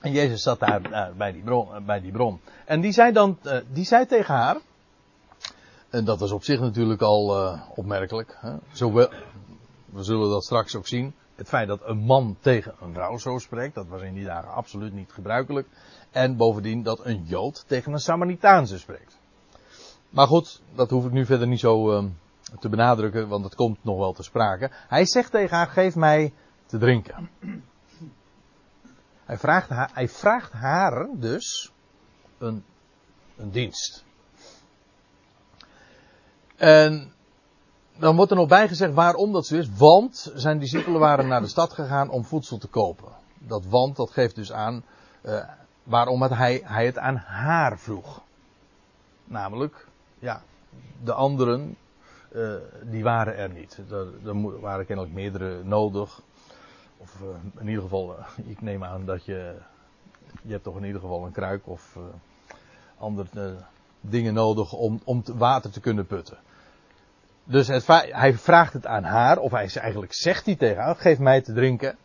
En 0.00 0.12
Jezus 0.12 0.42
zat 0.42 0.60
daar 0.60 1.12
bij, 1.16 1.32
die 1.32 1.42
bron, 1.42 1.68
uh, 1.68 1.80
bij 1.86 2.00
die 2.00 2.12
bron. 2.12 2.40
En 2.64 2.80
die 2.80 2.92
zei 2.92 3.12
dan, 3.12 3.38
uh, 3.42 3.56
die 3.72 3.84
zei 3.84 4.06
tegen 4.06 4.34
haar, 4.34 4.56
en 5.90 6.04
dat 6.04 6.20
was 6.20 6.30
op 6.30 6.44
zich 6.44 6.60
natuurlijk 6.60 7.02
al 7.02 7.58
opmerkelijk. 7.74 8.36
Hè? 8.40 8.54
Zo 8.72 8.92
we, 8.92 9.10
zullen 9.96 10.30
dat 10.30 10.44
straks 10.44 10.74
ook 10.74 10.86
zien. 10.86 11.14
Het 11.34 11.48
feit 11.48 11.68
dat 11.68 11.80
een 11.84 11.98
man 11.98 12.36
tegen 12.40 12.74
een 12.80 12.92
vrouw 12.92 13.18
zo 13.18 13.38
spreekt, 13.38 13.74
dat 13.74 13.86
was 13.86 14.02
in 14.02 14.14
die 14.14 14.24
dagen 14.24 14.52
absoluut 14.52 14.92
niet 14.92 15.12
gebruikelijk. 15.12 15.68
En 16.10 16.36
bovendien 16.36 16.82
dat 16.82 17.04
een 17.04 17.24
Jood 17.24 17.64
tegen 17.66 17.92
een 17.92 17.98
Samaritaanse 17.98 18.78
spreekt. 18.78 19.18
Maar 20.10 20.26
goed, 20.26 20.62
dat 20.74 20.90
hoef 20.90 21.04
ik 21.04 21.12
nu 21.12 21.26
verder 21.26 21.46
niet 21.46 21.60
zo 21.60 21.92
uh, 21.92 22.04
te 22.58 22.68
benadrukken, 22.68 23.28
want 23.28 23.44
het 23.44 23.54
komt 23.54 23.84
nog 23.84 23.98
wel 23.98 24.12
te 24.12 24.22
sprake. 24.22 24.70
Hij 24.88 25.06
zegt 25.06 25.30
tegen 25.30 25.56
haar, 25.56 25.66
geef 25.66 25.94
mij 25.94 26.32
te 26.66 26.78
drinken. 26.78 27.30
Hij 29.24 29.38
vraagt 29.38 29.68
haar, 29.68 29.90
hij 29.92 30.08
vraagt 30.08 30.52
haar 30.52 31.08
dus 31.12 31.72
een, 32.38 32.64
een 33.36 33.50
dienst. 33.50 34.04
En 36.56 37.12
dan 37.98 38.16
wordt 38.16 38.30
er 38.30 38.36
nog 38.36 38.48
bijgezegd 38.48 38.94
waarom 38.94 39.32
dat 39.32 39.46
zo 39.46 39.56
is. 39.56 39.68
Want 39.76 40.32
zijn 40.34 40.58
discipelen 40.58 41.00
waren 41.00 41.28
naar 41.28 41.40
de 41.40 41.48
stad 41.48 41.72
gegaan 41.72 42.10
om 42.10 42.24
voedsel 42.24 42.58
te 42.58 42.68
kopen. 42.68 43.12
Dat 43.38 43.66
want, 43.66 43.96
dat 43.96 44.10
geeft 44.10 44.34
dus 44.34 44.52
aan 44.52 44.84
uh, 45.22 45.48
waarom 45.82 46.22
het 46.22 46.34
hij, 46.34 46.60
hij 46.64 46.86
het 46.86 46.98
aan 46.98 47.16
haar 47.16 47.78
vroeg. 47.78 48.22
Namelijk, 49.24 49.86
ja, 50.18 50.42
de 51.02 51.12
anderen, 51.12 51.76
uh, 52.32 52.54
die 52.82 53.02
waren 53.02 53.36
er 53.36 53.50
niet. 53.50 53.78
Er, 53.90 54.28
er 54.28 54.60
waren 54.60 54.86
kennelijk 54.86 55.14
meerdere 55.14 55.64
nodig. 55.64 56.20
Of 56.96 57.20
uh, 57.22 57.28
in 57.60 57.68
ieder 57.68 57.82
geval, 57.82 58.16
ik 58.44 58.60
neem 58.60 58.84
aan 58.84 59.04
dat 59.04 59.24
je, 59.24 59.54
je 60.42 60.52
hebt 60.52 60.64
toch 60.64 60.76
in 60.76 60.84
ieder 60.84 61.00
geval 61.00 61.24
een 61.24 61.32
kruik 61.32 61.66
of 61.66 61.98
andere 62.98 63.56
dingen 64.00 64.34
nodig 64.34 64.72
om, 64.72 65.00
om 65.04 65.22
te 65.22 65.36
water 65.36 65.70
te 65.70 65.80
kunnen 65.80 66.06
putten. 66.06 66.38
Dus 67.44 67.66
hij 68.10 68.34
vraagt 68.34 68.72
het 68.72 68.86
aan 68.86 69.04
haar, 69.04 69.38
of 69.38 69.50
hij 69.50 69.70
eigenlijk 69.74 70.14
zegt 70.14 70.46
hij 70.46 70.56
tegen 70.56 70.82
haar, 70.82 70.96
geef 70.96 71.18
mij 71.18 71.40
te 71.40 71.52
drinken. 71.52 71.96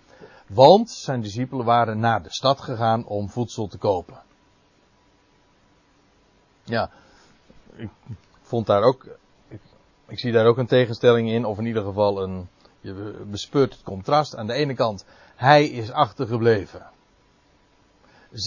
Want 0.48 0.90
zijn 0.90 1.22
discipelen 1.22 1.66
waren 1.66 2.00
naar 2.00 2.24
de 2.24 2.32
stad 2.34 2.62
gegaan 2.62 3.06
om 3.06 3.30
voedsel 3.30 3.68
te 3.68 3.78
kopen. 3.78 4.22
Ja, 6.64 6.90
ik 7.76 7.90
vond 8.42 8.66
daar 8.66 8.82
ook, 8.82 9.06
ik, 10.08 10.20
zie 10.20 10.32
daar 10.32 10.46
ook 10.46 10.58
een 10.58 10.68
tegenstelling 10.68 11.30
in, 11.30 11.46
of 11.46 11.58
in 11.58 11.66
ieder 11.66 11.84
geval 11.84 12.24
een, 12.24 12.48
je 12.80 13.24
bespeurt 13.28 13.74
het 13.74 13.84
contrast. 13.84 14.36
Aan 14.36 14.48
de 14.48 14.54
ene 14.54 14.74
kant, 14.74 15.06
hij 15.36 15.66
is 15.66 15.92
achtergebleven. 15.92 16.86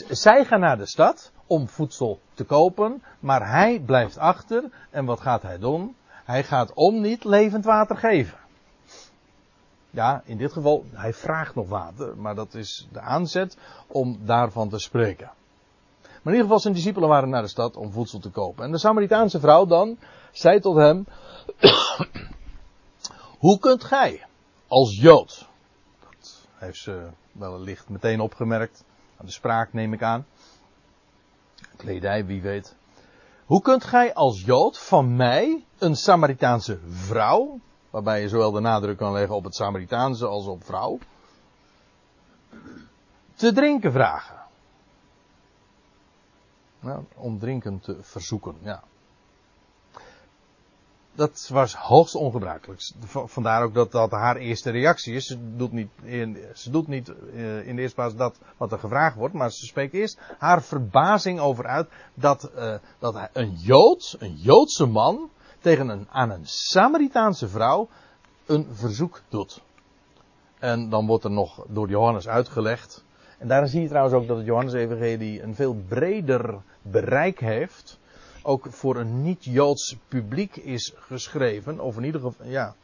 Zij 0.08 0.44
gaan 0.44 0.60
naar 0.60 0.78
de 0.78 0.86
stad 0.86 1.32
om 1.46 1.68
voedsel 1.68 2.20
te 2.34 2.44
kopen, 2.44 3.02
maar 3.20 3.50
hij 3.50 3.80
blijft 3.80 4.18
achter. 4.18 4.64
En 4.90 5.04
wat 5.04 5.20
gaat 5.20 5.42
hij 5.42 5.58
doen? 5.58 5.96
Hij 6.24 6.44
gaat 6.44 6.72
om 6.74 7.00
niet 7.00 7.24
levend 7.24 7.64
water 7.64 7.96
geven. 7.96 8.38
Ja, 9.90 10.22
in 10.24 10.36
dit 10.36 10.52
geval, 10.52 10.84
hij 10.92 11.14
vraagt 11.14 11.54
nog 11.54 11.68
water, 11.68 12.16
maar 12.16 12.34
dat 12.34 12.54
is 12.54 12.88
de 12.92 13.00
aanzet 13.00 13.56
om 13.86 14.18
daarvan 14.24 14.68
te 14.68 14.78
spreken. 14.78 15.30
Maar 16.02 16.34
in 16.34 16.40
ieder 16.40 16.42
geval, 16.42 16.60
zijn 16.60 16.74
discipelen 16.74 17.08
waren 17.08 17.28
naar 17.28 17.42
de 17.42 17.48
stad 17.48 17.76
om 17.76 17.92
voedsel 17.92 18.18
te 18.18 18.30
kopen. 18.30 18.64
En 18.64 18.70
de 18.70 18.78
Samaritaanse 18.78 19.40
vrouw 19.40 19.66
dan 19.66 19.98
zei 20.38 20.60
tot 20.60 20.76
hem: 20.76 21.06
Hoe 23.44 23.58
kunt 23.58 23.84
gij, 23.84 24.26
als 24.68 24.96
Jood, 25.00 25.48
dat 26.00 26.46
heeft 26.54 26.78
ze 26.78 27.08
wellicht 27.32 27.88
meteen 27.88 28.20
opgemerkt, 28.20 28.84
aan 29.16 29.26
de 29.26 29.32
spraak 29.32 29.72
neem 29.72 29.92
ik 29.92 30.02
aan, 30.02 30.26
kledij, 31.76 32.26
wie 32.26 32.42
weet. 32.42 32.76
Hoe 33.44 33.62
kunt 33.62 33.84
gij 33.84 34.14
als 34.14 34.44
Jood 34.44 34.78
van 34.78 35.16
mij, 35.16 35.64
een 35.78 35.96
Samaritaanse 35.96 36.78
vrouw, 36.88 37.60
waarbij 37.90 38.20
je 38.20 38.28
zowel 38.28 38.50
de 38.50 38.60
nadruk 38.60 38.96
kan 38.96 39.12
leggen 39.12 39.36
op 39.36 39.44
het 39.44 39.54
Samaritaanse 39.54 40.26
als 40.26 40.46
op 40.46 40.64
vrouw, 40.64 40.98
te 43.34 43.52
drinken 43.52 43.92
vragen? 43.92 44.36
Nou, 46.80 47.04
om 47.14 47.38
drinken 47.38 47.80
te 47.80 47.96
verzoeken, 48.00 48.54
ja. 48.62 48.82
Dat 51.16 51.48
was 51.52 51.74
hoogst 51.74 52.14
ongebruikelijk. 52.14 52.90
Vandaar 53.06 53.62
ook 53.62 53.74
dat 53.74 53.92
dat 53.92 54.10
haar 54.10 54.36
eerste 54.36 54.70
reactie 54.70 55.14
is. 55.14 55.26
Ze 55.26 55.56
doet 55.56 55.72
niet, 55.72 55.88
in, 56.02 56.38
ze 56.54 56.70
doet 56.70 56.86
niet 56.86 57.08
uh, 57.08 57.66
in 57.66 57.76
de 57.76 57.82
eerste 57.82 57.96
plaats 57.96 58.16
dat 58.16 58.38
wat 58.56 58.72
er 58.72 58.78
gevraagd 58.78 59.16
wordt, 59.16 59.34
maar 59.34 59.50
ze 59.50 59.66
spreekt 59.66 59.94
eerst 59.94 60.20
haar 60.38 60.62
verbazing 60.62 61.40
over 61.40 61.66
uit 61.66 61.88
dat, 62.14 62.50
uh, 62.56 62.74
dat 62.98 63.28
een 63.32 63.52
Jood, 63.52 64.16
een 64.18 64.34
Joodse 64.34 64.86
man, 64.86 65.30
tegen 65.60 65.88
een, 65.88 66.06
aan 66.10 66.30
een 66.30 66.46
Samaritaanse 66.46 67.48
vrouw 67.48 67.88
een 68.46 68.66
verzoek 68.72 69.22
doet. 69.28 69.62
En 70.58 70.88
dan 70.88 71.06
wordt 71.06 71.24
er 71.24 71.30
nog 71.30 71.64
door 71.68 71.88
Johannes 71.88 72.28
uitgelegd. 72.28 73.04
En 73.38 73.48
daarin 73.48 73.68
zie 73.68 73.82
je 73.82 73.88
trouwens 73.88 74.14
ook 74.14 74.26
dat 74.26 74.36
het 74.36 74.46
Johannes-evangelie 74.46 75.42
een 75.42 75.54
veel 75.54 75.74
breder 75.88 76.62
bereik 76.82 77.40
heeft 77.40 77.98
ook 78.46 78.66
voor 78.70 78.96
een 78.96 79.22
niet-Joods 79.22 79.96
publiek 80.08 80.56
is 80.56 80.92
geschreven. 80.96 81.80
Of 81.80 81.96
in 81.96 82.04
ieder 82.04 82.20
geval, 82.20 82.46
ja. 82.46 82.74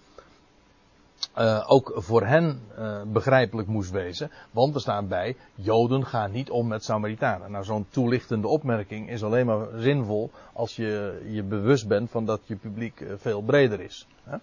uh, 1.38 1.64
ook 1.66 1.92
voor 1.96 2.26
hen 2.26 2.60
uh, 2.78 3.02
begrijpelijk 3.02 3.68
moest 3.68 3.90
wezen. 3.90 4.30
Want 4.50 4.74
er 4.74 4.80
staat 4.80 5.08
bij, 5.08 5.36
Joden 5.54 6.06
gaan 6.06 6.30
niet 6.30 6.50
om 6.50 6.66
met 6.66 6.84
Samaritanen. 6.84 7.50
Nou, 7.50 7.64
zo'n 7.64 7.86
toelichtende 7.90 8.48
opmerking 8.48 9.10
is 9.10 9.24
alleen 9.24 9.46
maar 9.46 9.66
zinvol 9.76 10.30
als 10.52 10.76
je 10.76 11.22
je 11.26 11.42
bewust 11.42 11.88
bent 11.88 12.10
van 12.10 12.24
dat 12.24 12.40
je 12.44 12.56
publiek 12.56 13.00
uh, 13.00 13.12
veel 13.16 13.42
breder 13.42 13.80
is. 13.80 14.06
Hè? 14.24 14.36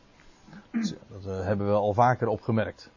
Dat 1.07 1.43
hebben 1.43 1.67
we 1.67 1.73
al 1.73 1.93
vaker 1.93 2.27
opgemerkt. 2.27 2.89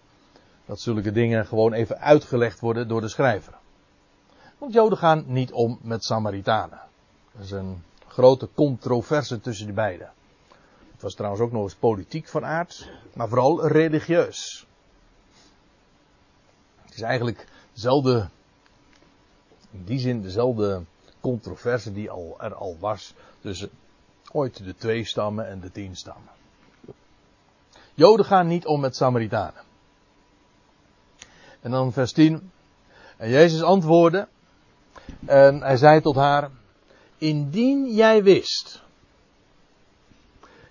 Dat 0.66 0.80
zulke 0.80 1.12
dingen 1.12 1.46
gewoon 1.46 1.72
even 1.72 2.00
uitgelegd 2.00 2.60
worden 2.60 2.88
door 2.88 3.00
de 3.00 3.08
schrijver. 3.08 3.54
Want 4.58 4.72
Joden 4.72 4.98
gaan 4.98 5.24
niet 5.26 5.52
om 5.52 5.78
met 5.82 6.04
Samaritanen. 6.04 6.80
Dat 7.32 7.44
is 7.44 7.50
een 7.50 7.82
grote 8.12 8.48
controverse 8.54 9.40
tussen 9.40 9.66
die 9.66 9.74
beiden. 9.74 10.12
Het 10.92 11.02
was 11.02 11.14
trouwens 11.14 11.42
ook 11.42 11.52
nog 11.52 11.62
eens 11.62 11.74
politiek 11.74 12.28
van 12.28 12.44
aard, 12.44 12.88
maar 13.14 13.28
vooral 13.28 13.66
religieus. 13.66 14.66
Het 16.82 16.94
is 16.94 17.00
eigenlijk 17.00 17.46
dezelfde, 17.72 18.28
in 19.70 19.84
die 19.84 19.98
zin 19.98 20.22
dezelfde 20.22 20.82
controverse 21.20 21.92
die 21.92 22.10
al, 22.10 22.36
er 22.38 22.54
al 22.54 22.76
was 22.80 23.14
tussen 23.40 23.70
ooit 24.32 24.64
de 24.64 24.74
twee 24.74 25.04
stammen 25.04 25.48
en 25.48 25.60
de 25.60 25.70
tien 25.70 25.96
stammen. 25.96 26.30
Joden 27.94 28.26
gaan 28.26 28.46
niet 28.46 28.66
om 28.66 28.80
met 28.80 28.96
Samaritanen. 28.96 29.62
En 31.60 31.70
dan 31.70 31.92
vers 31.92 32.12
10. 32.12 32.50
En 33.16 33.28
Jezus 33.28 33.62
antwoordde. 33.62 34.28
En 35.26 35.62
hij 35.62 35.76
zei 35.76 36.00
tot 36.00 36.16
haar. 36.16 36.50
Indien 37.22 37.94
jij 37.94 38.22
wist 38.22 38.82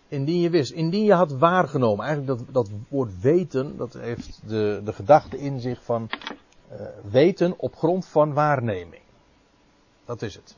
indien 0.08 0.40
je 0.40 0.50
wist, 0.50 0.72
indien 0.72 1.04
je 1.04 1.14
had 1.14 1.32
waargenomen. 1.32 2.06
Eigenlijk 2.06 2.38
dat, 2.40 2.54
dat 2.54 2.70
woord 2.90 3.20
weten, 3.22 3.78
dat 3.78 3.94
heeft 3.94 4.42
de, 4.46 4.82
de 4.84 4.94
gedachte 4.94 5.38
in 5.38 5.60
zich 5.60 5.84
van 5.84 6.10
uh, 6.72 6.82
weten 7.12 7.60
op 7.60 7.76
grond 7.76 8.06
van 8.06 8.34
waarneming. 8.34 9.02
Dat 10.06 10.22
is 10.22 10.36
het. 10.36 10.58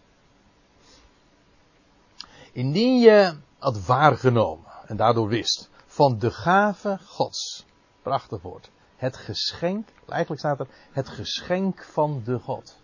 Indien 2.52 3.00
je 3.00 3.36
had 3.58 3.86
waargenomen 3.86 4.72
en 4.86 4.98
daardoor 4.98 5.28
wist 5.28 5.70
van 5.86 6.20
de 6.20 6.32
gave 6.32 7.00
Gods. 7.06 7.66
Prachtig 8.02 8.41
woord. 8.41 8.70
Het 8.96 9.18
geschenk, 9.18 9.89
eigenlijk 10.08 10.41
staat 10.41 10.60
er 10.60 10.68
het 10.91 11.10
geschenk 11.10 11.84
van 11.84 12.22
de 12.26 12.39
God. 12.39 12.82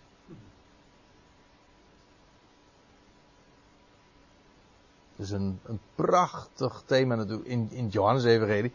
Is 5.20 5.32
een, 5.32 5.59
een 5.65 5.80
prachtig 5.95 6.84
thema 6.86 7.15
natuurlijk 7.15 7.47
in, 7.47 7.67
in 7.72 7.84
het 7.84 7.93
Johannes-evangelie. 7.93 8.74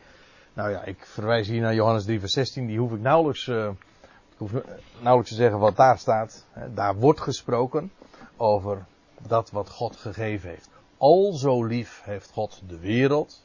Nou 0.52 0.70
ja, 0.70 0.84
ik 0.84 1.06
verwijs 1.06 1.48
hier 1.48 1.60
naar 1.60 1.74
Johannes 1.74 2.04
3 2.04 2.20
vers 2.20 2.32
16. 2.32 2.66
Die 2.66 2.78
hoef 2.78 2.92
ik 2.92 3.00
nauwelijks, 3.00 3.48
ik 3.48 4.36
hoef 4.36 4.52
nauwelijks 4.98 5.30
te 5.30 5.36
zeggen 5.36 5.58
wat 5.58 5.76
daar 5.76 5.98
staat. 5.98 6.46
Daar 6.74 6.96
wordt 6.96 7.20
gesproken 7.20 7.92
over 8.36 8.84
dat 9.26 9.50
wat 9.50 9.70
God 9.70 9.96
gegeven 9.96 10.50
heeft. 10.50 10.68
Al 10.96 11.32
zo 11.32 11.64
lief 11.64 12.02
heeft 12.04 12.30
God 12.30 12.62
de 12.66 12.78
wereld 12.78 13.44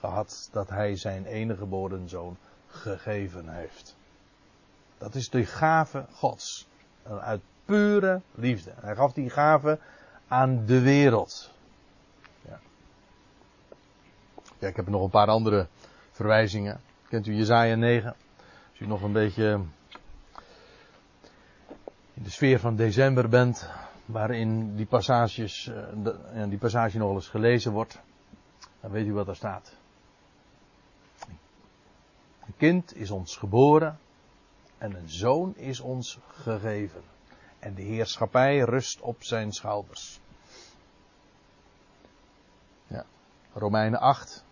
gehad 0.00 0.48
dat 0.52 0.68
hij 0.68 0.96
zijn 0.96 1.24
enige 1.24 1.58
geboren 1.58 2.08
zoon 2.08 2.36
gegeven 2.66 3.48
heeft. 3.48 3.96
Dat 4.98 5.14
is 5.14 5.30
de 5.30 5.46
gave 5.46 6.04
Gods. 6.12 6.68
Uit 7.20 7.40
pure 7.64 8.20
liefde. 8.34 8.72
Hij 8.80 8.94
gaf 8.94 9.12
die 9.12 9.30
gave 9.30 9.78
aan 10.28 10.64
de 10.66 10.80
wereld. 10.80 11.50
Ja, 14.60 14.68
ik 14.68 14.76
heb 14.76 14.88
nog 14.88 15.02
een 15.02 15.10
paar 15.10 15.28
andere 15.28 15.68
verwijzingen. 16.10 16.80
Kent 17.08 17.26
u 17.26 17.34
Jezaja 17.34 17.74
9? 17.74 18.16
Als 18.70 18.78
u 18.80 18.86
nog 18.86 19.02
een 19.02 19.12
beetje 19.12 19.64
in 22.14 22.22
de 22.22 22.30
sfeer 22.30 22.60
van 22.60 22.76
december 22.76 23.28
bent, 23.28 23.70
waarin 24.04 24.76
die 24.76 24.86
passages, 24.86 25.72
eh, 26.34 26.48
die 26.48 26.58
passage 26.58 26.98
nog 26.98 27.14
eens 27.14 27.28
gelezen 27.28 27.72
wordt, 27.72 28.00
dan 28.80 28.90
weet 28.90 29.06
u 29.06 29.12
wat 29.12 29.28
er 29.28 29.36
staat. 29.36 29.76
Een 32.46 32.56
kind 32.56 32.96
is 32.96 33.10
ons 33.10 33.36
geboren 33.36 33.98
en 34.78 34.94
een 34.94 35.08
zoon 35.08 35.56
is 35.56 35.80
ons 35.80 36.18
gegeven. 36.28 37.02
En 37.58 37.74
de 37.74 37.82
heerschappij 37.82 38.58
rust 38.58 39.00
op 39.00 39.22
zijn 39.22 39.52
schouders. 39.52 40.20
Ja. 42.86 43.04
Romeinen 43.52 44.00
8, 44.00 44.44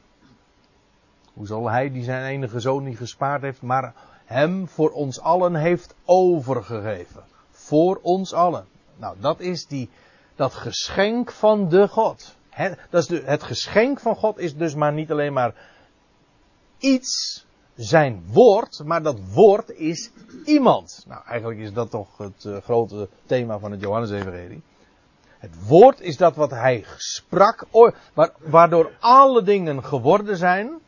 hoe 1.39 1.47
zal 1.47 1.70
hij 1.70 1.91
die 1.91 2.05
zijn 2.05 2.24
enige 2.24 2.61
zoon 2.61 2.84
niet 2.84 2.97
gespaard 2.97 3.43
heeft, 3.43 3.62
maar 3.62 3.95
hem 4.24 4.68
voor 4.68 4.91
ons 4.91 5.20
allen 5.20 5.55
heeft 5.55 5.95
overgegeven. 6.05 7.22
Voor 7.51 7.99
ons 8.03 8.32
allen. 8.32 8.66
Nou, 8.97 9.16
dat 9.20 9.41
is 9.41 9.66
die, 9.66 9.91
dat 10.34 10.55
geschenk 10.55 11.32
van 11.32 11.68
de 11.68 11.89
God. 11.89 12.36
Dat 12.91 13.03
is 13.03 13.07
de, 13.07 13.22
het 13.24 13.43
geschenk 13.43 14.01
van 14.01 14.16
God 14.16 14.39
is 14.39 14.57
dus 14.57 14.74
maar 14.74 14.93
niet 14.93 15.11
alleen 15.11 15.32
maar 15.32 15.55
iets, 16.78 17.47
zijn 17.74 18.22
woord, 18.26 18.82
maar 18.84 19.03
dat 19.03 19.18
woord 19.32 19.70
is 19.70 20.11
iemand. 20.45 21.05
Nou, 21.09 21.22
eigenlijk 21.26 21.61
is 21.61 21.72
dat 21.72 21.91
toch 21.91 22.18
het 22.18 22.45
uh, 22.45 22.57
grote 22.57 23.09
thema 23.26 23.59
van 23.59 23.70
het 23.70 23.80
Johannes-evangelie. 23.80 24.62
Het 25.39 25.66
woord 25.66 26.01
is 26.01 26.16
dat 26.16 26.36
wat 26.36 26.51
hij 26.51 26.84
sprak, 26.97 27.66
waardoor 28.39 28.93
alle 28.99 29.43
dingen 29.43 29.84
geworden 29.84 30.36
zijn. 30.36 30.80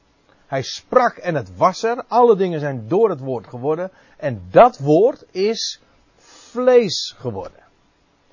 Hij 0.50 0.62
sprak 0.62 1.16
en 1.16 1.34
het 1.34 1.56
was 1.56 1.82
er. 1.82 2.04
Alle 2.08 2.36
dingen 2.36 2.60
zijn 2.60 2.88
door 2.88 3.10
het 3.10 3.20
woord 3.20 3.46
geworden. 3.46 3.90
En 4.16 4.42
dat 4.50 4.78
woord 4.78 5.24
is 5.30 5.80
vlees 6.16 7.14
geworden. 7.18 7.62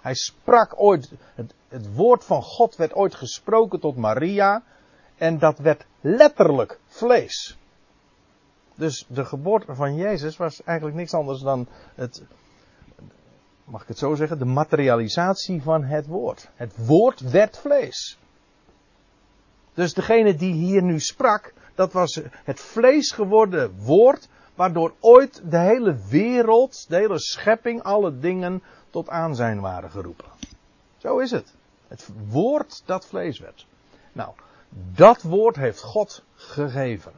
Hij 0.01 0.13
sprak 0.13 0.81
ooit, 0.81 1.11
het, 1.35 1.53
het, 1.67 1.93
woord 1.93 2.23
van 2.23 2.41
God 2.41 2.75
werd 2.75 2.93
ooit 2.93 3.15
gesproken 3.15 3.79
tot 3.79 3.95
Maria. 3.95 4.63
En 5.17 5.37
dat 5.37 5.57
werd 5.59 5.85
letterlijk 6.01 6.79
vlees. 6.87 7.57
Dus 8.75 9.05
de 9.07 9.25
geboorte 9.25 9.75
van 9.75 9.95
Jezus 9.95 10.37
was 10.37 10.63
eigenlijk 10.63 10.97
niks 10.97 11.13
anders 11.13 11.41
dan 11.41 11.67
het, 11.95 12.23
mag 13.63 13.81
ik 13.81 13.87
het 13.87 13.97
zo 13.97 14.15
zeggen, 14.15 14.39
de 14.39 14.45
materialisatie 14.45 15.61
van 15.61 15.83
het 15.83 16.07
woord. 16.07 16.49
Het 16.55 16.85
woord 16.85 17.19
werd 17.19 17.57
vlees. 17.57 18.17
Dus 19.73 19.93
degene 19.93 20.35
die 20.35 20.53
hier 20.53 20.83
nu 20.83 20.99
sprak, 20.99 21.53
dat 21.77 21.93
was 21.93 22.19
het 22.43 22.59
vlees 22.59 23.11
geworden 23.11 23.75
woord, 23.79 24.27
waardoor 24.55 24.93
ooit 24.99 25.41
de 25.51 25.57
hele 25.57 25.97
wereld, 26.09 26.89
de 26.89 26.95
hele 26.95 27.19
schepping, 27.19 27.83
alle 27.83 28.19
dingen 28.19 28.63
tot 28.89 29.09
aanzijn 29.09 29.61
waren 29.61 29.91
geroepen. 29.91 30.25
Zo 30.97 31.17
is 31.17 31.31
het. 31.31 31.53
Het 31.87 32.09
woord 32.27 32.81
dat 32.85 33.05
vlees 33.05 33.39
werd. 33.39 33.65
Nou, 34.11 34.33
dat 34.93 35.21
woord 35.21 35.55
heeft 35.55 35.81
God 35.81 36.23
gegeven. 36.35 37.13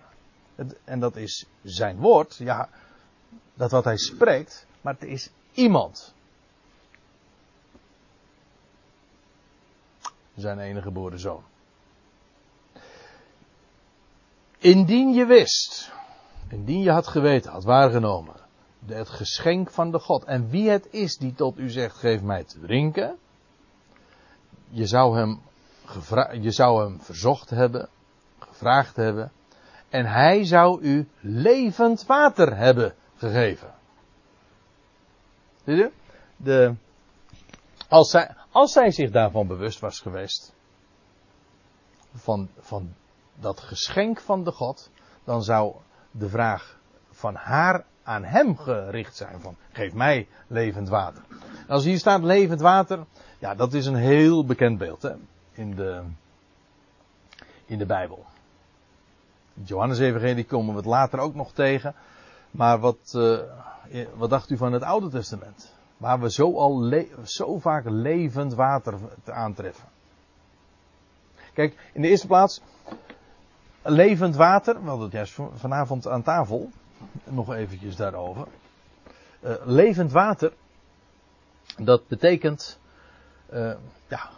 En 0.84 1.00
dat 1.00 1.16
is 1.16 1.46
zijn 1.64 1.98
woord, 1.98 2.36
ja, 2.36 2.70
dat 3.54 3.72
wat 3.72 3.84
hij 3.84 3.98
spreekt, 3.98 4.66
maar 4.82 4.94
het 4.94 5.10
is 5.10 5.32
iemand. 5.54 6.14
Zijn 10.36 10.60
enige 10.60 10.82
geboren 10.82 11.20
zoon. 11.20 11.44
Indien 14.62 15.14
je 15.14 15.26
wist, 15.26 15.92
indien 16.50 16.82
je 16.82 16.92
had 16.92 17.08
geweten, 17.08 17.52
had 17.52 17.64
waargenomen, 17.64 18.36
het 18.86 19.10
geschenk 19.10 19.72
van 19.72 19.92
de 19.92 20.00
God 20.00 20.24
en 20.24 20.50
wie 20.50 20.70
het 20.70 20.88
is 20.92 21.18
die 21.18 21.34
tot 21.34 21.58
u 21.58 21.70
zegt, 21.70 21.96
geef 21.98 22.22
mij 22.22 22.44
te 22.44 22.60
drinken, 22.60 23.18
je 24.70 24.86
zou 24.86 25.18
hem, 25.18 25.42
je 26.42 26.52
zou 26.52 26.84
hem 26.84 27.02
verzocht 27.02 27.50
hebben, 27.50 27.90
gevraagd 28.40 28.96
hebben, 28.96 29.32
en 29.90 30.06
hij 30.06 30.46
zou 30.46 30.82
u 30.82 31.08
levend 31.20 32.06
water 32.06 32.58
hebben 32.58 32.96
gegeven. 33.16 33.74
Zie 35.66 35.76
je? 35.76 35.92
De, 36.38 36.76
als, 37.88 38.10
zij, 38.10 38.36
als 38.52 38.72
zij 38.72 38.92
zich 38.92 39.12
daarvan 39.12 39.48
bewust 39.48 39.80
was 39.80 40.00
geweest, 40.00 40.54
van, 42.14 42.50
van 42.60 42.96
dat 43.40 43.60
geschenk 43.60 44.20
van 44.20 44.44
de 44.44 44.52
God, 44.52 44.90
dan 45.24 45.44
zou 45.44 45.76
de 46.12 46.30
vraag 46.30 46.78
van 47.12 47.36
haar 47.36 47.86
aan 48.04 48.24
hem 48.24 48.58
gericht 48.58 49.16
zijn 49.16 49.42
van 49.42 49.56
geef 49.72 49.94
mij 49.94 50.28
levend 50.48 50.90
water. 50.90 51.22
als 51.68 51.84
hier 51.84 51.98
staat 51.98 52.24
levend 52.24 52.62
water, 52.62 53.06
ja 53.40 53.56
dat 53.56 53.74
is 53.74 53.86
een 53.86 53.96
heel 53.96 54.46
bekend 54.46 54.78
beeld 54.78 55.02
hè, 55.02 55.14
in, 55.52 55.76
de, 55.76 56.02
in 57.66 57.78
de 57.78 57.86
Bijbel. 57.86 58.26
Johannes 59.64 60.00
Evangelie 60.00 60.46
komen 60.46 60.72
we 60.72 60.80
het 60.80 60.90
later 60.90 61.20
ook 61.20 61.36
nog 61.36 61.54
tegen. 61.54 61.96
Maar 62.52 62.80
wat, 62.80 63.14
uh, 63.16 63.40
wat 64.16 64.30
dacht 64.30 64.50
u 64.50 64.58
van 64.58 64.74
het 64.74 64.84
Oude 64.84 65.10
Testament? 65.10 65.74
Waar 65.98 66.20
we 66.20 66.32
zo, 66.32 66.58
al 66.58 67.04
zo 67.24 67.60
vaak 67.60 67.84
levend 67.86 68.54
water 68.54 68.94
aantreffen. 69.26 69.88
Kijk, 71.54 71.90
in 71.94 72.02
de 72.02 72.08
eerste 72.08 72.28
plaats, 72.28 72.62
levend 73.84 74.36
water, 74.36 74.82
we 74.82 74.88
hadden 74.88 75.06
het 75.06 75.14
juist 75.14 75.34
van- 75.34 75.52
vanavond 75.56 76.08
aan 76.08 76.24
tafel, 76.24 76.70
nog 77.24 77.54
eventjes 77.54 77.96
daarover. 77.96 78.48
Eh, 79.40 79.54
levend 79.64 80.12
water, 80.12 80.54
dat 81.78 82.08
betekent, 82.08 82.80
eh, 83.50 83.72
ja, 84.08 84.30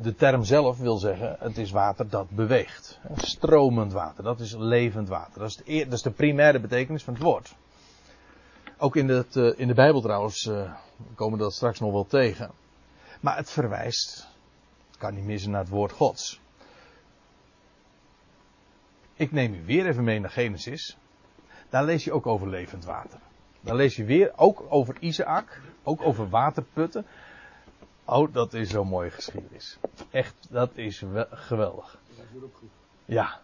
de 0.00 0.14
term 0.14 0.44
zelf 0.44 0.78
wil 0.78 0.96
zeggen, 0.96 1.36
het 1.38 1.58
is 1.58 1.70
water 1.70 2.08
dat 2.08 2.30
beweegt. 2.30 2.98
Stromend 3.16 3.92
water, 3.92 4.24
dat 4.24 4.40
is 4.40 4.54
levend 4.54 5.08
water. 5.08 5.40
Dat 5.40 5.48
is, 5.48 5.56
de, 5.56 5.84
dat 5.84 5.92
is 5.92 6.02
de 6.02 6.10
primaire 6.10 6.60
betekenis 6.60 7.04
van 7.04 7.14
het 7.14 7.22
woord. 7.22 7.54
Ook 8.78 8.96
in, 8.96 9.10
eh, 9.10 9.52
in 9.56 9.68
de 9.68 9.74
Bijbel 9.74 10.00
trouwens 10.00 10.50
komen 11.14 11.38
we 11.38 11.44
dat 11.44 11.54
straks 11.54 11.80
nog 11.80 11.92
wel 11.92 12.06
tegen. 12.06 12.50
Maar 13.20 13.36
het 13.36 13.50
verwijst, 13.50 14.28
kan 14.98 15.14
niet 15.14 15.24
missen 15.24 15.50
naar 15.50 15.60
het 15.60 15.68
woord 15.68 15.92
Gods. 15.92 16.40
Ik 19.18 19.32
neem 19.32 19.54
u 19.54 19.64
weer 19.64 19.86
even 19.86 20.04
mee 20.04 20.20
naar 20.20 20.30
Genesis. 20.30 20.96
Daar 21.68 21.84
lees 21.84 22.04
je 22.04 22.12
ook 22.12 22.26
over 22.26 22.48
levend 22.48 22.84
water. 22.84 23.18
Daar 23.60 23.74
lees 23.74 23.96
je 23.96 24.04
weer 24.04 24.32
ook 24.36 24.64
over 24.68 24.96
Isaac, 25.00 25.60
ook 25.82 26.02
over 26.02 26.28
waterputten. 26.28 27.06
Oh, 28.04 28.32
dat 28.32 28.54
is 28.54 28.70
zo'n 28.70 28.88
mooie 28.88 29.10
geschiedenis. 29.10 29.78
Echt, 30.10 30.34
dat 30.50 30.70
is 30.74 31.00
wel 31.00 31.26
geweldig. 31.30 31.98
Ja. 33.04 33.40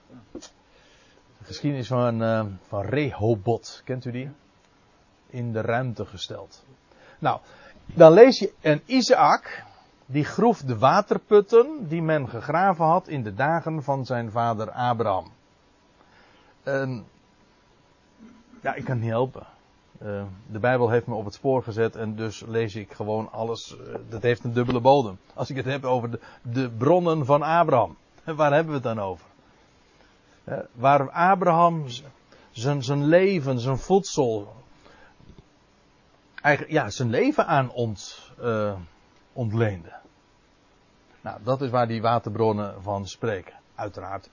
De 1.38 1.44
geschiedenis 1.44 1.86
van, 1.86 2.22
eh, 2.22 2.46
van 2.68 2.82
Rehoboth, 2.82 3.82
kent 3.84 4.04
u 4.04 4.10
die? 4.10 4.30
In 5.26 5.52
de 5.52 5.60
ruimte 5.60 6.06
gesteld. 6.06 6.64
Nou, 7.18 7.40
dan 7.86 8.12
lees 8.12 8.38
je, 8.38 8.52
en 8.60 8.82
Isaac, 8.86 9.64
die 10.06 10.24
groef 10.24 10.62
de 10.62 10.78
waterputten 10.78 11.88
die 11.88 12.02
men 12.02 12.28
gegraven 12.28 12.84
had 12.84 13.08
in 13.08 13.22
de 13.22 13.34
dagen 13.34 13.82
van 13.82 14.06
zijn 14.06 14.30
vader 14.30 14.70
Abraham. 14.70 15.33
En, 16.64 17.06
ja, 18.60 18.74
ik 18.74 18.84
kan 18.84 18.94
het 18.94 19.02
niet 19.02 19.10
helpen. 19.10 19.46
Eh, 19.98 20.22
de 20.46 20.58
Bijbel 20.58 20.90
heeft 20.90 21.06
me 21.06 21.14
op 21.14 21.24
het 21.24 21.34
spoor 21.34 21.62
gezet 21.62 21.96
en 21.96 22.16
dus 22.16 22.40
lees 22.46 22.74
ik 22.74 22.92
gewoon 22.92 23.32
alles. 23.32 23.76
eh, 23.76 23.94
dat 24.08 24.22
heeft 24.22 24.44
een 24.44 24.52
dubbele 24.52 24.80
bodem. 24.80 25.18
Als 25.34 25.50
ik 25.50 25.56
het 25.56 25.64
heb 25.64 25.84
over 25.84 26.10
de, 26.10 26.20
de 26.42 26.70
bronnen 26.70 27.24
van 27.24 27.42
Abraham. 27.42 27.96
Waar 28.24 28.52
hebben 28.52 28.68
we 28.68 28.88
het 28.88 28.96
dan 28.96 29.00
over? 29.00 29.26
Waar 30.72 31.10
Abraham 31.10 31.84
zijn, 32.52 33.04
leven, 33.04 33.60
zijn 33.60 33.78
voedsel, 33.78 34.54
eigen, 36.42 36.66
ja, 36.68 36.90
zijn 36.90 37.10
leven 37.10 37.46
aan 37.46 37.70
ont, 37.70 38.30
eh, 38.40 38.74
ontleende. 39.32 39.92
Nou, 41.20 41.38
dat 41.42 41.62
is 41.62 41.70
waar 41.70 41.86
die 41.86 42.02
waterbronnen 42.02 42.82
van 42.82 43.06
spreken. 43.06 43.54
Uiteraard 43.74 44.30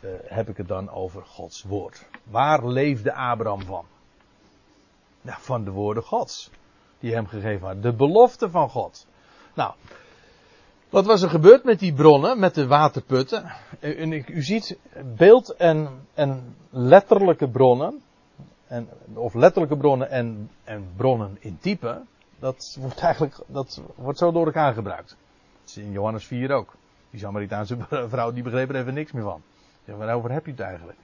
eh, 0.00 0.10
heb 0.24 0.48
ik 0.48 0.56
het 0.56 0.68
dan 0.68 0.90
over 0.90 1.22
Gods 1.24 1.62
woord. 1.62 2.06
Waar 2.24 2.66
leefde 2.66 3.14
Abraham 3.14 3.62
van? 3.62 3.84
Ja, 5.20 5.36
van 5.40 5.64
de 5.64 5.70
woorden 5.70 6.02
Gods. 6.02 6.50
Die 7.00 7.14
hem 7.14 7.26
gegeven 7.26 7.60
waren. 7.60 7.80
De 7.80 7.92
belofte 7.92 8.50
van 8.50 8.68
God. 8.70 9.06
Nou, 9.54 9.72
wat 10.88 11.06
was 11.06 11.22
er 11.22 11.30
gebeurd 11.30 11.64
met 11.64 11.78
die 11.78 11.92
bronnen, 11.92 12.38
met 12.38 12.54
de 12.54 12.66
waterputten? 12.66 13.52
En, 13.80 13.96
en 13.96 14.12
ik- 14.12 14.28
u 14.28 14.42
ziet 14.42 14.78
beeld 15.16 15.50
en, 15.50 15.88
en 16.14 16.56
letterlijke 16.70 17.48
bronnen. 17.48 18.02
En, 18.66 18.88
of 19.14 19.34
letterlijke 19.34 19.76
bronnen 19.76 20.10
en, 20.10 20.50
en 20.64 20.88
bronnen 20.96 21.36
in 21.40 21.58
type. 21.60 22.00
Dat 22.38 22.76
wordt 22.80 23.00
eigenlijk, 23.00 23.38
dat 23.46 23.82
wordt 23.94 24.18
zo 24.18 24.32
door 24.32 24.46
elkaar 24.46 24.74
gebruikt. 24.74 25.08
Dat 25.60 25.68
is 25.68 25.76
in 25.76 25.92
Johannes 25.92 26.24
4 26.26 26.50
ook. 26.52 26.74
Die 27.10 27.20
Samaritaanse 27.20 27.76
vrouw, 28.08 28.32
die 28.32 28.42
begreep 28.42 28.68
er 28.68 28.76
even 28.76 28.94
niks 28.94 29.12
meer 29.12 29.22
van. 29.22 29.42
Ja, 29.88 29.96
waarover 29.96 30.30
heb 30.30 30.44
je 30.44 30.50
het 30.50 30.60
eigenlijk? 30.60 30.98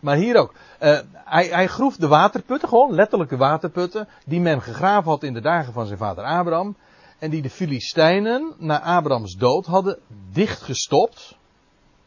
Maar 0.00 0.16
hier 0.16 0.36
ook. 0.36 0.54
Eh, 0.78 0.98
hij, 1.14 1.46
hij 1.46 1.66
groef 1.66 1.96
de 1.96 2.08
waterputten, 2.08 2.68
gewoon 2.68 2.94
letterlijke 2.94 3.36
waterputten, 3.36 4.08
die 4.26 4.40
men 4.40 4.62
gegraven 4.62 5.10
had 5.10 5.22
in 5.22 5.32
de 5.32 5.40
dagen 5.40 5.72
van 5.72 5.86
zijn 5.86 5.98
vader 5.98 6.24
Abraham. 6.24 6.76
En 7.18 7.30
die 7.30 7.42
de 7.42 7.50
Filistijnen 7.50 8.54
na 8.58 8.80
Abrahams 8.82 9.34
dood 9.34 9.66
hadden 9.66 9.98
dichtgestopt. 10.32 11.36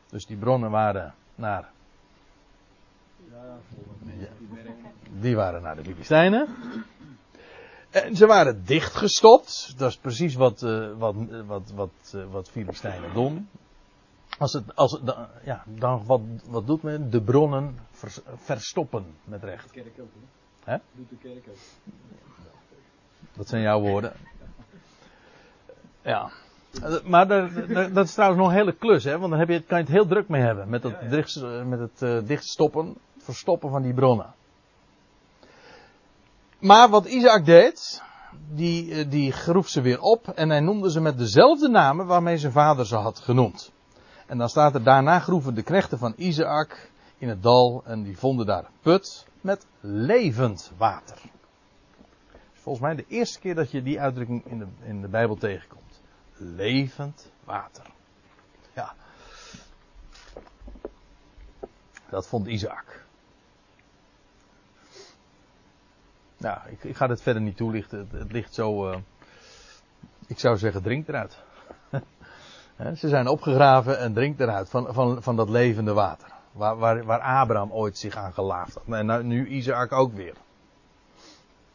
Dus 0.09 0.25
die 0.25 0.37
bronnen 0.37 0.71
waren 0.71 1.13
naar, 1.35 1.69
Ja. 4.19 4.27
Die 5.19 5.35
waren 5.35 5.61
naar 5.61 5.75
de 5.75 5.83
Filistijnen. 5.83 6.47
En 7.89 8.15
ze 8.15 8.25
waren 8.25 8.65
dichtgestopt. 8.65 9.73
Dat 9.77 9.89
is 9.89 9.97
precies 9.97 10.35
wat, 10.35 10.63
eh, 10.63 10.91
wat, 10.97 11.15
wat, 11.45 11.71
wat, 11.75 12.13
eh, 12.13 12.31
wat 12.31 12.49
Filistijnen 12.49 13.13
doen. 13.13 13.49
Als 14.37 14.53
het, 14.53 14.75
als 14.75 14.91
het, 14.91 15.05
dan- 15.05 15.27
ja, 15.43 15.63
dan 15.65 16.05
wat, 16.05 16.21
wat 16.49 16.67
doet 16.67 16.83
men? 16.83 17.09
De 17.09 17.21
bronnen 17.21 17.77
vers- 17.91 18.19
verstoppen 18.35 19.05
met 19.23 19.43
recht. 19.43 19.73
De 19.73 19.81
kerk 19.81 19.99
ook, 19.99 20.09
hè? 20.63 20.77
Doet 20.91 21.09
de 21.09 21.15
kerk 21.17 21.43
ook. 21.49 21.55
Dat 23.33 23.47
zijn 23.47 23.61
jouw 23.61 23.79
woorden. 23.81 24.13
Ja. 26.01 26.31
Maar 27.03 27.27
dat 27.93 28.05
is 28.05 28.13
trouwens 28.13 28.41
nog 28.41 28.49
een 28.49 28.55
hele 28.57 28.75
klus, 28.75 29.03
hè? 29.03 29.17
Want 29.17 29.29
dan 29.31 29.39
heb 29.39 29.49
je, 29.49 29.61
kan 29.61 29.77
je 29.77 29.83
het 29.83 29.93
heel 29.93 30.05
druk 30.07 30.27
mee 30.27 30.41
hebben. 30.41 30.69
Met, 30.69 30.83
Ja, 30.83 30.97
ja. 31.01 31.09
dicht, 31.09 31.41
met 31.65 31.79
het 31.79 32.01
eh, 32.01 32.19
dichtstoppen, 32.27 32.87
het 33.13 33.23
verstoppen 33.23 33.69
van 33.69 33.81
die 33.81 33.93
bronnen. 33.93 34.33
Maar 36.59 36.89
wat 36.89 37.05
Isaac 37.05 37.45
deed, 37.45 38.01
die, 38.49 38.93
eh, 38.93 39.09
die 39.09 39.31
groef 39.31 39.67
ze 39.67 39.81
weer 39.81 39.99
op 40.01 40.27
en 40.27 40.49
hij 40.49 40.59
noemde 40.59 40.91
ze 40.91 40.99
met 41.01 41.17
dezelfde 41.17 41.67
namen 41.69 42.05
waarmee 42.05 42.37
zijn 42.37 42.51
vader 42.51 42.85
ze 42.85 42.95
had 42.95 43.19
genoemd. 43.19 43.71
En 44.25 44.37
dan 44.37 44.49
staat 44.49 44.73
er 44.73 44.83
daarna 44.83 45.19
groeven 45.19 45.55
de 45.55 45.63
knechten 45.63 45.97
van 45.97 46.13
Isaac 46.17 46.91
in 47.17 47.29
het 47.29 47.43
dal 47.43 47.83
en 47.85 48.03
die 48.03 48.17
vonden 48.17 48.45
daar 48.45 48.65
een 48.65 48.71
put 48.81 49.25
met 49.41 49.65
levend 49.79 50.71
water. 50.77 51.17
Volgens 52.53 52.85
mij 52.85 52.95
de 52.95 53.05
eerste 53.07 53.39
keer 53.39 53.55
dat 53.55 53.71
je 53.71 53.83
die 53.83 54.01
uitdrukking 54.01 54.45
in 54.45 54.59
de, 54.59 54.67
in 54.81 55.01
de 55.01 55.07
Bijbel 55.07 55.35
tegenkomt. 55.35 56.01
Levend 56.37 57.31
water. 57.43 57.85
Ja. 58.73 58.93
Dat 62.09 62.27
vond 62.27 62.47
Isaac. 62.47 63.03
Nou, 66.37 66.59
ik, 66.69 66.83
ik 66.83 66.95
ga 66.95 67.07
dit 67.07 67.21
verder 67.21 67.41
niet 67.41 67.57
toelichten. 67.57 67.99
Het, 67.99 68.11
het 68.11 68.31
ligt 68.31 68.53
zo. 68.53 68.89
eh, 68.89 68.97
ik 70.27 70.39
zou 70.39 70.57
zeggen, 70.57 70.81
drink 70.81 71.07
eruit. 71.07 71.43
Ze 72.77 73.07
zijn 73.07 73.27
opgegraven 73.27 73.99
en 73.99 74.13
drink 74.13 74.39
eruit 74.39 74.69
van, 74.69 74.87
van, 74.93 75.23
van 75.23 75.35
dat 75.35 75.49
levende 75.49 75.93
water. 75.93 76.27
Waar, 76.51 76.77
waar, 76.77 77.03
waar 77.03 77.19
Abraham 77.19 77.71
ooit 77.71 77.97
zich 77.97 78.15
aan 78.15 78.33
gelaafd 78.33 78.73
had. 78.73 78.83
En 78.97 79.05
nou, 79.05 79.23
nu 79.23 79.47
Isaac 79.47 79.91
ook 79.91 80.13
weer. 80.13 80.33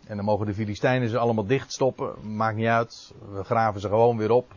En 0.06 0.16
dan 0.16 0.24
mogen 0.24 0.46
de 0.46 0.54
Filistijnen 0.54 1.08
ze 1.08 1.18
allemaal 1.18 1.46
dichtstoppen. 1.46 2.36
Maakt 2.36 2.56
niet 2.56 2.66
uit. 2.66 3.12
We 3.32 3.44
graven 3.44 3.80
ze 3.80 3.88
gewoon 3.88 4.16
weer 4.16 4.30
op. 4.30 4.52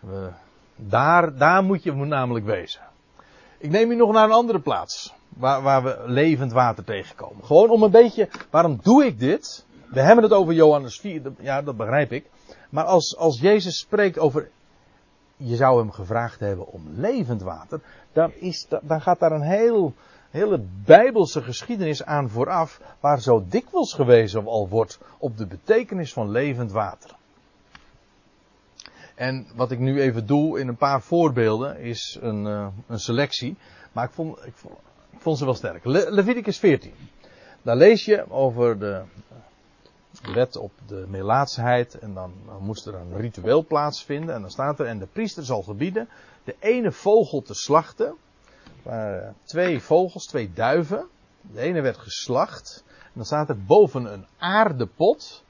We, 0.00 0.28
daar, 0.76 1.36
daar 1.36 1.62
moet 1.64 1.82
je 1.82 1.92
namelijk 1.92 2.44
wezen. 2.44 2.80
Ik 3.58 3.70
neem 3.70 3.90
u 3.90 3.94
nog 3.96 4.12
naar 4.12 4.24
een 4.24 4.32
andere 4.32 4.60
plaats. 4.60 5.14
Waar, 5.28 5.62
waar 5.62 5.82
we 5.82 6.02
levend 6.04 6.52
water 6.52 6.84
tegenkomen. 6.84 7.44
Gewoon 7.44 7.70
om 7.70 7.82
een 7.82 7.90
beetje. 7.90 8.28
Waarom 8.50 8.78
doe 8.82 9.04
ik 9.04 9.18
dit? 9.18 9.66
We 9.90 10.00
hebben 10.00 10.24
het 10.24 10.32
over 10.32 10.54
Johannes 10.54 11.00
4. 11.00 11.22
dat- 11.22 11.32
Ja, 11.40 11.62
dat 11.62 11.76
begrijp 11.76 12.12
ik. 12.12 12.30
Maar 12.70 12.84
als, 12.84 13.16
als 13.16 13.40
Jezus 13.40 13.78
spreekt 13.78 14.18
over. 14.18 14.50
Je 15.40 15.56
zou 15.56 15.78
hem 15.78 15.90
gevraagd 15.90 16.40
hebben 16.40 16.66
om 16.66 16.82
levend 16.94 17.42
water. 17.42 17.80
Dan, 18.12 18.32
is, 18.34 18.66
gaat 18.88 19.18
daar 19.18 19.32
een 19.32 19.40
heel, 19.42 19.94
hele 20.30 20.64
bijbelse 20.84 21.42
geschiedenis 21.42 22.04
aan 22.04 22.28
vooraf. 22.28 22.80
Waar 23.00 23.20
zo 23.20 23.44
dikwijls 23.48 23.94
gewezen 23.94 24.46
al 24.46 24.68
wordt 24.68 24.98
op 25.18 25.36
de 25.36 25.46
betekenis 25.46 26.12
van 26.12 26.30
levend 26.30 26.72
water. 26.72 27.16
En 29.14 29.46
wat 29.54 29.70
ik 29.70 29.78
nu 29.78 30.00
even 30.00 30.26
doe 30.26 30.60
in 30.60 30.68
een 30.68 30.76
paar 30.76 31.02
voorbeelden 31.02 31.78
is 31.78 32.18
een, 32.20 32.46
eh, 32.46 32.66
een 32.86 32.98
selectie. 33.00 33.56
Maar 33.92 34.04
ik 34.04 34.10
vond, 34.10 34.38
ik, 34.44 34.54
vond, 35.18 35.38
ze 35.38 35.44
wel 35.44 35.54
sterk. 35.54 35.84
Le- 35.84 36.10
Leviticus 36.10 36.58
14. 36.58 36.92
Daar 37.62 37.76
lees 37.76 38.04
je 38.04 38.30
over 38.30 38.78
de 38.78 39.02
wet 40.22 40.56
op 40.56 40.72
de 40.86 41.04
melaatsheid. 41.08 41.98
En 41.98 42.14
dan 42.14 42.32
moest 42.60 42.86
er 42.86 42.94
een 42.94 43.16
ritueel 43.16 43.66
plaatsvinden. 43.66 44.34
En 44.34 44.40
dan 44.40 44.50
staat 44.50 44.80
er, 44.80 44.86
en 44.86 44.98
de 44.98 45.06
priester 45.06 45.44
zal 45.44 45.62
gebieden 45.62 46.08
de 46.44 46.56
ene 46.58 46.92
vogel 46.92 47.42
te 47.42 47.54
slachten. 47.54 48.14
Waren 48.82 49.36
twee 49.42 49.80
vogels, 49.80 50.26
twee 50.26 50.52
duiven. 50.52 51.06
De 51.40 51.60
ene 51.60 51.80
werd 51.80 51.98
geslacht. 51.98 52.84
En 53.02 53.10
dan 53.14 53.24
staat 53.24 53.48
er 53.48 53.64
boven 53.64 54.12
een 54.12 54.26
aardepot 54.38 55.44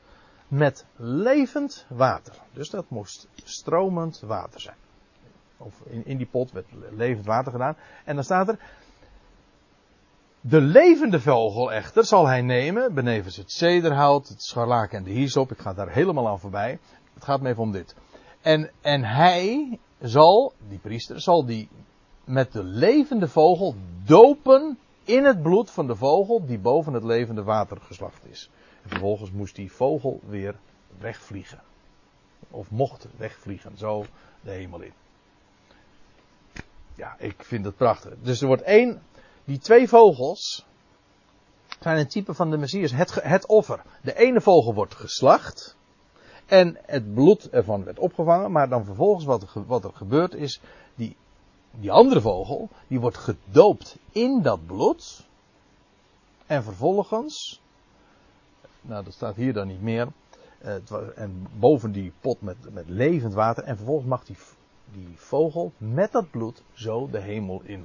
met 0.48 0.84
levend 0.96 1.86
water. 1.88 2.34
Dus 2.52 2.70
dat 2.70 2.90
moest 2.90 3.28
stromend 3.44 4.20
water 4.20 4.60
zijn. 4.60 4.76
Of 5.56 5.74
in, 5.84 6.06
in 6.06 6.16
die 6.16 6.26
pot 6.26 6.52
werd 6.52 6.66
levend 6.90 7.26
water 7.26 7.52
gedaan. 7.52 7.76
En 8.04 8.14
dan 8.14 8.24
staat 8.24 8.48
er. 8.48 8.58
De 10.40 10.60
levende 10.60 11.20
vogel 11.20 11.72
echter 11.72 12.04
zal 12.04 12.26
hij 12.26 12.42
nemen, 12.42 12.94
benevens 12.94 13.36
het 13.36 13.52
zederhout, 13.52 14.28
het 14.28 14.42
scharlaak 14.42 14.92
en 14.92 15.04
de 15.04 15.10
hyssop. 15.10 15.52
Ik 15.52 15.58
ga 15.58 15.74
daar 15.74 15.92
helemaal 15.92 16.28
aan 16.28 16.40
voorbij. 16.40 16.78
Het 17.14 17.24
gaat 17.24 17.40
me 17.40 17.48
even 17.48 17.62
om 17.62 17.72
dit. 17.72 17.94
En, 18.40 18.70
en 18.80 19.04
hij 19.04 19.78
zal, 20.00 20.52
die 20.68 20.78
priester, 20.78 21.20
zal 21.20 21.44
die 21.44 21.68
met 22.24 22.52
de 22.52 22.64
levende 22.64 23.28
vogel 23.28 23.74
dopen 24.04 24.78
in 25.04 25.24
het 25.24 25.42
bloed 25.42 25.70
van 25.70 25.86
de 25.86 25.96
vogel 25.96 26.46
die 26.46 26.58
boven 26.58 26.92
het 26.92 27.04
levende 27.04 27.42
water 27.42 27.80
geslacht 27.80 28.26
is. 28.30 28.50
En 28.82 28.88
vervolgens 28.88 29.30
moest 29.30 29.56
die 29.56 29.72
vogel 29.72 30.20
weer 30.26 30.54
wegvliegen. 30.98 31.60
Of 32.50 32.70
mocht 32.70 33.06
wegvliegen, 33.16 33.78
zo 33.78 34.04
de 34.40 34.50
hemel 34.50 34.80
in. 34.80 34.92
Ja, 36.94 37.16
ik 37.18 37.44
vind 37.44 37.64
het 37.64 37.76
prachtig. 37.76 38.14
Dus 38.22 38.40
er 38.40 38.46
wordt 38.46 38.62
één, 38.62 39.02
die 39.48 39.58
twee 39.58 39.88
vogels 39.88 40.66
zijn 41.80 41.98
een 41.98 42.08
type 42.08 42.34
van 42.34 42.50
de 42.50 42.56
Messias, 42.56 42.92
het, 42.92 43.14
het 43.22 43.46
offer. 43.46 43.82
De 44.02 44.14
ene 44.14 44.40
vogel 44.40 44.74
wordt 44.74 44.94
geslacht 44.94 45.76
en 46.46 46.78
het 46.86 47.14
bloed 47.14 47.50
ervan 47.50 47.84
werd 47.84 47.98
opgevangen, 47.98 48.52
maar 48.52 48.68
dan 48.68 48.84
vervolgens 48.84 49.24
wat 49.24 49.46
wat 49.66 49.84
er 49.84 49.92
gebeurt 49.94 50.34
is, 50.34 50.60
die, 50.94 51.16
die 51.70 51.90
andere 51.90 52.20
vogel, 52.20 52.68
die 52.86 53.00
wordt 53.00 53.16
gedoopt 53.16 53.96
in 54.12 54.42
dat 54.42 54.66
bloed 54.66 55.26
en 56.46 56.62
vervolgens, 56.62 57.60
nou 58.80 59.04
dat 59.04 59.12
staat 59.12 59.36
hier 59.36 59.52
dan 59.52 59.66
niet 59.66 59.82
meer, 59.82 60.08
en 61.14 61.46
boven 61.58 61.92
die 61.92 62.12
pot 62.20 62.40
met, 62.40 62.56
met 62.72 62.88
levend 62.88 63.34
water. 63.34 63.64
En 63.64 63.76
vervolgens 63.76 64.08
mag 64.08 64.24
die, 64.24 64.36
die 64.92 65.14
vogel 65.16 65.72
met 65.76 66.12
dat 66.12 66.30
bloed 66.30 66.62
zo 66.72 67.08
de 67.10 67.20
hemel 67.20 67.62
in 67.64 67.84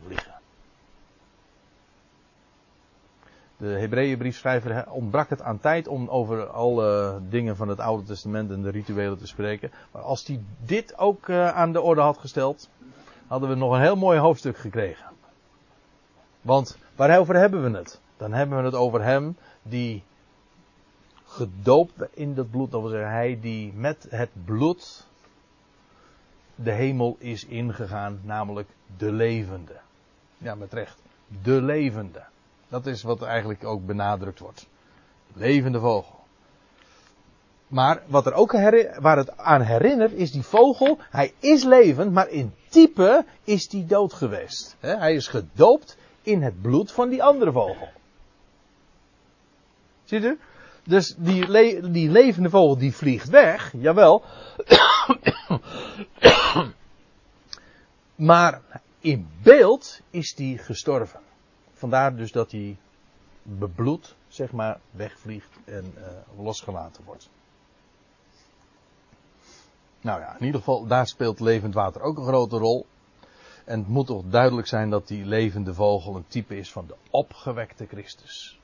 De 3.63 3.79
Hebreeënbriefschrijver 3.79 4.91
ontbrak 4.91 5.29
het 5.29 5.41
aan 5.41 5.59
tijd 5.59 5.87
om 5.87 6.07
over 6.09 6.47
alle 6.47 7.19
dingen 7.29 7.55
van 7.55 7.67
het 7.67 7.79
Oude 7.79 8.03
Testament 8.03 8.51
en 8.51 8.61
de 8.61 8.69
rituelen 8.69 9.17
te 9.17 9.27
spreken. 9.27 9.71
Maar 9.91 10.01
als 10.01 10.27
hij 10.27 10.39
dit 10.65 10.97
ook 10.97 11.29
eh, 11.29 11.49
aan 11.49 11.71
de 11.71 11.81
orde 11.81 12.01
had 12.01 12.17
gesteld, 12.17 12.69
hadden 13.27 13.49
we 13.49 13.55
nog 13.55 13.73
een 13.73 13.81
heel 13.81 13.95
mooi 13.95 14.19
hoofdstuk 14.19 14.57
gekregen. 14.57 15.05
Want 16.41 16.77
waarover 16.95 17.35
hebben 17.35 17.71
we 17.71 17.77
het? 17.77 18.01
Dan 18.17 18.33
hebben 18.33 18.57
we 18.57 18.63
het 18.63 18.75
over 18.75 19.03
hem 19.03 19.37
die 19.61 20.03
gedoopt 21.25 21.93
in 22.13 22.33
dat 22.33 22.51
bloed. 22.51 22.71
Dat 22.71 22.81
wil 22.81 22.89
zeggen, 22.89 23.11
hij 23.11 23.37
die 23.41 23.73
met 23.73 24.07
het 24.09 24.29
bloed 24.45 25.07
de 26.55 26.71
hemel 26.71 27.15
is 27.19 27.45
ingegaan, 27.45 28.19
namelijk 28.23 28.69
de 28.97 29.11
levende. 29.11 29.79
Ja, 30.37 30.55
met 30.55 30.73
recht. 30.73 31.01
De 31.43 31.61
levende. 31.61 32.23
Dat 32.73 32.85
is 32.85 33.03
wat 33.03 33.21
eigenlijk 33.21 33.63
ook 33.63 33.85
benadrukt 33.85 34.39
wordt. 34.39 34.67
Levende 35.33 35.79
vogel. 35.79 36.19
Maar 37.67 38.03
wat 38.07 38.25
er 38.25 38.33
ook 38.33 38.51
waar 38.99 39.17
het 39.17 39.37
aan 39.37 39.61
herinnert 39.61 40.11
is 40.11 40.31
die 40.31 40.43
vogel. 40.43 40.97
Hij 41.09 41.33
is 41.39 41.63
levend, 41.63 42.11
maar 42.11 42.29
in 42.29 42.53
type 42.69 43.25
is 43.43 43.67
die 43.67 43.85
dood 43.85 44.13
geweest. 44.13 44.75
Hij 44.79 45.13
is 45.13 45.27
gedoopt 45.27 45.97
in 46.21 46.41
het 46.41 46.61
bloed 46.61 46.91
van 46.91 47.09
die 47.09 47.23
andere 47.23 47.51
vogel. 47.51 47.87
Ziet 50.03 50.23
u? 50.23 50.39
Dus 50.83 51.15
die, 51.17 51.47
die 51.91 52.09
levende 52.09 52.49
vogel 52.49 52.77
die 52.77 52.95
vliegt 52.95 53.29
weg, 53.29 53.73
jawel. 53.77 54.23
maar 58.29 58.61
in 58.99 59.27
beeld 59.43 59.99
is 60.09 60.35
die 60.35 60.57
gestorven. 60.57 61.19
Vandaar 61.83 62.15
dus 62.15 62.31
dat 62.31 62.51
hij 62.51 62.77
bebloed, 63.41 64.15
zeg 64.27 64.51
maar, 64.51 64.79
wegvliegt 64.91 65.57
en 65.65 65.93
uh, 65.97 66.43
losgelaten 66.43 67.03
wordt. 67.03 67.29
Nou 70.01 70.19
ja, 70.19 70.35
in 70.39 70.45
ieder 70.45 70.59
geval, 70.59 70.87
daar 70.87 71.07
speelt 71.07 71.39
levend 71.39 71.73
water 71.73 72.01
ook 72.01 72.17
een 72.17 72.25
grote 72.25 72.57
rol. 72.57 72.85
En 73.65 73.79
het 73.79 73.87
moet 73.87 74.07
toch 74.07 74.23
duidelijk 74.25 74.67
zijn 74.67 74.89
dat 74.89 75.07
die 75.07 75.25
levende 75.25 75.73
vogel 75.73 76.15
een 76.15 76.27
type 76.27 76.57
is 76.57 76.71
van 76.71 76.87
de 76.87 76.95
opgewekte 77.09 77.85
Christus. 77.85 78.59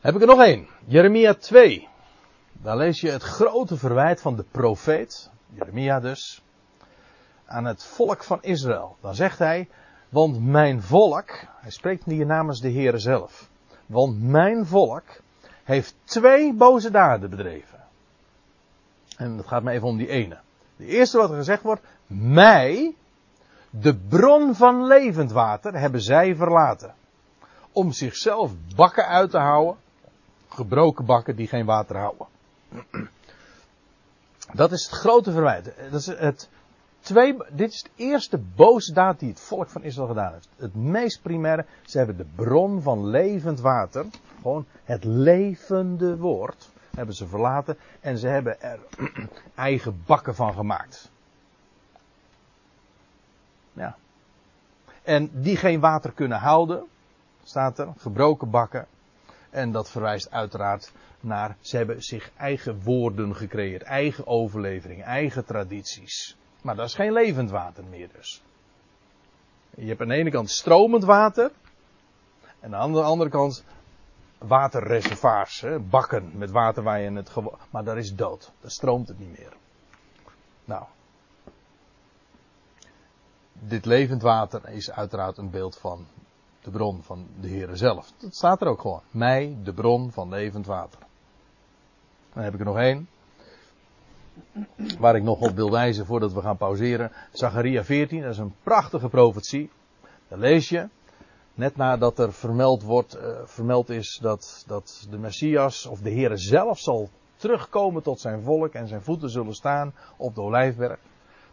Heb 0.00 0.14
ik 0.14 0.20
er 0.20 0.26
nog 0.26 0.42
één. 0.42 0.68
Jeremia 0.84 1.34
2. 1.34 1.88
Daar 2.52 2.76
lees 2.76 3.00
je 3.00 3.10
het 3.10 3.22
grote 3.22 3.76
verwijt 3.76 4.20
van 4.20 4.36
de 4.36 4.44
profeet, 4.50 5.30
Jeremia 5.54 6.00
dus, 6.00 6.42
aan 7.48 7.64
het 7.64 7.84
volk 7.84 8.24
van 8.24 8.42
Israël. 8.42 8.96
Dan 9.00 9.14
zegt 9.14 9.38
hij, 9.38 9.68
want 10.08 10.44
mijn 10.44 10.82
volk, 10.82 11.30
hij 11.60 11.70
spreekt 11.70 12.04
hier 12.04 12.26
namens 12.26 12.60
de 12.60 12.72
Heere 12.72 12.98
zelf, 12.98 13.48
want 13.86 14.22
mijn 14.22 14.66
volk 14.66 15.04
heeft 15.64 15.94
twee 16.04 16.54
boze 16.54 16.90
daden 16.90 17.30
bedreven. 17.30 17.78
En 19.16 19.36
het 19.36 19.46
gaat 19.46 19.62
me 19.62 19.70
even 19.70 19.88
om 19.88 19.96
die 19.96 20.08
ene. 20.08 20.38
De 20.76 20.86
eerste 20.86 21.18
wat 21.18 21.30
er 21.30 21.36
gezegd 21.36 21.62
wordt, 21.62 21.82
mij, 22.06 22.94
de 23.70 23.96
bron 23.96 24.54
van 24.54 24.86
levend 24.86 25.32
water, 25.32 25.78
hebben 25.78 26.00
zij 26.00 26.36
verlaten. 26.36 26.94
Om 27.72 27.92
zichzelf 27.92 28.52
bakken 28.74 29.06
uit 29.06 29.30
te 29.30 29.38
houden 29.38 29.76
gebroken 30.48 31.04
bakken 31.04 31.36
die 31.36 31.48
geen 31.48 31.66
water 31.66 31.96
houden. 31.96 32.26
Dat 34.52 34.72
is 34.72 34.84
het 34.84 34.94
grote 34.94 35.32
verwijt. 35.32 35.72
Dat 35.90 36.00
is 36.00 36.06
het 36.06 36.48
twee, 37.00 37.36
dit 37.50 37.72
is 37.72 37.82
de 37.82 37.90
eerste 37.96 38.38
boze 38.38 38.92
daad 38.92 39.18
die 39.18 39.28
het 39.28 39.40
volk 39.40 39.68
van 39.68 39.82
Israël 39.82 40.08
gedaan 40.08 40.32
heeft. 40.32 40.48
Het 40.56 40.74
meest 40.74 41.22
primaire, 41.22 41.64
ze 41.82 41.98
hebben 41.98 42.16
de 42.16 42.26
bron 42.34 42.82
van 42.82 43.06
levend 43.06 43.60
water, 43.60 44.06
gewoon 44.42 44.66
het 44.84 45.04
levende 45.04 46.16
woord, 46.16 46.70
hebben 46.94 47.14
ze 47.14 47.26
verlaten 47.26 47.78
en 48.00 48.18
ze 48.18 48.26
hebben 48.26 48.60
er 48.60 48.78
eigen 49.54 50.02
bakken 50.06 50.34
van 50.34 50.52
gemaakt. 50.54 51.10
Ja. 53.72 53.96
En 55.02 55.30
die 55.32 55.56
geen 55.56 55.80
water 55.80 56.12
kunnen 56.12 56.38
houden, 56.38 56.84
staat 57.42 57.78
er, 57.78 57.88
gebroken 57.96 58.50
bakken, 58.50 58.86
en 59.50 59.72
dat 59.72 59.90
verwijst 59.90 60.30
uiteraard 60.30 60.92
naar, 61.20 61.56
ze 61.60 61.76
hebben 61.76 62.02
zich 62.02 62.30
eigen 62.36 62.82
woorden 62.82 63.36
gecreëerd, 63.36 63.82
eigen 63.82 64.26
overlevering, 64.26 65.02
eigen 65.02 65.44
tradities. 65.44 66.37
Maar 66.62 66.76
dat 66.76 66.86
is 66.86 66.94
geen 66.94 67.12
levend 67.12 67.50
water 67.50 67.84
meer 67.84 68.08
dus. 68.12 68.42
Je 69.70 69.86
hebt 69.86 70.00
aan 70.00 70.08
de 70.08 70.14
ene 70.14 70.30
kant 70.30 70.50
stromend 70.50 71.04
water. 71.04 71.50
En 72.60 72.74
aan 72.74 72.92
de 72.92 73.02
andere 73.02 73.30
kant 73.30 73.64
waterreservoirs, 74.38 75.60
hè, 75.60 75.78
bakken 75.78 76.30
met 76.34 76.50
water 76.50 76.82
waar 76.82 77.00
je 77.00 77.10
het 77.10 77.30
gewoon. 77.30 77.58
Maar 77.70 77.84
daar 77.84 77.98
is 77.98 78.14
dood. 78.14 78.52
Daar 78.60 78.70
stroomt 78.70 79.08
het 79.08 79.18
niet 79.18 79.38
meer. 79.38 79.52
Nou. 80.64 80.84
Dit 83.52 83.84
levend 83.84 84.22
water 84.22 84.68
is 84.68 84.90
uiteraard 84.90 85.36
een 85.36 85.50
beeld 85.50 85.78
van 85.78 86.06
de 86.62 86.70
bron 86.70 87.02
van 87.02 87.26
de 87.40 87.48
Heere 87.48 87.76
zelf. 87.76 88.12
Dat 88.16 88.34
staat 88.34 88.60
er 88.60 88.68
ook 88.68 88.80
gewoon. 88.80 89.02
Mij, 89.10 89.56
de 89.62 89.72
bron 89.72 90.12
van 90.12 90.28
levend 90.28 90.66
water. 90.66 91.00
Dan 92.32 92.42
heb 92.42 92.54
ik 92.54 92.60
er 92.60 92.66
nog 92.66 92.78
één. 92.78 93.08
Waar 94.98 95.16
ik 95.16 95.22
nog 95.22 95.40
op 95.40 95.54
wil 95.54 95.70
wijzen 95.70 96.06
voordat 96.06 96.32
we 96.32 96.40
gaan 96.40 96.56
pauzeren. 96.56 97.12
Zacharia 97.32 97.84
14, 97.84 98.22
dat 98.22 98.30
is 98.30 98.38
een 98.38 98.54
prachtige 98.62 99.08
profetie. 99.08 99.70
Daar 100.28 100.38
lees 100.38 100.68
je. 100.68 100.88
Net 101.54 101.76
nadat 101.76 102.18
er 102.18 102.32
vermeld, 102.32 102.82
wordt, 102.82 103.16
uh, 103.16 103.22
vermeld 103.44 103.90
is 103.90 104.18
dat, 104.22 104.64
dat 104.66 105.06
de 105.10 105.18
Messias 105.18 105.86
of 105.86 106.00
de 106.00 106.10
Heere 106.10 106.36
zelf 106.36 106.78
zal 106.78 107.08
terugkomen 107.36 108.02
tot 108.02 108.20
zijn 108.20 108.42
volk 108.42 108.72
en 108.72 108.88
zijn 108.88 109.02
voeten 109.02 109.30
zullen 109.30 109.54
staan 109.54 109.94
op 110.16 110.34
de 110.34 110.40
Olijfberg. 110.40 110.98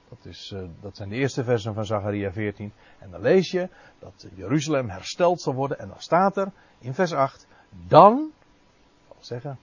Dat, 0.09 0.25
is, 0.25 0.51
uh, 0.55 0.63
dat 0.81 0.95
zijn 0.95 1.09
de 1.09 1.15
eerste 1.15 1.43
versen 1.43 1.73
van 1.73 1.85
Zacharia 1.85 2.31
14. 2.31 2.73
En 2.99 3.11
dan 3.11 3.21
lees 3.21 3.51
je 3.51 3.69
dat 3.99 4.27
Jeruzalem 4.35 4.89
hersteld 4.89 5.41
zal 5.41 5.53
worden. 5.53 5.79
En 5.79 5.87
dan 5.87 6.01
staat 6.01 6.37
er 6.37 6.51
in 6.79 6.93
vers 6.93 7.13
8. 7.13 7.47
Dan, 7.87 8.31
zal 9.07 9.17
zeggen, 9.19 9.59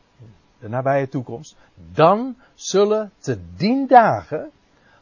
de 0.63 0.69
nabije 0.69 1.09
toekomst. 1.09 1.57
Dan 1.93 2.37
zullen 2.55 3.13
te 3.19 3.39
dien 3.57 3.87
dagen 3.87 4.51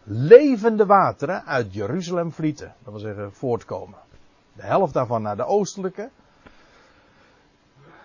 levende 0.03 0.87
wateren 0.87 1.45
uit 1.45 1.75
Jeruzalem 1.75 2.33
vlieten. 2.33 2.75
Dat 2.83 2.93
wil 2.93 3.03
zeggen 3.03 3.33
voortkomen. 3.33 3.99
De 4.53 4.63
helft 4.63 4.95
daarvan 4.95 5.23
naar 5.23 5.37
de 5.37 5.45
oostelijke. 5.45 6.11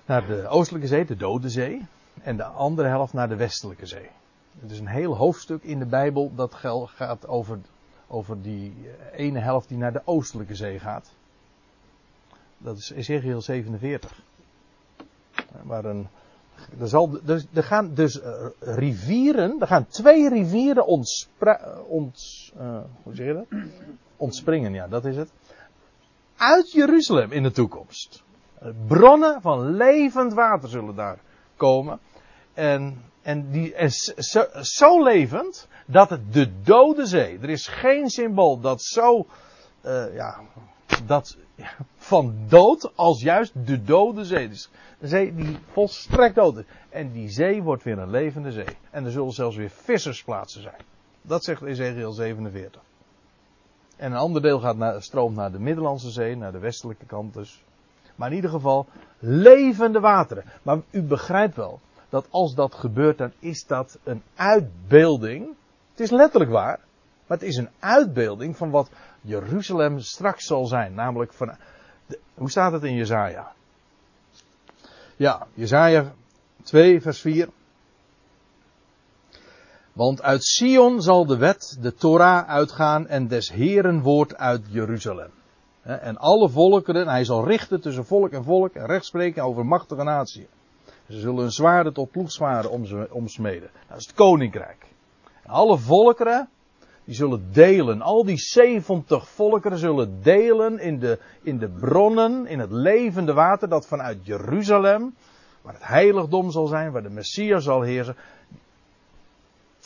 Naar 0.06 0.28
de 0.28 0.48
oostelijke 0.48 0.88
zee, 0.88 1.06
de 1.06 1.16
Dode 1.16 1.50
Zee. 1.50 1.86
En 2.22 2.38
de 2.38 2.44
andere 2.44 2.88
helft 2.88 3.14
naar 3.14 3.30
de 3.30 3.36
westelijke 3.36 3.86
zee. 3.86 4.10
Het 4.60 4.72
is 4.72 4.80
een 4.80 4.88
heel 4.88 5.18
hoofdstuk 5.18 5.64
in 5.64 5.80
de 5.80 5.86
Bijbel 5.86 6.36
dat 6.36 6.54
gaat 6.86 7.28
over, 7.28 7.60
over 8.08 8.42
die 8.42 8.90
ene 9.14 9.40
helft 9.40 9.68
die 9.68 9.78
naar 9.78 9.94
de 9.94 10.02
oostelijke 10.06 10.56
zee 10.56 10.80
gaat. 10.80 11.14
Dat 12.58 12.78
is 12.78 12.92
Ezekiel 12.92 13.42
47. 13.42 14.22
Waar 15.64 15.86
een, 15.86 16.08
er, 16.80 16.88
zal, 16.88 17.18
dus, 17.24 17.46
er 17.54 17.64
gaan 17.64 17.94
dus 17.94 18.22
uh, 18.22 18.46
rivieren, 18.60 19.62
er 19.62 19.68
gaan 19.68 19.88
twee 19.88 20.30
rivieren 20.30 20.86
uh, 22.60 22.80
hoe 23.04 23.16
zeg 23.16 23.26
je 23.28 23.34
dat? 23.34 23.60
ontspringen, 24.18 24.74
ja, 24.74 24.88
dat 24.88 25.06
is 25.06 25.16
het. 25.16 25.30
Uit 26.38 26.72
Jeruzalem 26.72 27.32
in 27.32 27.44
de 27.44 27.52
toekomst. 27.52 28.24
Bronnen 28.88 29.42
van 29.42 29.76
levend 29.76 30.34
water 30.34 30.70
zullen 30.70 30.96
daar 30.96 31.18
komen. 31.56 32.00
En 32.54 32.98
En 33.26 33.52
die 33.52 33.74
zo, 34.18 34.46
zo 34.62 35.04
levend 35.04 35.68
dat 35.88 36.10
het 36.10 36.34
de 36.34 36.62
dode 36.62 37.06
zee. 37.06 37.40
Er 37.40 37.50
is 37.50 37.68
geen 37.68 38.10
symbool 38.10 38.60
dat 38.60 38.82
zo. 38.82 39.26
eh, 39.82 40.16
ja, 40.16 40.42
dat 41.06 41.38
van 41.96 42.36
dood 42.48 42.92
als 42.96 43.22
juist 43.22 43.54
de 43.66 43.84
dode 43.84 44.26
zee. 44.26 44.50
Dus 44.50 44.70
een 45.00 45.08
zee 45.08 45.36
die 45.36 45.58
volstrekt 45.72 46.36
dood 46.36 46.58
is. 46.58 46.64
En 46.90 47.12
die 47.12 47.30
zee 47.30 47.64
wordt 47.64 47.84
weer 47.84 47.98
een 47.98 48.10
levende 48.10 48.52
zee. 48.52 48.78
En 48.90 49.06
er 49.06 49.12
zullen 49.12 49.32
zelfs 49.32 49.56
weer 49.56 49.70
vissersplaatsen 49.70 50.62
zijn. 50.62 50.82
Dat 51.22 51.44
zegt 51.44 51.62
Ezekiel 51.62 52.12
47. 52.12 52.82
En 53.96 54.12
een 54.12 54.18
ander 54.18 54.42
deel 54.42 54.60
gaat 54.60 54.78
naar, 54.78 55.02
stroomt 55.02 55.36
naar 55.36 55.52
de 55.52 55.60
Middellandse 55.60 56.10
Zee, 56.10 56.38
naar 56.38 56.52
de 56.52 56.60
westelijke 56.60 57.06
kant 57.06 57.34
dus. 57.34 57.64
Maar 58.16 58.30
in 58.30 58.36
ieder 58.36 58.50
geval 58.50 58.86
levende 59.20 60.00
wateren. 60.00 60.44
Maar 60.62 60.80
u 60.92 61.02
begrijpt 61.02 61.56
wel 61.56 61.80
dat 62.10 62.28
als 62.30 62.56
dat 62.56 62.76
gebeurt, 62.76 63.18
dan 63.18 63.32
is 63.40 63.66
dat 63.68 64.00
een 64.04 64.22
uitbeelding. 64.36 65.48
Het 65.92 66.00
is 66.00 66.12
letterlijk 66.12 66.52
waar, 66.52 66.80
maar 67.28 67.38
het 67.38 67.48
is 67.48 67.56
een 67.56 67.70
uitbeelding 67.80 68.58
van 68.58 68.70
wat 68.70 68.90
Jeruzalem 69.26 70.00
straks 70.00 70.46
zal 70.46 70.66
zijn. 70.66 70.94
Namelijk 70.94 71.34
van. 71.34 71.52
hoe 72.34 72.50
staat 72.50 72.72
het 72.72 72.84
in 72.84 72.96
Jezaja? 72.96 73.52
Ja, 75.16 75.48
Jezaja 75.54 76.14
2, 76.64 77.02
vers 77.02 77.22
4. 77.22 77.50
Want 79.94 80.22
uit 80.22 80.44
Sion 80.44 81.02
zal 81.02 81.26
de 81.26 81.38
wet, 81.38 81.78
de 81.82 81.94
Torah, 81.94 82.50
uitgaan 82.50 83.08
en 83.08 83.28
des 83.28 83.52
Heren 83.52 84.02
woord 84.02 84.36
uit 84.36 84.62
Jeruzalem. 84.70 85.32
En 85.82 86.18
alle 86.18 86.50
volkeren, 86.50 87.08
hij 87.08 87.24
zal 87.24 87.48
richten 87.48 87.82
tussen 87.82 88.06
volk 88.06 88.32
en 88.32 88.44
volk 88.44 88.74
en 88.74 88.86
rechtspreken 88.86 89.44
over 89.44 89.66
machtige 89.66 90.04
naties. 90.04 90.46
Ze 91.10 91.20
zullen 91.20 91.42
hun 91.42 91.52
zwaarden 91.52 91.94
tot 91.94 92.12
ploegzwaarden 92.12 92.72
omsmeden. 93.12 93.70
Dat 93.88 93.98
is 93.98 94.06
het 94.06 94.16
koninkrijk. 94.16 94.86
Alle 95.46 95.78
volkeren, 95.78 96.50
die 97.06 97.16
zullen 97.16 97.48
delen. 97.52 98.02
Al 98.02 98.26
die 98.26 98.38
70 98.38 99.30
volkeren 99.30 99.78
zullen 99.78 100.22
delen 100.22 100.80
in 100.80 101.00
de, 101.00 101.20
in 101.42 101.58
de 101.58 101.70
bronnen, 101.70 102.48
in 102.48 102.60
het 102.60 102.72
levende 102.72 103.34
water 103.34 103.70
dat 103.70 103.88
vanuit 103.88 104.26
Jeruzalem, 104.26 105.16
waar 105.62 105.74
het 105.74 105.88
heiligdom 105.88 106.52
zal 106.52 106.68
zijn, 106.68 106.92
waar 106.92 107.04
de 107.04 107.10
Messias 107.10 107.64
zal 107.64 107.82
heersen, 107.82 108.16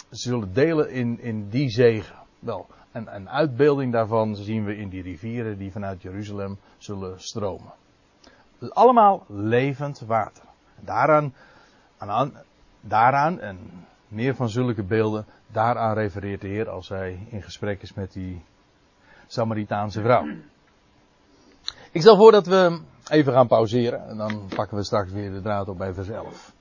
zullen 0.09 0.53
delen 0.53 0.91
in, 0.91 1.19
in 1.19 1.49
die 1.49 1.69
zegen. 1.69 2.15
Wel, 2.39 2.67
en 2.91 3.15
een 3.15 3.29
uitbeelding 3.29 3.91
daarvan 3.91 4.35
zien 4.35 4.65
we 4.65 4.77
in 4.77 4.89
die 4.89 5.01
rivieren 5.01 5.57
die 5.57 5.71
vanuit 5.71 6.01
Jeruzalem 6.01 6.57
zullen 6.77 7.21
stromen. 7.21 7.73
Allemaal 8.69 9.25
levend 9.27 9.99
water. 9.99 10.43
Daaraan, 10.79 11.33
aan, 11.97 12.33
daaraan 12.81 13.39
en 13.39 13.57
meer 14.07 14.35
van 14.35 14.49
zulke 14.49 14.83
beelden, 14.83 15.25
daaraan 15.51 15.93
refereert 15.93 16.41
de 16.41 16.47
Heer 16.47 16.69
als 16.69 16.89
hij 16.89 17.27
in 17.29 17.41
gesprek 17.41 17.81
is 17.81 17.93
met 17.93 18.13
die 18.13 18.43
Samaritaanse 19.27 20.01
vrouw. 20.01 20.27
Ik 21.91 22.01
stel 22.01 22.15
voor 22.17 22.31
dat 22.31 22.47
we 22.47 22.79
even 23.09 23.33
gaan 23.33 23.47
pauzeren 23.47 24.07
en 24.07 24.17
dan 24.17 24.49
pakken 24.55 24.77
we 24.77 24.83
straks 24.83 25.11
weer 25.11 25.31
de 25.31 25.41
draad 25.41 25.67
op 25.67 25.77
bij 25.77 25.93
vers 25.93 26.09
11. 26.09 26.53